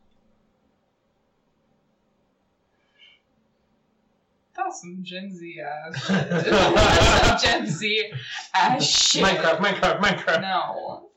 That's 4.57 4.83
some 4.83 4.99
Gen 5.03 5.35
Z 5.35 5.61
ass. 5.61 6.07
That's 6.09 7.43
some 7.43 7.51
Gen 7.51 7.67
Z 7.67 8.13
ass 8.55 8.89
shit. 8.89 9.25
Minecraft, 9.25 9.59
Minecraft, 9.59 10.01
Minecraft. 10.01 10.41
No. 10.43 11.09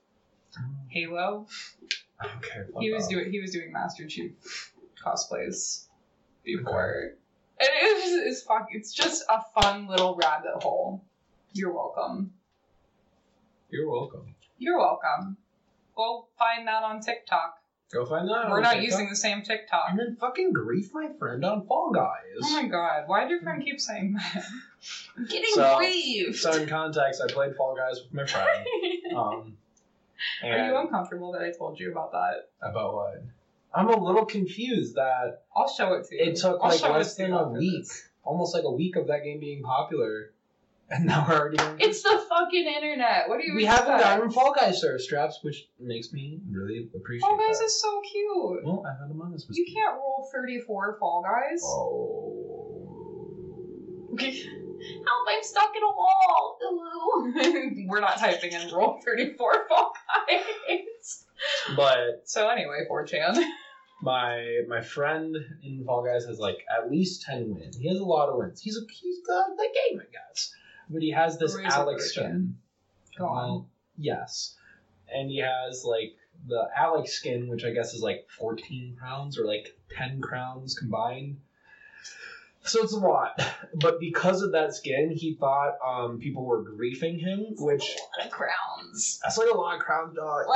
Halo. 0.89 1.45
Okay. 2.24 2.61
He 2.80 2.91
was 2.91 3.03
off. 3.03 3.09
doing 3.11 3.32
he 3.32 3.39
was 3.39 3.51
doing 3.51 3.72
Master 3.72 4.07
Chief 4.07 4.32
cosplays 5.03 5.86
before. 6.43 7.13
And 7.60 7.70
it 7.74 7.95
was 8.03 8.28
it's 8.28 8.41
fuck 8.43 8.68
it's 8.72 8.93
just 8.93 9.24
a 9.30 9.41
fun 9.62 9.88
little 9.88 10.16
rabbit 10.16 10.62
hole. 10.64 11.03
You're 11.53 11.74
welcome. 11.74 12.32
You're 13.70 13.89
welcome. 13.89 14.36
You're 14.58 14.78
welcome. 14.78 15.38
Go 15.95 16.28
find 16.38 16.68
that 16.68 16.84
on 16.84 17.01
TikTok. 17.01 17.55
Go 17.91 18.05
find 18.05 18.28
that. 18.30 18.49
We're 18.49 18.58
on 18.58 18.64
not 18.64 18.74
TikTok. 18.74 18.84
using 18.84 19.10
the 19.10 19.16
same 19.16 19.41
TikTok. 19.41 19.86
And 19.89 19.99
then 19.99 20.18
fucking 20.20 20.53
grief 20.53 20.89
my 20.93 21.10
friend 21.18 21.43
on 21.45 21.66
Fall 21.66 21.91
Guys. 21.93 22.41
Oh 22.43 22.62
my 22.62 22.68
god, 22.68 23.03
why 23.08 23.22
did 23.22 23.32
your 23.32 23.41
friend 23.41 23.64
keep 23.64 23.80
saying 23.80 24.14
that? 24.14 24.43
I'm 25.18 25.26
getting 25.26 25.49
So- 25.55 25.78
grieved. 25.78 26.36
So 26.38 26.51
in 26.51 26.68
context, 26.68 27.22
I 27.28 27.32
played 27.32 27.55
Fall 27.55 27.76
Guys 27.76 28.01
with 28.03 28.14
my 28.14 28.26
friend. 28.26 28.66
Um, 29.16 29.58
Are 30.43 30.68
you 30.68 30.78
uncomfortable 30.78 31.32
that 31.34 31.41
I 31.43 31.51
told 31.58 31.80
you 31.80 31.91
about 31.91 32.12
that? 32.12 32.49
about 32.62 32.93
what? 32.93 33.24
I'm 33.74 33.89
a 33.89 33.97
little 34.03 34.26
confused 34.26 34.95
that 34.95 35.43
I'll 35.55 35.70
show 35.70 35.93
it 35.93 36.07
to 36.09 36.15
you. 36.15 36.22
it 36.32 36.36
took 36.38 36.59
I'll 36.61 36.70
like 36.70 36.80
show 36.80 36.91
less 36.91 37.13
it 37.13 37.18
to 37.18 37.22
you 37.24 37.28
than 37.30 37.38
a 37.38 37.41
after 37.47 37.59
week, 37.59 37.84
this. 37.84 38.07
almost 38.24 38.53
like 38.55 38.63
a 38.63 38.72
week 38.72 38.95
of 38.95 39.07
that 39.07 39.24
game 39.24 39.39
being 39.39 39.61
popular, 39.61 40.32
and 40.89 41.05
now 41.05 41.26
we're 41.28 41.36
already. 41.38 41.57
It's 41.84 42.01
the 42.01 42.22
fucking 42.30 42.65
internet. 42.65 43.28
What 43.30 43.39
do 43.39 43.45
you 43.47 43.55
we 43.55 43.65
haven't 43.65 43.95
expect? 43.95 44.03
gotten 44.15 44.32
Fall 44.32 44.53
Guys 44.53 44.80
surf 44.82 45.01
straps, 45.01 45.39
which 45.43 45.68
makes 45.80 46.11
me 46.13 46.39
really 46.49 46.89
appreciate 46.95 47.28
Fall 47.28 47.38
Guys 47.38 47.59
that. 47.59 47.65
is 47.65 47.82
so 47.82 48.01
cute. 48.09 48.63
well, 48.65 48.84
I 48.88 48.91
had 49.01 49.11
Among 49.11 49.34
Us. 49.36 49.45
was 49.47 49.57
You 49.57 49.65
cute. 49.65 49.76
can't 49.78 49.95
roll 49.95 50.28
34 50.34 50.97
Fall 50.99 51.24
Guys. 51.24 51.61
Oh. 51.63 52.53
Help, 54.18 55.28
I'm 55.30 55.43
stuck 55.43 55.72
in 55.76 55.84
a 55.84 55.88
wall. 55.88 56.57
Ooh. 56.63 57.86
We're 57.89 57.99
not 57.99 58.18
typing 58.18 58.53
in 58.53 58.70
roll 58.74 58.99
34 59.05 59.68
Fall 59.68 59.93
Guys. 60.28 61.26
But 61.76 62.22
So 62.26 62.50
anyway, 62.50 62.86
4chan. 62.90 63.44
my 64.02 64.62
my 64.68 64.82
friend 64.82 65.36
in 65.64 65.84
Fall 65.86 66.04
Guys 66.06 66.26
has 66.26 66.40
like 66.40 66.58
at 66.76 66.90
least 66.92 67.24
ten 67.24 67.54
wins. 67.56 67.78
He 67.78 67.88
has 67.90 67.98
a 67.98 68.04
lot 68.04 68.30
of 68.30 68.38
wins. 68.38 68.62
He's 68.62 68.78
a 68.78 68.82
he's 68.92 69.22
the, 69.24 69.44
the 69.58 69.68
game, 69.90 70.00
I 70.02 70.06
guess. 70.12 70.54
But 70.90 71.02
he 71.02 71.12
has 71.12 71.38
this 71.38 71.56
Razor 71.56 71.68
Alex 71.70 72.16
version. 72.16 72.24
skin. 72.24 72.58
Go 73.18 73.26
on. 73.28 73.36
Well, 73.36 73.70
yes, 73.98 74.56
and 75.14 75.30
he 75.30 75.38
has 75.40 75.84
like 75.84 76.16
the 76.48 76.70
Alex 76.78 77.12
skin, 77.14 77.48
which 77.50 77.66
I 77.66 77.72
guess 77.72 77.94
is 77.94 78.02
like 78.02 78.28
fourteen 78.30 78.96
crowns 79.00 79.38
or 79.40 79.46
like 79.46 79.76
ten 79.98 80.22
crowns 80.22 80.76
combined. 80.78 81.38
So 82.64 82.84
it's 82.84 82.92
a 82.94 83.00
lot, 83.00 83.42
but 83.76 83.98
because 84.00 84.42
of 84.42 84.52
that 84.52 84.74
skin, 84.76 85.10
he 85.10 85.36
thought 85.36 85.78
um, 85.86 86.20
people 86.20 86.44
were 86.46 86.64
griefing 86.66 87.18
him, 87.18 87.56
which 87.58 87.82
a 87.82 88.20
lot 88.20 88.28
of 88.28 88.32
crowns. 88.32 89.20
that's 89.24 89.38
like 89.38 89.48
a 89.50 89.56
lot 89.58 89.76
of 89.78 89.82
crowns, 89.82 90.14
dog. 90.16 90.46
Whoa, 90.48 90.54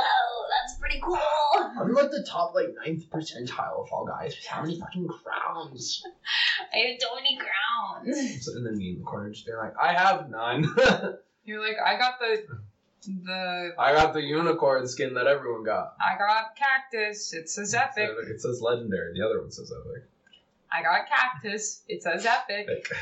pretty 0.82 1.00
cool. 1.02 1.18
I'm 1.56 1.94
like 1.94 2.12
the 2.12 2.26
top 2.30 2.54
like 2.56 2.68
ninth 2.86 3.10
percentile 3.10 3.84
of 3.84 3.90
all 3.92 4.06
Guys. 4.06 4.36
How 4.50 4.62
many 4.64 4.80
fucking 4.80 5.08
crowns? 5.08 6.04
I 6.74 6.78
have 6.78 6.98
so 7.00 7.16
many 7.16 7.38
crowns. 7.38 8.46
So- 8.46 8.54
And 8.58 8.66
then 8.66 8.78
me 8.78 8.90
in 8.92 8.98
the 9.00 9.06
corner 9.06 9.30
just 9.30 9.46
being 9.46 9.58
like, 9.58 9.74
I 9.82 9.94
have 9.94 10.30
none. 10.30 10.64
You're 11.46 11.60
like, 11.66 11.78
I 11.86 11.98
got 11.98 12.20
the 12.20 12.44
the 13.26 13.72
I 13.80 13.94
got 13.94 14.14
the 14.14 14.22
unicorn 14.22 14.88
skin 14.88 15.14
that 15.16 15.26
everyone 15.28 15.64
got. 15.64 15.96
I 16.00 16.18
got 16.18 16.56
cactus. 16.56 17.34
It 17.34 17.50
says 17.50 17.74
epic. 17.74 18.10
It 18.30 18.42
says 18.42 18.62
legendary. 18.62 19.14
The 19.18 19.26
other 19.26 19.42
one 19.42 19.52
says 19.52 19.72
epic. 19.72 20.04
I 20.72 20.82
got 20.84 21.08
cactus. 21.08 21.82
It 21.88 22.04
says 22.04 22.26
epic. 22.26 22.68
Epic. 22.70 22.92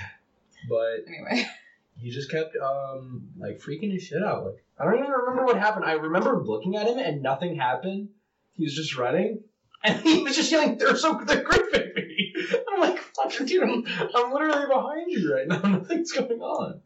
But 0.68 1.06
Anyway, 1.08 1.48
he 2.00 2.10
just 2.10 2.32
kept 2.32 2.56
um 2.58 3.30
like 3.38 3.60
freaking 3.60 3.91
his 3.91 4.04
shit 4.04 4.24
out. 4.24 4.45
Like 4.45 4.64
I 4.80 4.86
don't 4.86 5.00
even 5.00 5.12
remember 5.12 5.45
what 5.45 5.58
happened. 5.58 5.86
I 5.86 5.93
remember 5.93 6.41
looking 6.43 6.76
at 6.76 6.88
him 6.88 6.97
and 6.97 7.22
nothing 7.22 7.56
happened. 7.56 8.10
He 8.54 8.64
was 8.64 8.76
just 8.76 8.97
running. 8.97 9.43
And 9.82 9.97
he 10.02 10.24
was 10.24 10.36
just 10.36 10.52
yelling, 10.52 10.78
they're 10.78 10.97
so 10.97 11.22
they're 11.26 11.41
gripping 11.41 11.93
me. 11.95 12.34
I'm 12.74 12.82
like, 12.82 13.00
fuck 13.00 13.32
dude, 13.47 13.64
I'm, 13.64 13.86
I'm 14.14 14.34
literally 14.34 14.68
behind 14.68 15.10
you 15.10 15.34
right 15.34 15.47
now. 15.47 15.62
Nothing's 15.70 16.12
going 16.12 16.41
on. 16.41 16.82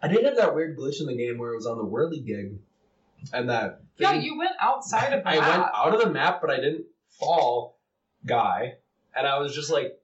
I 0.00 0.08
did 0.08 0.24
have 0.24 0.36
that 0.36 0.54
weird 0.54 0.78
glitch 0.78 1.02
in 1.02 1.06
the 1.06 1.14
game 1.14 1.36
where 1.36 1.52
it 1.52 1.56
was 1.56 1.66
on 1.66 1.76
the 1.76 1.84
Whirlygig. 1.84 2.56
And 3.34 3.50
that 3.50 3.82
yeah, 3.98 4.14
you 4.14 4.38
went 4.38 4.52
outside 4.60 5.12
of 5.12 5.24
the 5.24 5.28
I 5.28 5.40
map. 5.40 5.48
went 5.48 5.70
out 5.74 5.94
of 5.94 6.00
the 6.00 6.10
map, 6.10 6.40
but 6.40 6.50
I 6.50 6.56
didn't 6.56 6.86
fall, 7.10 7.76
guy. 8.24 8.76
And 9.14 9.26
I 9.26 9.38
was 9.40 9.54
just 9.54 9.70
like, 9.70 9.97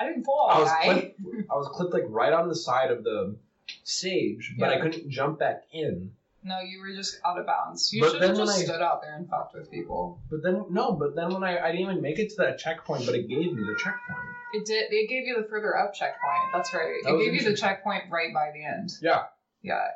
I 0.00 0.06
didn't 0.06 0.24
fall, 0.24 0.48
I 0.50 0.58
was 0.60 0.68
guy. 0.68 0.82
clipped, 0.84 1.20
I 1.50 1.54
was 1.56 1.68
clipped 1.68 1.92
like 1.92 2.04
right 2.08 2.32
on 2.32 2.48
the 2.48 2.54
side 2.56 2.90
of 2.90 3.04
the 3.04 3.36
stage, 3.84 4.54
but 4.58 4.70
I 4.70 4.80
couldn't 4.80 5.10
jump 5.10 5.38
back 5.38 5.64
in. 5.72 6.12
No, 6.42 6.58
you 6.60 6.80
were 6.80 6.94
just 6.96 7.20
out 7.26 7.38
of 7.38 7.44
bounds. 7.44 7.92
You 7.92 8.00
But 8.00 8.12
should 8.12 8.22
have 8.22 8.30
then 8.30 8.38
when 8.38 8.46
just 8.46 8.60
I- 8.60 8.64
stood 8.64 8.80
out 8.80 9.02
there 9.02 9.14
and 9.14 9.28
fucked 9.28 9.54
with 9.54 9.70
people. 9.70 10.18
But 10.30 10.42
then 10.42 10.64
no, 10.70 10.92
but 10.92 11.14
then 11.14 11.34
when 11.34 11.44
I 11.44 11.58
I 11.58 11.66
didn't 11.70 11.82
even 11.90 12.00
make 12.00 12.18
it 12.18 12.30
to 12.30 12.36
that 12.38 12.58
checkpoint, 12.58 13.04
but 13.04 13.14
it 13.14 13.28
gave 13.28 13.52
me 13.52 13.62
the 13.62 13.74
checkpoint. 13.78 14.26
It 14.54 14.64
did. 14.64 14.90
It 14.90 15.08
gave 15.10 15.26
you 15.26 15.36
the 15.40 15.46
further 15.46 15.76
up 15.76 15.92
checkpoint. 15.92 16.40
That's 16.54 16.72
right. 16.72 16.94
That 17.04 17.10
it 17.10 17.12
was 17.12 17.24
gave 17.26 17.34
you 17.34 17.40
the 17.40 17.46
interesting. 17.50 17.68
checkpoint 17.68 18.04
right 18.10 18.32
by 18.32 18.52
the 18.54 18.64
end. 18.64 18.90
Yeah. 19.02 19.24
Yeah. 19.62 19.86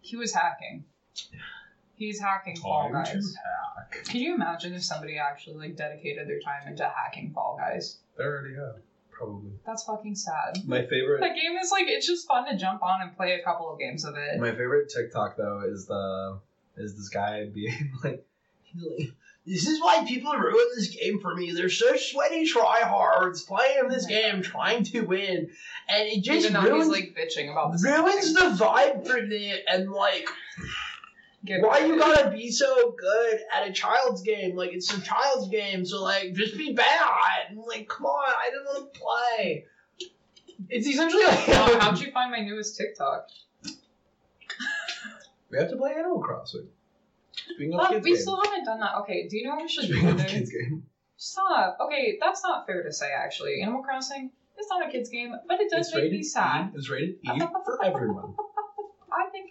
He 0.00 0.16
was 0.16 0.32
hacking. 0.32 0.84
He's 1.96 2.18
hacking 2.18 2.56
Fall 2.56 2.90
Time 2.90 3.04
to 3.04 3.12
Guys. 3.12 3.34
hack. 3.34 4.04
Can 4.04 4.20
you 4.20 4.34
imagine 4.34 4.72
if 4.72 4.82
somebody 4.84 5.18
actually 5.18 5.56
like 5.56 5.76
dedicated 5.76 6.28
their 6.28 6.40
time 6.40 6.66
into 6.66 6.84
hacking 6.88 7.32
Fall 7.34 7.56
Guys? 7.58 7.98
They 8.16 8.24
already 8.24 8.54
have 8.54 8.76
probably. 9.18 9.50
That's 9.66 9.82
fucking 9.84 10.14
sad. 10.14 10.58
My 10.66 10.86
favorite. 10.86 11.20
That 11.20 11.34
game 11.34 11.56
is 11.60 11.70
like 11.70 11.84
it's 11.88 12.06
just 12.06 12.26
fun 12.26 12.46
to 12.48 12.56
jump 12.56 12.82
on 12.82 13.02
and 13.02 13.14
play 13.16 13.34
a 13.34 13.42
couple 13.44 13.70
of 13.70 13.78
games 13.78 14.04
of 14.04 14.14
it. 14.16 14.40
My 14.40 14.50
favorite 14.52 14.88
TikTok 14.88 15.36
though 15.36 15.62
is 15.66 15.86
the 15.86 16.38
is 16.76 16.96
this 16.96 17.08
guy 17.08 17.46
being 17.54 17.92
like 18.04 18.24
like 18.74 19.12
this 19.46 19.66
is 19.66 19.80
why 19.80 20.04
people 20.06 20.32
ruin 20.34 20.66
this 20.76 20.88
game 20.88 21.20
for 21.20 21.34
me. 21.34 21.52
They're 21.52 21.70
so 21.70 21.96
sweaty 21.96 22.46
tryhards 22.46 23.46
playing 23.46 23.88
this 23.88 24.04
Oh 24.04 24.08
game, 24.08 24.42
trying 24.42 24.84
to 24.84 25.00
win, 25.00 25.48
and 25.88 26.08
it 26.08 26.22
just 26.22 26.50
Even 26.50 26.62
ruins 26.62 26.84
he's 26.84 26.92
like 26.92 27.16
bitching 27.18 27.50
about 27.50 27.78
same 27.78 28.04
ruins 28.04 28.26
thing. 28.26 28.34
the 28.34 28.62
vibe 28.62 29.06
for 29.06 29.22
me. 29.26 29.54
And 29.66 29.90
like, 29.90 30.28
Get 31.44 31.62
why 31.62 31.78
you 31.86 31.94
of 31.94 31.98
gotta 32.00 32.30
be 32.30 32.50
so 32.50 32.94
good 32.98 33.40
at 33.54 33.68
a 33.68 33.72
child's 33.72 34.22
game? 34.22 34.56
Like 34.56 34.72
it's 34.72 34.92
a 34.92 35.00
child's 35.00 35.48
game, 35.48 35.84
so 35.84 36.02
like 36.02 36.34
just 36.34 36.58
be 36.58 36.72
bad. 36.72 37.50
And 37.50 37.58
like, 37.60 37.88
come 37.88 38.06
on, 38.06 38.24
I 38.28 38.50
didn't 38.50 38.64
want 38.64 38.92
to 38.94 39.00
play. 39.00 39.64
It's 40.68 40.86
essentially 40.86 41.24
like 41.24 41.48
Oh, 41.48 41.78
how'd 41.80 42.00
you 42.00 42.10
find 42.10 42.30
my 42.32 42.40
newest 42.40 42.76
TikTok? 42.76 43.28
we 45.50 45.58
have 45.58 45.70
to 45.70 45.76
play 45.76 45.92
Animal 45.96 46.20
Crossing. 46.20 46.66
Speaking 47.32 47.74
of 47.74 47.80
But 47.80 47.90
kids 47.90 48.04
we 48.04 48.12
game. 48.12 48.20
still 48.20 48.42
haven't 48.42 48.64
done 48.64 48.80
that. 48.80 48.96
Okay, 49.02 49.28
do 49.28 49.36
you 49.36 49.44
know 49.46 49.54
what 49.54 49.62
we 49.62 49.68
should 49.68 49.86
do 49.86 49.92
Speaking 49.92 50.08
of 50.10 50.16
today? 50.18 50.28
kids 50.30 50.50
game. 50.50 50.82
Stop. 51.16 51.78
Okay, 51.80 52.18
that's 52.20 52.42
not 52.42 52.66
fair 52.66 52.82
to 52.82 52.92
say. 52.92 53.10
Actually, 53.16 53.62
Animal 53.62 53.82
Crossing 53.82 54.30
it's 54.56 54.68
not 54.68 54.88
a 54.88 54.90
kids 54.90 55.08
game, 55.08 55.32
but 55.46 55.60
it 55.60 55.70
does 55.70 55.86
It's 55.86 55.94
make 55.94 56.02
rated 56.04 56.18
me 56.18 56.22
sad. 56.24 56.66
E. 56.66 56.70
It's 56.74 56.90
rated 56.90 57.14
E 57.22 57.38
for 57.64 57.84
everyone. 57.84 58.34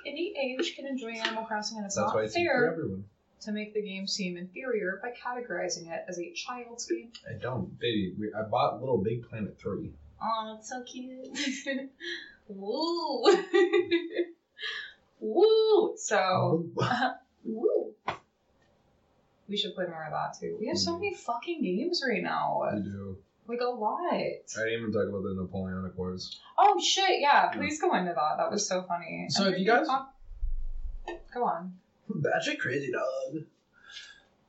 Any 0.07 0.33
age 0.41 0.75
can 0.75 0.85
enjoy 0.87 1.11
Animal 1.11 1.43
Crossing, 1.45 1.77
and 1.77 1.85
it's 1.85 1.95
That's 1.95 2.07
not 2.07 2.15
why 2.15 2.23
it's 2.23 2.35
E 2.37 2.45
for 2.45 2.49
fair 2.49 2.71
everyone. 2.71 3.03
to 3.41 3.51
make 3.51 3.73
the 3.73 3.81
game 3.81 4.07
seem 4.07 4.37
inferior 4.37 4.99
by 5.01 5.09
categorizing 5.11 5.91
it 5.93 6.05
as 6.07 6.17
a 6.19 6.31
child's 6.33 6.85
game. 6.85 7.11
I 7.29 7.33
don't, 7.33 7.77
baby. 7.79 8.13
We, 8.17 8.31
I 8.33 8.43
bought 8.43 8.79
Little 8.79 8.97
Big 8.99 9.27
Planet 9.29 9.57
three. 9.59 9.91
Oh, 10.21 10.53
that's 10.55 10.69
so 10.69 10.81
cute. 10.83 11.27
Woo. 12.47 13.23
Woo. 15.19 15.93
So 15.97 16.65
Woo. 17.43 17.93
we 19.49 19.57
should 19.57 19.73
play 19.75 19.85
more 19.87 20.03
of 20.05 20.11
that 20.11 20.39
too. 20.39 20.57
We 20.59 20.67
have 20.67 20.77
Mm. 20.77 20.79
so 20.79 20.93
many 20.93 21.13
fucking 21.13 21.61
games 21.61 22.01
right 22.07 22.23
now, 22.23 22.69
we 22.73 22.81
do. 22.81 23.17
Like 23.47 23.61
a 23.61 23.65
lot. 23.69 23.99
I 24.13 24.39
didn't 24.55 24.79
even 24.79 24.91
talk 24.91 25.07
about 25.07 25.23
the 25.23 25.35
Napoleonic 25.39 25.97
Wars. 25.97 26.39
Oh 26.57 26.79
shit! 26.83 27.19
Yeah, 27.19 27.47
please 27.49 27.79
go 27.81 27.95
into 27.95 28.13
that. 28.13 28.37
That 28.37 28.51
was 28.51 28.67
so 28.67 28.83
funny. 28.83 29.27
So 29.29 29.45
I'm 29.45 29.53
if 29.53 29.59
you 29.59 29.65
freaking 29.65 29.77
guys- 29.77 29.87
con- 29.87 30.07
go 31.33 31.43
on. 31.45 31.73
Batshit 32.09 32.59
crazy 32.59 32.91
dog. 32.91 33.43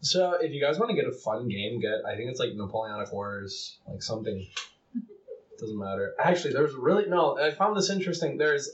So 0.01 0.35
if 0.41 0.53
you 0.53 0.61
guys 0.61 0.79
want 0.79 0.91
to 0.91 0.97
get 0.97 1.07
a 1.07 1.13
fun 1.13 1.49
game, 1.49 1.81
get 1.81 2.05
I 2.07 2.17
think 2.17 2.31
it's 2.31 2.39
like 2.41 2.55
Napoleonic 2.55 3.13
Wars, 3.13 3.79
like 3.89 4.03
something. 4.03 4.47
Doesn't 5.59 5.79
matter. 5.79 6.15
Actually, 6.21 6.55
there's 6.55 6.75
really 6.75 7.07
no. 7.09 7.37
I 7.39 7.51
found 7.51 7.77
this 7.77 7.91
interesting. 7.91 8.39
There's 8.39 8.71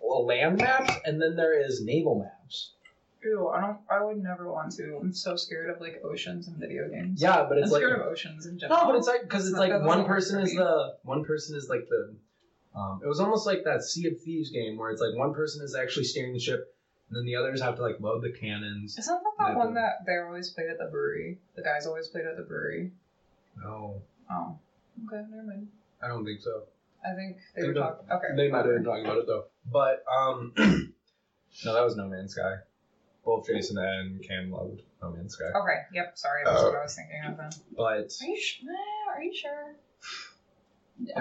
well, 0.00 0.26
land 0.26 0.58
maps, 0.58 0.94
and 1.04 1.20
then 1.22 1.36
there 1.36 1.60
is 1.60 1.82
naval 1.82 2.18
maps. 2.18 2.72
Ew, 3.24 3.48
I 3.48 3.60
don't. 3.60 3.78
I 3.90 4.04
would 4.04 4.22
never 4.22 4.50
want 4.50 4.72
to. 4.76 4.98
I'm 5.02 5.12
so 5.12 5.34
scared 5.36 5.70
of 5.70 5.80
like 5.80 6.00
oceans 6.04 6.46
and 6.46 6.56
video 6.56 6.88
games. 6.88 7.20
Yeah, 7.20 7.44
but 7.48 7.58
I'm 7.58 7.64
it's 7.64 7.72
like 7.72 7.80
scared 7.82 8.00
of 8.00 8.06
oceans 8.06 8.46
in 8.46 8.58
general. 8.58 8.80
no, 8.80 8.86
but 8.86 8.96
it's 8.98 9.08
like 9.08 9.22
because 9.22 9.48
it's 9.48 9.58
That 9.58 9.70
like 9.70 9.82
one 9.82 10.04
person 10.06 10.40
is 10.40 10.54
the 10.54 10.94
one 11.02 11.24
person 11.24 11.56
is 11.56 11.68
like 11.68 11.88
the 11.88 12.14
Um, 12.78 13.00
it 13.02 13.08
was 13.08 13.18
almost 13.18 13.44
like 13.46 13.64
that 13.64 13.82
Sea 13.82 14.06
of 14.08 14.20
Thieves 14.20 14.50
game 14.50 14.76
where 14.76 14.90
it's 14.90 15.00
like 15.00 15.16
one 15.16 15.34
person 15.34 15.64
is 15.64 15.74
actually 15.74 16.04
steering 16.04 16.32
the 16.32 16.38
ship, 16.38 16.72
and 17.08 17.16
then 17.16 17.24
the 17.24 17.34
others 17.34 17.60
have 17.60 17.74
to 17.76 17.82
like 17.82 17.98
load 17.98 18.22
the 18.22 18.30
cannons. 18.30 18.96
Isn't 18.96 19.22
that 19.22 19.44
that 19.46 19.56
one 19.56 19.74
the- 19.74 19.80
that 19.80 20.06
they 20.06 20.16
always 20.18 20.50
played 20.50 20.68
at 20.68 20.78
the 20.78 20.86
brewery? 20.86 21.38
The 21.56 21.62
guys 21.62 21.86
always 21.86 22.06
played 22.06 22.24
at 22.24 22.36
the 22.36 22.42
brewery. 22.42 22.92
No, 23.60 24.00
Oh, 24.30 24.56
okay, 25.06 25.24
never 25.28 25.42
mind. 25.42 25.68
I 26.00 26.06
don't 26.06 26.24
think 26.24 26.40
so. 26.40 26.62
I 27.04 27.14
think 27.14 27.38
they 27.56 27.62
Think 27.62 27.74
were 27.74 27.80
talking. 27.80 28.10
Okay, 28.12 28.26
They 28.36 28.48
might 28.48 28.64
have 28.64 28.74
been 28.74 28.84
talking 28.84 29.04
about 29.04 29.18
it 29.18 29.26
though. 29.26 29.46
But 29.66 30.04
um, 30.06 30.52
no, 31.64 31.72
that 31.74 31.82
was 31.82 31.96
No 31.96 32.06
Man's 32.06 32.32
Sky. 32.32 32.54
Both 33.28 33.46
Jason 33.46 33.76
and 33.76 34.26
Cam 34.26 34.50
loved 34.50 34.80
No 35.02 35.10
Man's 35.10 35.34
Sky. 35.34 35.44
Okay, 35.54 35.80
yep. 35.92 36.16
Sorry, 36.16 36.40
that's 36.46 36.62
what 36.62 36.76
I 36.76 36.82
was 36.82 36.94
thinking 36.94 37.20
of 37.26 37.36
then. 37.36 37.50
But 37.76 38.10
Are 38.22 38.26
you, 38.26 38.40
sh- 38.40 38.62
eh, 38.62 39.12
are 39.14 39.22
you 39.22 39.34
sure? 39.34 39.74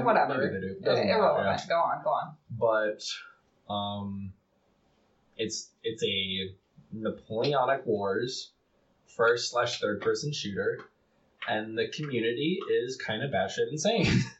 Whatever. 0.06 0.38
maybe 0.38 0.54
they 0.54 0.60
do. 0.74 0.80
Doesn't 0.80 1.06
matter, 1.06 1.20
Irrelevant. 1.20 1.62
Go 1.68 1.76
on, 1.76 2.04
go 2.06 2.10
on. 2.12 2.36
But 2.58 3.04
um, 3.70 4.32
it's 5.36 5.70
it's 5.84 6.02
a 6.02 6.56
Napoleonic 6.94 7.86
Wars 7.86 8.52
first 9.18 9.52
slash 9.52 9.82
third 9.82 10.00
person 10.00 10.32
shooter, 10.32 10.80
and 11.46 11.78
the 11.78 11.90
community 11.90 12.60
is 12.72 12.96
kind 12.96 13.22
of 13.22 13.32
batshit 13.32 13.70
insane. 13.70 14.08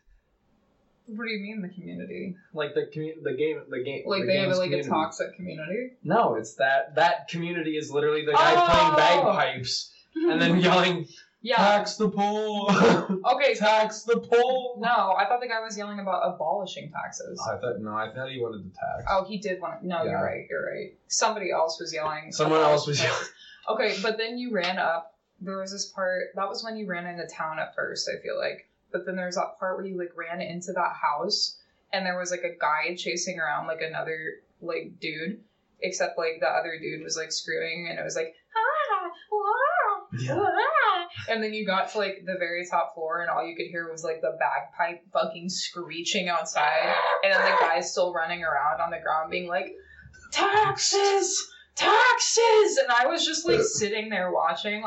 What 1.08 1.26
do 1.26 1.32
you 1.32 1.40
mean 1.40 1.62
the 1.62 1.70
community? 1.70 2.36
like 2.54 2.74
the 2.74 2.82
commu- 2.94 3.24
the 3.24 3.34
game 3.34 3.62
the 3.70 3.84
game 3.84 4.04
Like 4.06 4.22
the 4.22 4.28
they 4.28 4.38
have 4.40 4.50
like 4.50 4.64
community. 4.70 4.88
a 4.88 4.92
toxic 4.92 5.36
community? 5.36 5.92
No, 6.04 6.36
it's 6.36 6.56
that 6.56 6.96
that 6.96 7.28
community 7.30 7.78
is 7.78 7.90
literally 7.92 8.26
the 8.26 8.34
guy 8.34 8.54
Oh! 8.56 8.66
playing 8.70 8.96
bagpipes 8.96 9.92
and 10.16 10.42
then 10.42 10.60
yelling, 10.60 11.08
Yeah. 11.42 11.56
"Tax 11.58 11.96
the 11.96 12.10
pole, 12.10 12.70
Okay. 13.36 13.54
tax 13.56 14.02
the 14.04 14.20
pole." 14.20 14.80
No, 14.82 15.14
I 15.18 15.26
thought 15.28 15.40
the 15.40 15.48
guy 15.48 15.62
was 15.62 15.78
yelling 15.78 16.00
about 16.00 16.22
abolishing 16.34 16.92
taxes. 16.92 17.40
I 17.48 17.58
thought 17.58 17.80
no, 17.80 17.96
I 17.96 18.12
thought 18.14 18.30
he 18.30 18.40
wanted 18.42 18.64
to 18.64 18.70
tax. 18.78 19.04
Oh, 19.10 19.24
he 19.26 19.38
did 19.38 19.62
want 19.62 19.82
to. 19.82 19.88
No, 19.88 20.04
Yeah. 20.04 20.12
you're 20.12 20.24
right. 20.24 20.48
You're 20.50 20.66
right. 20.66 20.94
Somebody 21.08 21.52
else 21.52 21.80
was 21.80 21.94
yelling. 21.94 22.32
Someone 22.32 22.60
else 22.62 22.86
was 22.88 23.00
taxes. 23.00 23.32
Okay, 23.70 23.96
but 24.02 24.18
then 24.18 24.38
you 24.38 24.52
ran 24.52 24.78
up. 24.80 25.14
There 25.40 25.58
was 25.60 25.72
this 25.72 25.86
part. 25.86 26.30
That 26.36 26.50
was 26.50 26.64
when 26.64 26.76
you 26.78 26.88
ran 26.88 27.06
into 27.06 27.28
town 27.28 27.60
at 27.60 27.76
first. 27.76 28.10
I 28.10 28.20
feel 28.24 28.38
like, 28.38 28.68
but 28.92 29.06
then 29.06 29.16
there's 29.16 29.36
that 29.36 29.58
part 29.60 29.78
where 29.78 29.86
you 29.86 29.98
like 29.98 30.12
ran 30.16 30.42
into 30.42 30.72
that 30.74 30.94
house, 31.02 31.58
and 31.94 32.06
there 32.06 32.18
was 32.18 32.32
like 32.32 32.44
a 32.44 32.58
guy 32.60 32.96
chasing 32.96 33.40
around 33.40 33.68
like 33.68 33.82
another 33.82 34.36
like 34.62 35.00
dude, 35.00 35.40
except 35.82 36.18
like 36.18 36.40
the 36.40 36.48
other 36.48 36.78
dude 36.82 37.04
was 37.04 37.18
like 37.18 37.32
screaming, 37.32 37.88
and 37.90 38.00
it 38.00 38.04
was 38.04 38.16
like 38.16 38.36
ah, 38.56 39.10
wow, 39.32 40.08
Yeah. 40.20 40.40
ah. 40.40 41.08
and 41.30 41.44
then 41.44 41.54
you 41.54 41.66
got 41.66 41.92
to 41.92 41.98
like 41.98 42.24
the 42.26 42.36
very 42.40 42.66
top 42.70 42.94
floor, 42.96 43.22
and 43.22 43.30
all 43.30 43.46
you 43.46 43.56
could 43.56 43.68
hear 43.68 43.92
was 43.92 44.04
like 44.04 44.22
the 44.22 44.38
bagpipe 44.40 45.04
fucking 45.14 45.50
screeching 45.50 46.30
outside, 46.30 46.94
and 47.24 47.34
then 47.34 47.42
the 47.42 47.58
guy's 47.60 47.92
still 47.92 48.14
running 48.14 48.44
around 48.44 48.82
on 48.82 48.92
the 48.92 49.00
ground 49.00 49.30
being 49.32 49.48
like 49.48 49.74
taxes 50.32 51.48
taxes 51.76 52.78
and 52.82 52.92
i 52.92 53.06
was 53.06 53.26
just 53.26 53.48
like 53.48 53.62
sitting 53.62 54.10
there 54.10 54.32
watching 54.32 54.84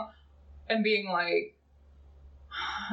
and 0.68 0.82
being 0.82 1.09
like 1.09 1.55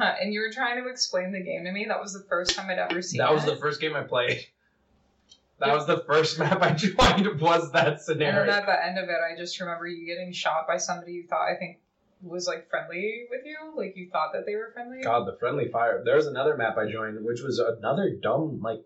and 0.00 0.32
you 0.32 0.40
were 0.40 0.52
trying 0.52 0.82
to 0.82 0.88
explain 0.88 1.32
the 1.32 1.40
game 1.40 1.64
to 1.64 1.72
me 1.72 1.86
that 1.88 2.00
was 2.00 2.12
the 2.12 2.24
first 2.28 2.54
time 2.56 2.70
i'd 2.70 2.78
ever 2.78 3.02
seen 3.02 3.18
That 3.18 3.32
was 3.32 3.44
it. 3.44 3.50
the 3.50 3.56
first 3.56 3.80
game 3.80 3.94
I 3.94 4.02
played. 4.02 4.40
That 5.60 5.74
was 5.74 5.88
the 5.88 6.04
first 6.06 6.38
map 6.38 6.62
I 6.62 6.70
joined. 6.74 7.40
Was 7.40 7.72
that 7.72 8.00
scenario? 8.00 8.42
and 8.42 8.48
then 8.48 8.58
at 8.60 8.66
the 8.66 8.86
end 8.86 8.96
of 8.98 9.08
it 9.08 9.16
i 9.28 9.36
just 9.36 9.58
remember 9.58 9.88
you 9.88 10.06
getting 10.06 10.32
shot 10.32 10.68
by 10.68 10.76
somebody 10.76 11.12
you 11.14 11.26
thought 11.26 11.48
i 11.50 11.56
think 11.58 11.80
was 12.22 12.46
like 12.46 12.70
friendly 12.70 13.24
with 13.28 13.40
you 13.44 13.56
like 13.76 13.96
you 13.96 14.08
thought 14.10 14.30
that 14.34 14.46
they 14.46 14.54
were 14.54 14.70
friendly 14.72 15.02
God, 15.02 15.26
the 15.26 15.36
friendly 15.38 15.68
fire. 15.68 16.02
There's 16.04 16.26
another 16.26 16.56
map 16.56 16.76
I 16.76 16.90
joined, 16.90 17.24
which 17.24 17.42
was 17.42 17.58
another 17.60 18.10
dumb 18.22 18.60
like. 18.60 18.84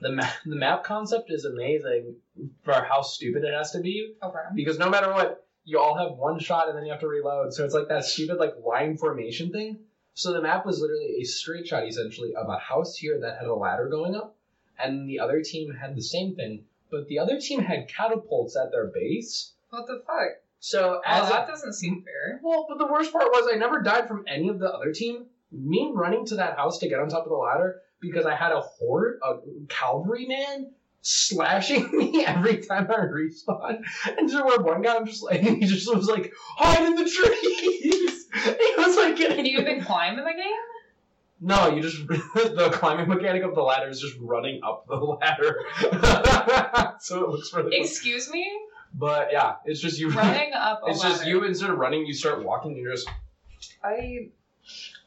The 0.00 0.10
map, 0.10 0.32
the 0.44 0.56
map 0.56 0.82
concept 0.82 1.30
is 1.30 1.44
amazing 1.44 2.16
for 2.64 2.72
how 2.74 3.02
stupid 3.02 3.44
it 3.44 3.54
has 3.54 3.70
to 3.72 3.80
be 3.80 4.14
okay 4.22 4.38
because 4.54 4.76
no 4.78 4.90
matter 4.90 5.12
what, 5.12 5.46
you 5.64 5.78
all 5.78 5.96
have 5.96 6.18
one 6.18 6.38
shot 6.40 6.68
and 6.68 6.76
then 6.76 6.84
you 6.84 6.90
have 6.90 7.00
to 7.00 7.08
reload. 7.08 7.54
So 7.54 7.64
it's 7.64 7.74
like 7.74 7.88
that 7.88 8.04
stupid 8.04 8.38
like 8.38 8.54
line 8.64 8.96
formation 8.96 9.50
thing. 9.52 9.78
So 10.14 10.32
the 10.32 10.40
map 10.40 10.64
was 10.64 10.80
literally 10.80 11.16
a 11.20 11.24
straight 11.24 11.66
shot 11.66 11.86
essentially 11.86 12.34
of 12.34 12.48
a 12.48 12.58
house 12.58 12.96
here 12.96 13.18
that 13.20 13.38
had 13.38 13.48
a 13.48 13.54
ladder 13.54 13.88
going 13.88 14.14
up, 14.14 14.36
and 14.78 15.08
the 15.08 15.18
other 15.20 15.42
team 15.42 15.74
had 15.74 15.96
the 15.96 16.02
same 16.02 16.36
thing, 16.36 16.64
but 16.90 17.08
the 17.08 17.18
other 17.18 17.40
team 17.40 17.60
had 17.60 17.88
catapults 17.88 18.56
at 18.56 18.70
their 18.70 18.86
base. 18.86 19.52
what 19.70 19.86
the 19.88 20.02
fuck 20.06 20.40
So 20.60 21.00
as 21.04 21.28
that 21.28 21.48
a, 21.48 21.50
doesn't 21.50 21.72
seem 21.74 22.02
fair 22.02 22.40
well, 22.42 22.66
but 22.68 22.78
the 22.78 22.86
worst 22.86 23.12
part 23.12 23.26
was 23.32 23.50
I 23.52 23.56
never 23.56 23.82
died 23.82 24.06
from 24.06 24.24
any 24.28 24.48
of 24.48 24.60
the 24.60 24.72
other 24.72 24.92
team. 24.92 25.26
Me 25.50 25.90
running 25.92 26.24
to 26.26 26.36
that 26.36 26.56
house 26.56 26.78
to 26.78 26.88
get 26.88 27.00
on 27.00 27.08
top 27.08 27.24
of 27.24 27.30
the 27.30 27.36
ladder 27.36 27.82
because 28.00 28.24
I 28.26 28.36
had 28.36 28.52
a 28.52 28.60
horde, 28.60 29.18
a 29.22 29.36
cavalryman 29.68 30.72
slashing 31.00 31.90
me 31.96 32.24
every 32.24 32.58
time 32.58 32.88
I 32.90 32.96
respawn. 32.96 33.82
And 34.16 34.30
so 34.30 34.44
where 34.44 34.60
one 34.60 34.82
guy, 34.82 34.94
I'm 34.96 35.06
just 35.06 35.22
like, 35.22 35.40
he 35.40 35.60
just 35.60 35.92
was 35.92 36.06
like, 36.06 36.32
hide 36.56 36.86
in 36.86 36.94
the 36.94 37.10
trees. 37.10 38.13
He 38.34 38.74
was 38.78 38.96
like, 38.96 39.16
can 39.16 39.44
you 39.46 39.58
even 39.60 39.82
climb 39.82 40.18
in 40.18 40.24
the 40.24 40.32
game 40.32 40.66
No, 41.40 41.74
you 41.74 41.82
just 41.82 42.06
the 42.08 42.70
climbing 42.72 43.08
mechanic 43.08 43.42
of 43.42 43.54
the 43.54 43.62
ladder 43.62 43.88
is 43.88 44.00
just 44.00 44.16
running 44.20 44.60
up 44.64 44.86
the 44.88 44.96
ladder, 44.96 45.60
so 47.00 47.24
it 47.24 47.28
looks 47.30 47.52
really. 47.54 47.70
Cool. 47.76 47.84
excuse 47.84 48.30
me 48.30 48.46
But 48.94 49.28
yeah, 49.32 49.56
it's 49.64 49.80
just 49.80 49.98
you. 49.98 50.10
running 50.10 50.52
up 50.54 50.82
a 50.86 50.90
It's 50.90 51.02
just 51.02 51.26
you 51.26 51.44
instead 51.44 51.70
of 51.70 51.78
running, 51.78 52.06
you 52.06 52.14
start 52.14 52.44
walking. 52.44 52.76
You're 52.76 52.92
just 52.94 53.08
i 53.82 54.28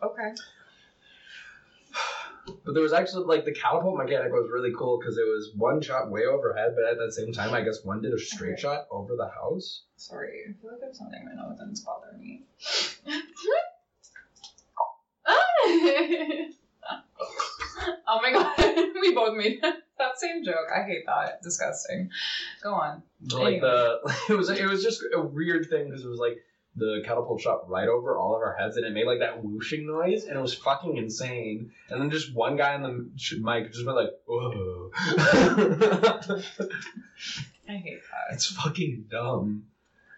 okay 0.03 0.33
But 2.65 2.73
there 2.73 2.83
was 2.83 2.93
actually 2.93 3.25
like 3.25 3.45
the 3.45 3.53
catapult 3.53 3.97
mechanic 3.97 4.31
was 4.31 4.49
really 4.51 4.71
cool 4.77 4.99
because 4.99 5.17
it 5.17 5.25
was 5.25 5.51
one 5.55 5.81
shot 5.81 6.09
way 6.09 6.25
overhead, 6.25 6.73
but 6.75 6.85
at 6.85 6.97
the 6.97 7.11
same 7.11 7.31
time, 7.31 7.53
I 7.53 7.61
guess 7.61 7.83
one 7.83 8.01
did 8.01 8.13
a 8.13 8.19
straight 8.19 8.53
Okay. 8.53 8.61
shot 8.61 8.87
over 8.91 9.15
the 9.15 9.27
house. 9.27 9.83
Sorry, 9.95 10.43
I 10.47 10.51
feel 10.61 10.71
like 10.71 10.81
I 10.83 10.87
have 10.87 10.95
something 10.95 11.19
in 11.19 11.25
my 11.25 11.43
nose 11.43 11.59
and 11.59 11.77
bothering 11.85 12.19
me. 12.19 12.43
oh 18.07 18.19
my 18.21 18.31
god, 18.31 18.53
we 19.01 19.13
both 19.13 19.35
made 19.35 19.61
that 19.61 20.17
same 20.17 20.43
joke. 20.43 20.67
I 20.73 20.83
hate 20.83 21.05
that. 21.05 21.41
Disgusting. 21.41 22.09
Go 22.61 22.73
on. 22.73 23.03
But, 23.21 23.39
like 23.39 23.61
the 23.61 23.99
it 24.29 24.37
was 24.37 24.49
it 24.49 24.65
was 24.65 24.83
just 24.83 25.01
a 25.13 25.21
weird 25.21 25.69
thing 25.69 25.85
because 25.85 26.03
it 26.03 26.09
was 26.09 26.19
like 26.19 26.37
the 26.77 27.01
catapult 27.05 27.41
shot 27.41 27.67
right 27.69 27.87
over 27.87 28.15
all 28.17 28.35
of 28.35 28.41
our 28.41 28.55
heads 28.55 28.77
and 28.77 28.85
it 28.85 28.93
made 28.93 29.05
like 29.07 29.19
that 29.19 29.43
whooshing 29.43 29.87
noise 29.87 30.25
and 30.25 30.37
it 30.37 30.41
was 30.41 30.53
fucking 30.53 30.95
insane. 30.97 31.71
And 31.89 31.99
then 31.99 32.11
just 32.11 32.33
one 32.35 32.55
guy 32.55 32.75
on 32.75 32.83
the 32.83 33.09
mic 33.41 33.71
just 33.73 33.85
went 33.85 33.97
like, 33.97 34.11
"Whoa." 34.25 34.91
I 37.69 37.73
hate 37.75 37.99
that. 38.01 38.33
It's 38.33 38.47
fucking 38.47 39.05
dumb. 39.09 39.63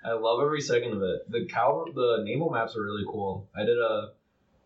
I 0.03 0.13
love 0.13 0.41
every 0.41 0.61
second 0.61 0.93
of 0.93 1.01
it. 1.01 1.29
The 1.31 1.45
cal 1.45 1.85
the 1.93 2.21
naval 2.23 2.49
maps 2.49 2.75
are 2.77 2.81
really 2.81 3.05
cool. 3.07 3.47
I 3.55 3.63
did 3.65 3.77
a 3.77 4.11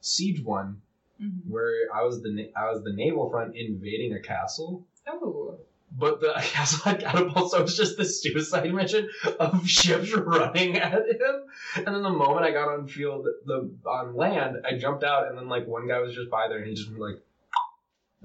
siege 0.02 0.44
one 0.44 0.82
Mhm. 1.22 1.48
where 1.50 1.74
I 1.94 2.04
was 2.04 2.22
the 2.22 2.32
na- 2.32 2.52
I 2.60 2.72
was 2.72 2.84
the 2.84 2.92
naval 2.94 3.30
front 3.30 3.56
invading 3.56 4.14
a 4.14 4.20
castle, 4.20 4.86
Oh, 5.08 5.58
but 5.98 6.22
the 6.22 6.34
castle 6.42 6.92
had 6.92 7.02
catapults, 7.02 7.52
so 7.52 7.60
it 7.60 7.64
was 7.64 7.78
just 7.78 7.98
this 7.98 8.22
suicide 8.22 8.74
mission 8.74 9.10
of 9.40 9.68
ships 9.70 10.14
running 10.14 10.78
at 10.78 10.94
him. 10.94 11.44
And 11.76 11.88
then 11.88 12.04
the 12.04 12.10
moment 12.10 12.46
I 12.46 12.52
got 12.52 12.70
on 12.70 12.88
field, 12.88 13.28
the 13.46 13.72
on 13.86 14.16
land, 14.16 14.58
I 14.66 14.78
jumped 14.78 15.04
out, 15.04 15.28
and 15.28 15.38
then 15.38 15.48
like 15.48 15.68
one 15.68 15.88
guy 15.88 16.00
was 16.00 16.16
just 16.16 16.30
by 16.30 16.48
there, 16.48 16.60
and 16.60 16.68
he 16.68 16.74
just 16.74 16.90
like, 16.92 17.22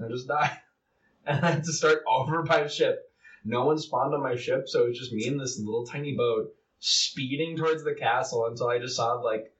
I 0.03 0.07
just 0.07 0.27
died, 0.27 0.57
and 1.25 1.45
I 1.45 1.51
had 1.51 1.63
to 1.63 1.73
start 1.73 2.03
over 2.07 2.43
by 2.43 2.67
ship. 2.67 3.11
No 3.45 3.65
one 3.65 3.77
spawned 3.77 4.13
on 4.13 4.21
my 4.21 4.35
ship, 4.35 4.67
so 4.67 4.83
it 4.83 4.89
was 4.89 4.99
just 4.99 5.13
me 5.13 5.27
and 5.27 5.39
this 5.39 5.59
little 5.59 5.85
tiny 5.85 6.15
boat 6.15 6.53
speeding 6.79 7.57
towards 7.57 7.83
the 7.83 7.93
castle 7.93 8.45
until 8.45 8.67
I 8.67 8.79
just 8.79 8.95
saw 8.95 9.13
like 9.13 9.53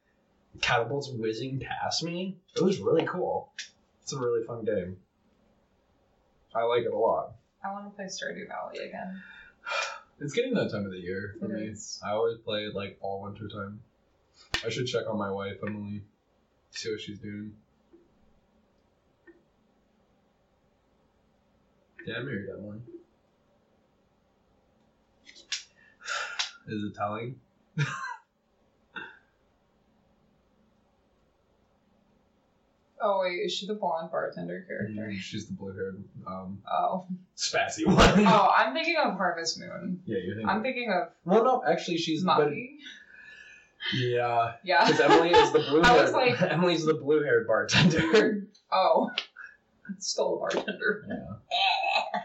catapults 0.62 1.10
whizzing 1.10 1.60
past 1.60 2.04
me. 2.04 2.38
It 2.56 2.64
was 2.64 2.80
really 2.80 3.06
cool. 3.06 3.54
It's 4.02 4.14
a 4.14 4.20
really 4.20 4.44
fun 4.46 4.66
game. 4.66 4.98
I 6.56 6.64
like 6.64 6.84
it 6.84 6.94
a 6.94 6.98
lot. 6.98 7.34
I 7.64 7.72
want 7.72 7.90
to 7.90 7.96
play 7.96 8.06
Stardew 8.06 8.48
Valley 8.48 8.80
again. 8.88 9.22
It's 10.22 10.34
getting 10.34 10.54
that 10.56 10.70
time 10.70 10.86
of 10.86 10.92
the 10.92 10.98
year 11.00 11.38
for 11.40 11.46
It 11.46 11.52
me. 11.62 11.68
is. 11.68 11.98
I 12.04 12.10
always 12.12 12.38
play 12.40 12.68
like 12.68 12.98
all 13.00 13.22
winter 13.22 13.48
time. 13.48 13.80
I 14.66 14.70
should 14.70 14.86
check 14.86 15.08
on 15.10 15.18
my 15.18 15.32
wife, 15.32 15.56
Emily, 15.66 16.02
see 16.72 16.92
what 16.92 17.00
she's 17.00 17.20
doing. 17.20 17.54
Yeah, 22.06 22.16
I 22.18 22.20
married 22.20 22.50
Emily. 22.50 22.80
Is 26.68 26.84
it 26.84 26.96
telling? 26.96 27.40
Oh 33.02 33.22
wait, 33.22 33.36
is 33.46 33.54
she 33.54 33.66
the 33.66 33.76
blonde 33.76 34.12
bartender 34.12 34.66
character? 34.68 35.02
Mm, 35.02 35.18
She's 35.20 35.46
the 35.48 35.54
blue 35.54 35.74
haired, 35.74 36.04
um, 36.28 36.62
Oh, 36.70 37.06
spassy 37.38 37.86
one. 37.88 37.98
oh, 38.28 38.54
I'm 38.58 38.74
thinking 38.74 38.98
of 38.98 39.16
Harvest 39.16 39.58
Moon. 39.60 40.02
Yeah, 40.06 40.18
you're 40.18 40.36
thinking. 40.36 40.50
I'm 40.50 40.62
thinking 40.62 40.92
of 40.92 41.10
well, 41.26 41.44
no, 41.44 41.64
actually, 41.66 41.98
she's. 41.98 42.24
Muffy. 42.26 42.76
yeah, 43.96 44.54
Yeah. 44.64 44.86
because 44.86 45.00
Emily 45.00 45.30
is 45.32 45.52
the 45.54 45.60
blue 45.60 45.82
I 45.84 46.02
was 46.02 46.12
like- 46.12 46.42
Emily's 46.52 46.86
the 46.86 46.96
blue 46.96 47.24
haired 47.24 47.48
bartender. 47.48 48.48
Oh, 48.72 49.10
still 50.00 50.36
a 50.36 50.40
bartender. 50.40 51.06
yeah. 51.08 52.22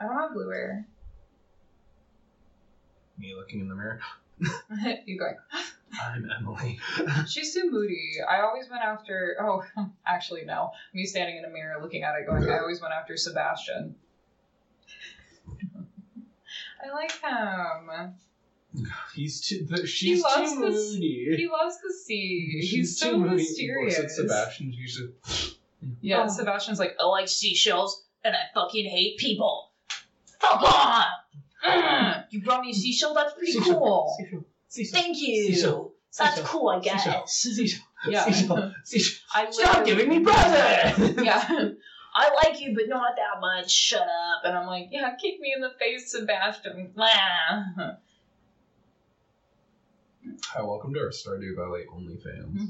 I 0.00 0.04
don't 0.04 0.16
have 0.16 0.32
blue 0.32 0.48
hair. 0.50 0.86
Me 3.18 3.34
looking 3.34 3.60
in 3.60 3.68
the 3.68 3.74
mirror. 3.74 4.00
you 5.06 5.18
going? 5.18 5.36
I'm 6.04 6.28
Emily. 6.38 6.78
She's 7.28 7.54
too 7.54 7.70
moody. 7.70 8.14
I 8.28 8.40
always 8.42 8.68
went 8.70 8.82
after. 8.82 9.36
Oh, 9.40 9.64
actually, 10.06 10.44
no. 10.44 10.70
Me 10.94 11.04
standing 11.06 11.36
in 11.38 11.44
a 11.44 11.48
mirror 11.50 11.78
looking 11.82 12.02
at 12.02 12.14
it, 12.20 12.26
going. 12.26 12.48
I 12.50 12.58
always 12.58 12.80
went 12.80 12.92
after 12.94 13.16
Sebastian. 13.16 13.94
I 16.84 16.90
like 16.92 17.12
him. 17.12 18.86
He's 19.14 19.40
too. 19.40 19.66
The, 19.68 19.86
she's 19.86 20.22
loves 20.22 20.52
too 20.52 20.60
the 20.60 20.70
moody. 20.70 21.34
He 21.36 21.48
loves 21.48 21.76
the 21.80 21.92
sea. 21.92 22.58
She's 22.60 22.70
He's 22.70 22.98
so 22.98 23.12
too 23.12 23.18
moody. 23.18 23.36
mysterious. 23.36 23.98
Looks 23.98 24.10
at 24.18 24.24
Sebastian. 24.24 24.72
She's 24.72 24.96
just. 24.96 25.56
Yeah, 26.00 26.24
Oh. 26.24 26.28
Sebastian's 26.28 26.78
like, 26.78 26.96
I 27.00 27.04
like 27.06 27.28
seashells, 27.28 28.04
and 28.24 28.34
I 28.34 28.40
fucking 28.54 28.86
hate 28.90 29.18
people. 29.18 29.70
Fuck 30.40 30.62
off! 30.62 31.06
Mm, 31.66 32.24
you 32.30 32.42
brought 32.42 32.60
me 32.62 32.70
a 32.70 32.74
seashell? 32.74 33.14
That's 33.14 33.32
pretty 33.34 33.58
cool. 33.60 34.14
Seashell. 34.18 34.44
Seashell. 34.76 35.00
Thank 35.00 35.16
you. 35.22 35.54
Seashell. 35.54 35.92
That's 36.18 36.36
Seashell. 36.36 36.48
cool, 36.48 36.68
I 36.68 36.80
Seashell. 36.80 37.12
guess. 37.12 37.32
Seashell. 37.32 37.84
yeah, 38.08 38.24
Seashell. 38.24 38.74
Seashell. 38.84 39.18
I 39.34 39.50
Stop 39.50 39.84
giving 39.86 40.08
me 40.08 40.20
presents. 40.20 41.22
yeah. 41.22 41.44
I 42.18 42.30
like 42.44 42.60
you, 42.60 42.74
but 42.74 42.88
not 42.88 43.16
that 43.16 43.40
much. 43.40 43.70
Shut 43.70 44.00
up. 44.00 44.42
And 44.44 44.56
I'm 44.56 44.66
like, 44.66 44.88
yeah, 44.90 45.14
kick 45.16 45.38
me 45.40 45.52
in 45.54 45.60
the 45.60 45.70
face, 45.78 46.12
Sebastian. 46.12 46.92
Blah. 46.94 47.06
Hi, 50.48 50.62
welcome 50.62 50.92
to 50.94 51.00
our 51.00 51.10
Stardew 51.10 51.54
Valley 51.56 51.84
OnlyFans. 51.92 52.68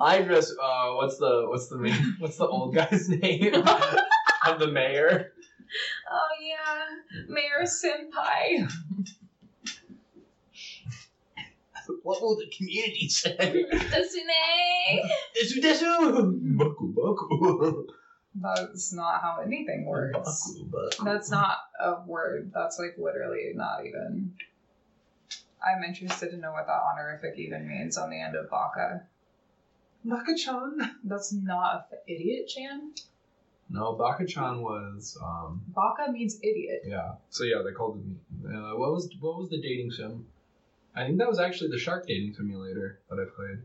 I 0.00 0.22
dress. 0.22 0.50
Uh, 0.52 0.92
what's 0.92 1.16
the 1.18 1.46
what's 1.48 1.68
the 1.68 1.78
main, 1.78 2.16
what's 2.18 2.36
the 2.36 2.46
old 2.46 2.74
guy's 2.74 3.08
name 3.08 3.54
of 4.46 4.58
the 4.58 4.66
mayor? 4.70 5.32
Oh 6.10 6.28
yeah, 6.40 7.24
Mayor 7.28 7.64
Senpai. 7.64 8.68
What 12.02 12.22
will 12.22 12.36
the 12.36 12.48
community 12.56 13.08
say? 13.08 13.36
Desune. 13.36 15.10
Desu 15.36 15.60
desu. 15.62 16.56
Baku 16.56 16.92
baku. 16.94 17.86
That's 18.34 18.92
not 18.92 19.20
how 19.20 19.38
anything 19.44 19.86
works. 19.86 20.52
Baku 20.52 20.66
baku. 20.70 21.04
That's 21.04 21.30
not 21.30 21.58
a 21.80 22.00
word. 22.06 22.52
That's 22.54 22.78
like 22.78 22.94
literally 22.96 23.52
not 23.54 23.84
even. 23.84 24.34
I'm 25.66 25.82
interested 25.82 26.30
to 26.30 26.36
know 26.36 26.52
what 26.52 26.66
that 26.66 26.80
honorific 26.92 27.38
even 27.38 27.66
means 27.68 27.96
on 27.98 28.10
the 28.10 28.20
end 28.20 28.36
of 28.36 28.48
baka. 28.50 29.02
Baka-chan. 30.04 30.96
That's 31.04 31.32
not 31.32 31.74
a 31.74 31.78
f- 31.94 32.00
idiot, 32.06 32.48
Chan. 32.48 32.92
No, 33.72 33.94
Baka-chan 33.94 34.62
was 34.62 35.16
um 35.22 35.62
Baka 35.68 36.10
means 36.10 36.38
idiot. 36.42 36.82
yeah. 36.84 37.12
So 37.28 37.44
yeah, 37.44 37.62
they 37.64 37.72
called 37.72 37.98
it. 37.98 38.48
Uh, 38.48 38.76
what 38.76 38.90
was 38.92 39.08
what 39.20 39.38
was 39.38 39.48
the 39.50 39.60
dating 39.62 39.92
sim? 39.92 40.26
I 40.96 41.04
think 41.06 41.18
that 41.18 41.28
was 41.28 41.38
actually 41.38 41.70
the 41.70 41.78
shark 41.78 42.06
dating 42.06 42.34
simulator 42.34 42.98
that 43.08 43.16
I 43.20 43.24
played. 43.36 43.58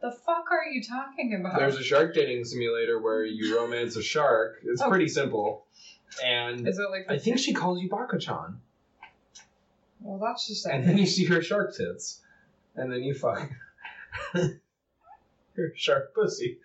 The 0.00 0.10
fuck 0.10 0.44
are 0.50 0.66
you 0.70 0.82
talking 0.82 1.34
about? 1.40 1.56
There's 1.58 1.76
a 1.78 1.82
shark 1.84 2.14
dating 2.14 2.44
simulator 2.44 3.00
where 3.00 3.24
you 3.24 3.56
romance 3.56 3.96
a 3.96 4.02
shark. 4.02 4.56
It's 4.64 4.82
Oh. 4.82 4.88
pretty 4.88 5.08
simple. 5.08 5.64
And 6.22 6.66
Is 6.68 6.78
it 6.78 6.90
like 6.90 7.06
I 7.08 7.16
think 7.18 7.38
she 7.38 7.52
calls 7.54 7.80
you 7.80 7.88
Baka-chan. 7.88 8.60
Well, 10.00 10.18
that's 10.18 10.46
just 10.46 10.66
And 10.66 10.84
then 10.86 10.98
you 10.98 11.06
see 11.06 11.24
her 11.26 11.40
shark 11.40 11.74
tits. 11.76 12.20
And 12.76 12.92
then 12.92 13.02
you 13.04 13.14
fuck 13.14 13.48
her 14.32 15.72
shark 15.76 16.12
pussy. 16.14 16.58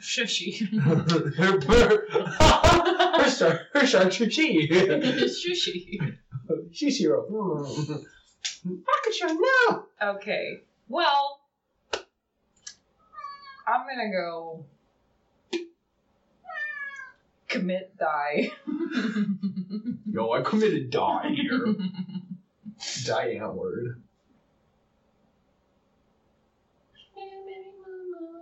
Shushy. 0.00 0.68
her, 0.80 1.30
her, 1.30 2.00
her, 3.18 3.30
shark, 3.30 3.60
her 3.72 3.86
shark 3.86 4.10
chi. 4.12 4.26
shushy. 4.26 6.18
Shishiro. 6.72 7.28
Baka-chan, 8.64 9.38
no! 9.40 9.86
Okay. 10.02 10.60
Well, 10.88 11.40
I'm 13.66 13.86
gonna 13.86 14.10
go 14.10 14.64
commit 17.48 17.96
die. 17.98 18.50
Yo, 20.10 20.32
I 20.32 20.42
committed 20.42 20.90
die 20.90 21.34
here. 21.34 21.66
die 23.04 23.28
ain't 23.28 23.54
word. 23.54 24.02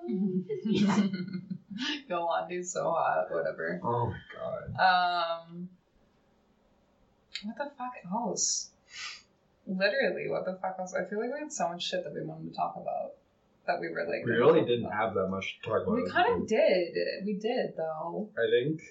go 2.09 2.28
on, 2.28 2.48
dude. 2.48 2.66
So 2.66 2.90
hot. 2.90 3.26
Whatever. 3.30 3.80
Oh 3.82 4.07
my 4.07 4.16
god. 4.34 5.48
Um. 5.48 5.68
What 7.44 7.57
the 7.59 7.70
fuck 7.76 7.92
else? 8.11 8.70
Literally, 9.66 10.30
what 10.30 10.44
the 10.44 10.59
fuck 10.62 10.76
else? 10.78 10.94
I 10.94 11.04
feel 11.09 11.20
like 11.20 11.32
we 11.32 11.40
had 11.40 11.52
so 11.52 11.68
much 11.68 11.82
shit 11.82 12.04
that 12.04 12.14
we 12.14 12.22
wanted 12.22 12.50
to 12.50 12.57
talk 12.57 12.76
about 12.76 13.14
that 13.66 13.80
we 13.80 13.88
were 13.88 14.07
like. 14.07 14.24
We 14.24 14.32
really 14.32 14.64
didn't 14.64 14.90
have 14.90 15.14
that 15.14 15.28
much 15.28 15.59
to 15.62 15.68
talk 15.68 15.86
about. 15.86 15.96
We 15.96 16.11
kind 16.11 16.42
of 16.42 16.48
did. 16.48 16.94
We 17.24 17.34
did 17.34 17.76
though. 17.76 18.30
I 18.38 18.48
think. 18.50 18.82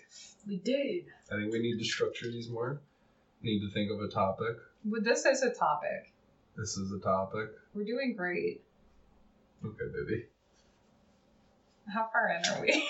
We 0.48 0.58
did. 0.58 1.06
I 1.32 1.38
think 1.38 1.52
we 1.52 1.60
need 1.60 1.80
to 1.80 1.86
structure 1.86 2.30
these 2.30 2.50
more. 2.50 2.82
Need 3.42 3.62
to 3.62 3.72
think 3.72 3.92
of 3.92 4.02
a 4.02 4.08
topic. 4.08 4.58
But 4.84 5.04
this 5.04 5.26
is 5.26 5.42
a 5.42 5.52
topic. 5.52 6.12
This 6.58 6.78
is 6.78 6.92
a 6.92 7.00
topic. 7.00 7.50
We're 7.74 7.84
doing 7.84 8.16
great. 8.16 8.62
Okay, 9.64 9.86
baby. 9.94 10.26
How 11.94 12.10
far 12.12 12.30
in 12.30 12.42
are 12.52 12.62
we? 12.62 12.88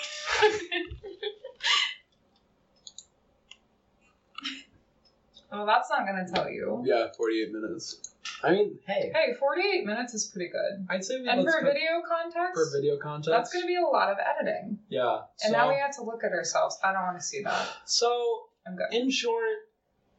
well, 5.52 5.66
that's 5.66 5.90
not 5.90 6.06
gonna 6.06 6.26
tell 6.32 6.48
you. 6.50 6.82
Yeah, 6.86 7.06
48 7.16 7.52
minutes. 7.52 8.12
I 8.42 8.50
mean, 8.52 8.78
hey, 8.86 9.12
Hey, 9.14 9.32
48 9.38 9.84
minutes 9.86 10.12
is 10.14 10.26
pretty 10.26 10.50
good. 10.50 10.86
I'd 10.90 11.04
say 11.04 11.20
we 11.20 11.28
And 11.28 11.42
for 11.44 11.52
cut- 11.52 11.64
video 11.64 12.02
context, 12.06 12.54
for 12.54 12.70
video 12.78 12.96
context. 12.98 13.30
that's 13.30 13.52
gonna 13.52 13.66
be 13.66 13.76
a 13.76 13.82
lot 13.86 14.10
of 14.10 14.18
editing. 14.18 14.78
Yeah. 14.88 15.22
And 15.42 15.52
so, 15.52 15.56
now 15.56 15.68
we 15.68 15.76
have 15.76 15.94
to 15.96 16.02
look 16.02 16.24
at 16.24 16.32
ourselves. 16.32 16.78
I 16.82 16.92
don't 16.92 17.02
want 17.02 17.18
to 17.18 17.24
see 17.24 17.42
that. 17.42 17.68
so, 17.84 18.48
I'm 18.66 18.76
good. 18.76 18.92
in 18.92 19.10
short, 19.10 19.68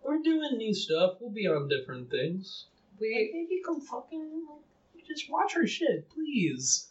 we're 0.04 0.20
doing 0.22 0.58
new 0.58 0.74
stuff. 0.74 1.18
We'll 1.20 1.32
be 1.32 1.48
on 1.48 1.68
different 1.68 2.10
things. 2.10 2.66
We 3.00 3.32
Maybe 3.34 3.62
come 3.66 3.82
fucking 3.82 4.46
just 5.08 5.30
watch 5.32 5.56
our 5.56 5.66
shit, 5.66 6.10
please. 6.10 6.87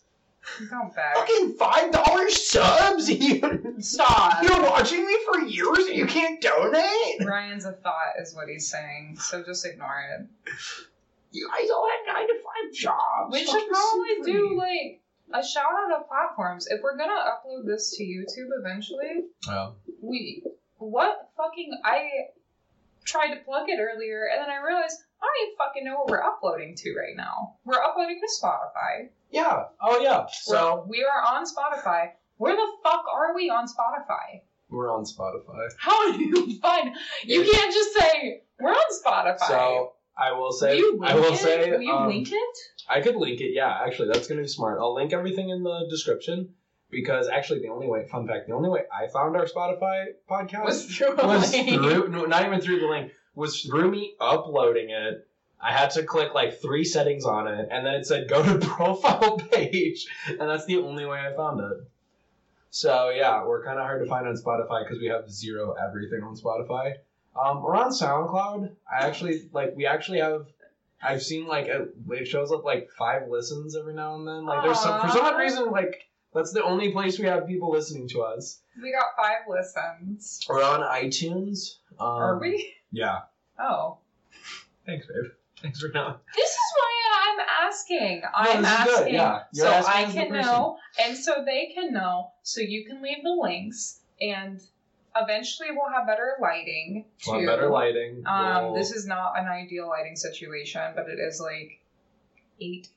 Go 0.70 0.90
back. 0.94 1.14
Fucking 1.16 1.54
five 1.58 1.92
dollars 1.92 2.48
subs. 2.48 3.10
You 3.10 3.76
Stop. 3.80 4.42
You're 4.42 4.62
watching 4.62 5.04
me 5.06 5.16
for 5.26 5.40
years 5.40 5.86
and 5.86 5.96
you 5.96 6.06
can't 6.06 6.40
donate. 6.40 7.24
Ryan's 7.24 7.64
a 7.66 7.72
thought, 7.72 8.14
is 8.20 8.34
what 8.34 8.48
he's 8.48 8.68
saying. 8.68 9.16
So 9.20 9.42
just 9.42 9.64
ignore 9.66 10.02
it. 10.18 10.26
You 11.32 11.48
guys 11.48 11.68
all 11.70 11.86
have 12.06 12.14
nine 12.16 12.26
to 12.28 12.34
five 12.34 12.72
jobs. 12.74 13.32
We 13.32 13.44
should 13.44 13.68
probably 13.68 14.22
do 14.24 14.48
free. 14.48 15.00
like 15.32 15.44
a 15.44 15.46
shout 15.46 15.64
out 15.66 16.00
of 16.00 16.08
platforms. 16.08 16.66
If 16.68 16.80
we're 16.82 16.96
gonna 16.96 17.12
upload 17.12 17.66
this 17.66 17.96
to 17.96 18.04
YouTube 18.04 18.48
eventually, 18.58 19.24
Oh. 19.48 19.74
we 20.00 20.42
what 20.78 21.30
fucking 21.36 21.70
I 21.84 22.08
tried 23.04 23.34
to 23.34 23.40
plug 23.44 23.68
it 23.68 23.78
earlier 23.78 24.28
and 24.32 24.40
then 24.42 24.50
I 24.50 24.64
realized 24.64 24.98
I 25.20 25.26
don't 25.26 25.46
even 25.48 25.56
fucking 25.58 25.84
know 25.84 25.96
what 25.98 26.08
we're 26.10 26.22
uploading 26.22 26.74
to 26.76 26.94
right 26.94 27.16
now. 27.16 27.56
We're 27.64 27.82
uploading 27.82 28.20
to 28.20 28.44
Spotify. 28.46 29.08
Yeah. 29.30 29.64
Oh 29.80 29.98
yeah. 30.00 30.26
So 30.30 30.84
We're- 30.86 31.00
we 31.00 31.04
are 31.04 31.36
on 31.36 31.44
Spotify. 31.44 32.10
Where 32.38 32.54
the 32.54 32.66
fuck 32.82 33.04
are 33.12 33.34
we 33.34 33.48
on 33.50 33.66
Spotify? 33.66 34.42
we're 34.68 34.92
on 34.92 35.04
Spotify. 35.04 35.68
How 35.78 36.12
do 36.12 36.22
you 36.22 36.58
find? 36.62 36.94
You 37.24 37.44
can't 37.44 37.72
just 37.72 37.94
say 37.94 38.42
we're 38.60 38.70
on 38.70 38.92
Spotify. 39.04 39.46
So 39.48 39.92
I 40.18 40.32
will 40.32 40.40
will 40.44 40.52
say, 40.52 40.76
you 40.78 40.98
link 40.98 41.04
I 41.12 41.14
will 41.14 41.32
it? 41.32 41.36
say, 41.38 41.70
will 41.70 41.80
you 41.80 41.92
um, 41.92 42.08
link 42.08 42.28
it? 42.32 42.56
I 42.88 43.00
could 43.00 43.16
link 43.16 43.40
it. 43.40 43.52
Yeah, 43.54 43.68
actually, 43.86 44.08
that's 44.12 44.26
gonna 44.26 44.42
be 44.42 44.48
smart. 44.48 44.78
I'll 44.80 44.94
link 44.94 45.12
everything 45.12 45.50
in 45.50 45.62
the 45.62 45.86
description 45.88 46.50
because 46.90 47.28
actually, 47.28 47.60
the 47.60 47.68
only 47.68 47.86
way, 47.86 48.06
fun 48.08 48.26
fact, 48.26 48.48
the 48.48 48.54
only 48.54 48.68
way 48.68 48.80
I 48.92 49.08
found 49.08 49.36
our 49.36 49.46
Spotify 49.46 50.06
podcast 50.30 50.64
Was 50.64 50.84
through 50.86 51.16
a 51.16 51.26
was 51.26 51.52
link. 51.52 51.68
through 51.80 52.08
no, 52.08 52.24
not 52.24 52.44
even 52.44 52.60
through 52.60 52.80
the 52.80 52.86
link, 52.86 53.12
was 53.36 53.60
through 53.62 53.90
me 53.90 54.14
uploading 54.20 54.90
it. 54.90 55.28
I 55.60 55.72
had 55.72 55.90
to 55.92 56.02
click 56.02 56.34
like 56.34 56.60
three 56.60 56.84
settings 56.84 57.24
on 57.24 57.46
it, 57.46 57.68
and 57.70 57.86
then 57.86 57.94
it 57.94 58.06
said 58.06 58.28
go 58.28 58.42
to 58.42 58.58
profile 58.66 59.38
page, 59.38 60.06
and 60.28 60.40
that's 60.40 60.66
the 60.66 60.78
only 60.78 61.06
way 61.06 61.20
I 61.20 61.34
found 61.36 61.60
it. 61.60 61.88
So 62.70 63.10
yeah, 63.10 63.44
we're 63.44 63.64
kind 63.64 63.78
of 63.78 63.84
hard 63.84 64.02
to 64.02 64.08
find 64.08 64.26
on 64.26 64.34
Spotify 64.34 64.84
because 64.84 64.98
we 65.00 65.06
have 65.06 65.30
zero 65.30 65.74
everything 65.74 66.22
on 66.22 66.36
Spotify. 66.36 66.94
Um, 67.40 67.62
we're 67.62 67.76
on 67.76 67.90
SoundCloud. 67.90 68.70
I 68.90 69.06
actually 69.06 69.48
like 69.52 69.74
we 69.76 69.86
actually 69.86 70.18
have. 70.18 70.46
I've 71.02 71.22
seen 71.22 71.46
like 71.46 71.68
a, 71.68 71.88
it 72.10 72.26
shows 72.26 72.50
up 72.50 72.64
like 72.64 72.88
five 72.98 73.28
listens 73.28 73.76
every 73.76 73.94
now 73.94 74.16
and 74.16 74.26
then. 74.26 74.44
Like 74.46 74.62
there's 74.64 74.80
some 74.80 75.00
for 75.00 75.08
some 75.08 75.24
odd 75.24 75.38
reason 75.38 75.70
like 75.70 76.06
that's 76.34 76.52
the 76.52 76.62
only 76.62 76.92
place 76.92 77.18
we 77.18 77.26
have 77.26 77.46
people 77.46 77.70
listening 77.70 78.08
to 78.08 78.22
us. 78.22 78.60
We 78.82 78.92
got 78.92 79.06
five 79.16 79.48
listens. 79.48 80.40
We're 80.48 80.62
on 80.62 80.80
iTunes. 80.80 81.76
Um, 81.98 82.06
Are 82.06 82.38
we? 82.38 82.75
Yeah. 82.92 83.20
Oh. 83.58 83.98
Thanks, 84.84 85.06
babe. 85.06 85.32
Thanks 85.62 85.80
for 85.80 85.88
now. 85.88 86.20
This 86.34 86.50
is 86.50 86.56
why 86.76 86.92
I 87.10 87.32
I'm 87.40 87.46
asking. 87.68 88.22
I'm 88.34 88.62
this 88.62 88.70
is 88.70 88.84
good, 88.84 88.90
asking. 88.98 89.14
yeah. 89.14 89.42
You're 89.52 89.66
so 89.66 89.72
asking 89.72 89.94
I 89.94 90.02
as 90.02 90.14
the 90.14 90.20
can 90.20 90.28
person. 90.30 90.52
know, 90.52 90.76
and 91.02 91.16
so 91.16 91.42
they 91.44 91.72
can 91.74 91.92
know. 91.92 92.30
So 92.42 92.60
you 92.60 92.84
can 92.84 93.02
leave 93.02 93.22
the 93.22 93.30
links, 93.40 94.00
and 94.20 94.60
eventually 95.16 95.68
we'll 95.72 95.90
have 95.92 96.06
better 96.06 96.34
lighting. 96.40 97.06
Too. 97.18 97.30
Want 97.32 97.46
better 97.46 97.68
lighting. 97.70 98.22
Um, 98.26 98.64
we'll- 98.66 98.74
this 98.74 98.92
is 98.92 99.06
not 99.06 99.38
an 99.38 99.48
ideal 99.48 99.88
lighting 99.88 100.14
situation, 100.16 100.92
but 100.94 101.08
it 101.08 101.18
is 101.18 101.40
like 101.40 101.80
eight, 102.60 102.88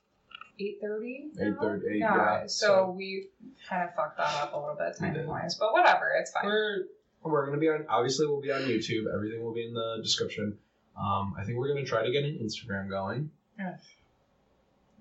eight 0.59 0.79
thirty. 0.81 1.31
8:30, 1.39 1.99
Yeah. 1.99 2.15
yeah, 2.15 2.41
So, 2.47 2.67
so- 2.67 2.91
we 2.91 3.29
kind 3.67 3.87
of 3.87 3.95
fucked 3.95 4.17
that 4.17 4.35
up 4.43 4.53
a 4.53 4.57
little 4.57 4.75
bit 4.75 4.93
did. 4.93 4.99
timing 4.99 5.27
wise, 5.27 5.55
but 5.55 5.71
whatever, 5.73 6.11
it's 6.19 6.31
fine. 6.31 6.45
We're 6.45 6.83
we're 7.23 7.45
gonna 7.45 7.57
be 7.57 7.69
on. 7.69 7.85
Obviously, 7.89 8.27
we'll 8.27 8.41
be 8.41 8.51
on 8.51 8.61
YouTube. 8.61 9.13
Everything 9.13 9.43
will 9.43 9.53
be 9.53 9.65
in 9.65 9.73
the 9.73 9.99
description. 10.01 10.57
Um, 10.97 11.35
I 11.37 11.43
think 11.43 11.57
we're 11.57 11.67
gonna 11.67 11.85
try 11.85 12.03
to 12.05 12.11
get 12.11 12.23
an 12.23 12.39
Instagram 12.41 12.89
going. 12.89 13.31
Yeah. 13.57 13.75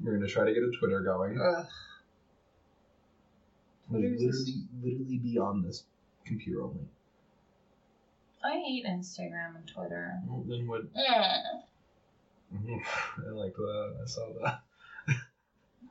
We're 0.00 0.14
gonna 0.14 0.28
try 0.28 0.44
to 0.44 0.52
get 0.52 0.62
a 0.62 0.70
Twitter 0.78 1.00
going. 1.00 1.40
Ugh. 1.40 1.66
We'll 3.88 4.02
Twitter's 4.02 4.20
literally, 4.22 4.62
literally 4.82 5.18
be 5.18 5.38
on 5.38 5.62
this 5.62 5.84
computer 6.24 6.62
only. 6.62 6.88
I 8.44 8.58
hate 8.58 8.84
Instagram 8.84 9.56
and 9.56 9.66
Twitter. 9.66 10.20
Well, 10.26 10.44
then 10.46 10.66
what? 10.66 10.82
Mm. 10.94 11.60
I 13.26 13.30
like 13.30 13.54
that. 13.54 13.96
I 14.02 14.06
saw 14.06 14.26
that. 14.42 14.60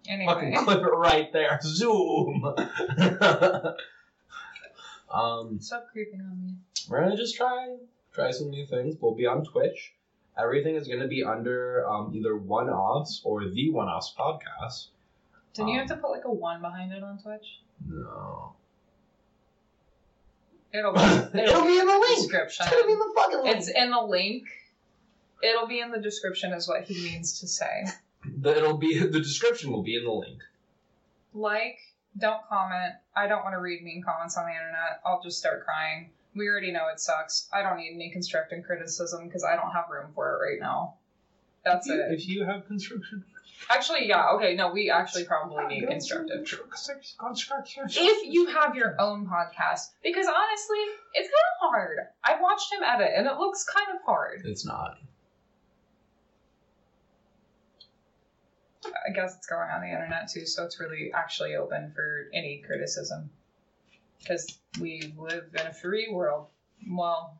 Anyway, 0.09 0.33
Fucking 0.33 0.55
clip 0.55 0.79
it 0.79 0.95
right 0.95 1.33
there. 1.33 1.59
Zoom. 1.61 2.41
um, 5.11 5.59
stop 5.59 5.87
creeping 5.91 6.21
on 6.21 6.41
me. 6.45 6.53
we're 6.89 7.01
gonna 7.03 7.17
just 7.17 7.35
try 7.35 7.75
try 8.13 8.31
some 8.31 8.49
new 8.49 8.65
things. 8.65 8.95
We'll 8.99 9.15
be 9.15 9.25
on 9.25 9.43
Twitch. 9.45 9.93
Everything 10.37 10.75
is 10.75 10.87
gonna 10.87 11.07
be 11.07 11.23
under 11.23 11.87
um, 11.89 12.11
either 12.15 12.35
one 12.37 12.69
offs 12.69 13.21
or 13.23 13.47
the 13.49 13.69
one 13.71 13.87
offs 13.87 14.13
podcast. 14.17 14.87
Didn't 15.53 15.69
you 15.69 15.79
Um, 15.81 15.87
have 15.87 15.97
to 15.97 16.01
put 16.01 16.11
like 16.11 16.25
a 16.25 16.31
one 16.31 16.61
behind 16.61 16.91
it 16.91 17.03
on 17.03 17.17
Twitch? 17.19 17.59
No. 17.87 18.53
It'll 20.73 20.93
be, 20.93 20.99
It'll 21.39 21.63
be 21.65 21.79
in 21.79 21.85
the 21.87 21.97
link. 21.97 22.17
description. 22.19 22.65
It's 22.67 22.75
gonna 22.75 22.85
be 22.87 22.93
in 22.93 22.99
the 22.99 23.13
fucking 23.15 23.41
link. 23.43 23.57
It's 23.57 23.69
in 23.69 23.89
the 23.91 24.01
link. 24.01 24.43
It'll 25.41 25.67
be 25.67 25.79
in 25.79 25.91
the 25.91 25.99
description, 25.99 26.51
is 26.53 26.67
what 26.67 26.83
he 26.83 26.95
means 27.03 27.39
to 27.39 27.47
say. 27.47 27.85
The, 28.39 28.57
it'll 28.57 28.77
be 28.77 28.97
the 28.99 29.19
description 29.19 29.71
will 29.71 29.83
be 29.83 29.95
in 29.95 30.03
the 30.03 30.11
link. 30.11 30.41
Like, 31.33 31.77
don't 32.19 32.45
comment. 32.47 32.93
I 33.15 33.27
don't 33.27 33.43
want 33.43 33.53
to 33.53 33.59
read 33.59 33.83
mean 33.83 34.03
comments 34.03 34.37
on 34.37 34.45
the 34.45 34.51
internet. 34.51 35.01
I'll 35.05 35.21
just 35.21 35.37
start 35.39 35.65
crying. 35.65 36.09
We 36.35 36.47
already 36.47 36.71
know 36.71 36.87
it 36.91 36.99
sucks. 36.99 37.47
I 37.51 37.63
don't 37.63 37.77
need 37.77 37.93
any 37.95 38.11
constructive 38.11 38.63
criticism 38.63 39.27
because 39.27 39.43
I 39.43 39.55
don't 39.55 39.71
have 39.71 39.85
room 39.89 40.11
for 40.13 40.33
it 40.35 40.51
right 40.51 40.59
now. 40.59 40.95
That's 41.65 41.87
if 41.89 41.95
you, 41.95 42.01
it. 42.01 42.11
If 42.13 42.27
you 42.27 42.43
have 42.45 42.67
construction, 42.67 43.23
Actually, 43.69 44.07
yeah, 44.07 44.29
okay, 44.35 44.55
no, 44.55 44.71
we 44.71 44.89
actually 44.89 45.25
probably 45.25 45.65
need 45.65 45.87
constructive. 45.87 46.45
construction. 47.19 47.85
If 47.89 48.33
you 48.33 48.45
have 48.47 48.75
your 48.75 48.95
own 48.99 49.25
podcast, 49.25 49.89
because 50.03 50.27
honestly, 50.27 50.77
it's 51.13 51.27
kind 51.27 51.47
of 51.55 51.69
hard. 51.69 51.97
I've 52.23 52.39
watched 52.41 52.71
him 52.71 52.79
edit 52.83 53.11
and 53.15 53.27
it 53.27 53.37
looks 53.37 53.65
kind 53.65 53.87
of 53.95 54.05
hard. 54.05 54.43
it's 54.45 54.65
not. 54.65 54.97
I 59.07 59.11
guess 59.13 59.35
it's 59.35 59.47
going 59.47 59.69
on 59.69 59.81
the 59.81 59.87
internet 59.87 60.29
too, 60.29 60.45
so 60.45 60.63
it's 60.63 60.79
really 60.79 61.11
actually 61.13 61.55
open 61.55 61.91
for 61.95 62.27
any 62.33 62.63
criticism. 62.65 63.29
Because 64.19 64.59
we 64.79 65.13
live 65.17 65.45
in 65.59 65.67
a 65.67 65.73
free 65.73 66.09
world. 66.11 66.47
Well, 66.89 67.39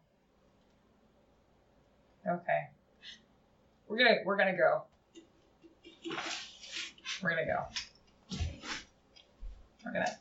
okay. 2.27 2.69
We're 3.87 3.97
gonna 3.97 4.15
we're 4.25 4.37
gonna 4.37 4.57
go. 4.57 4.83
We're 7.21 7.29
gonna 7.29 7.45
go. 7.45 8.37
We're 9.83 9.93
gonna 9.93 10.17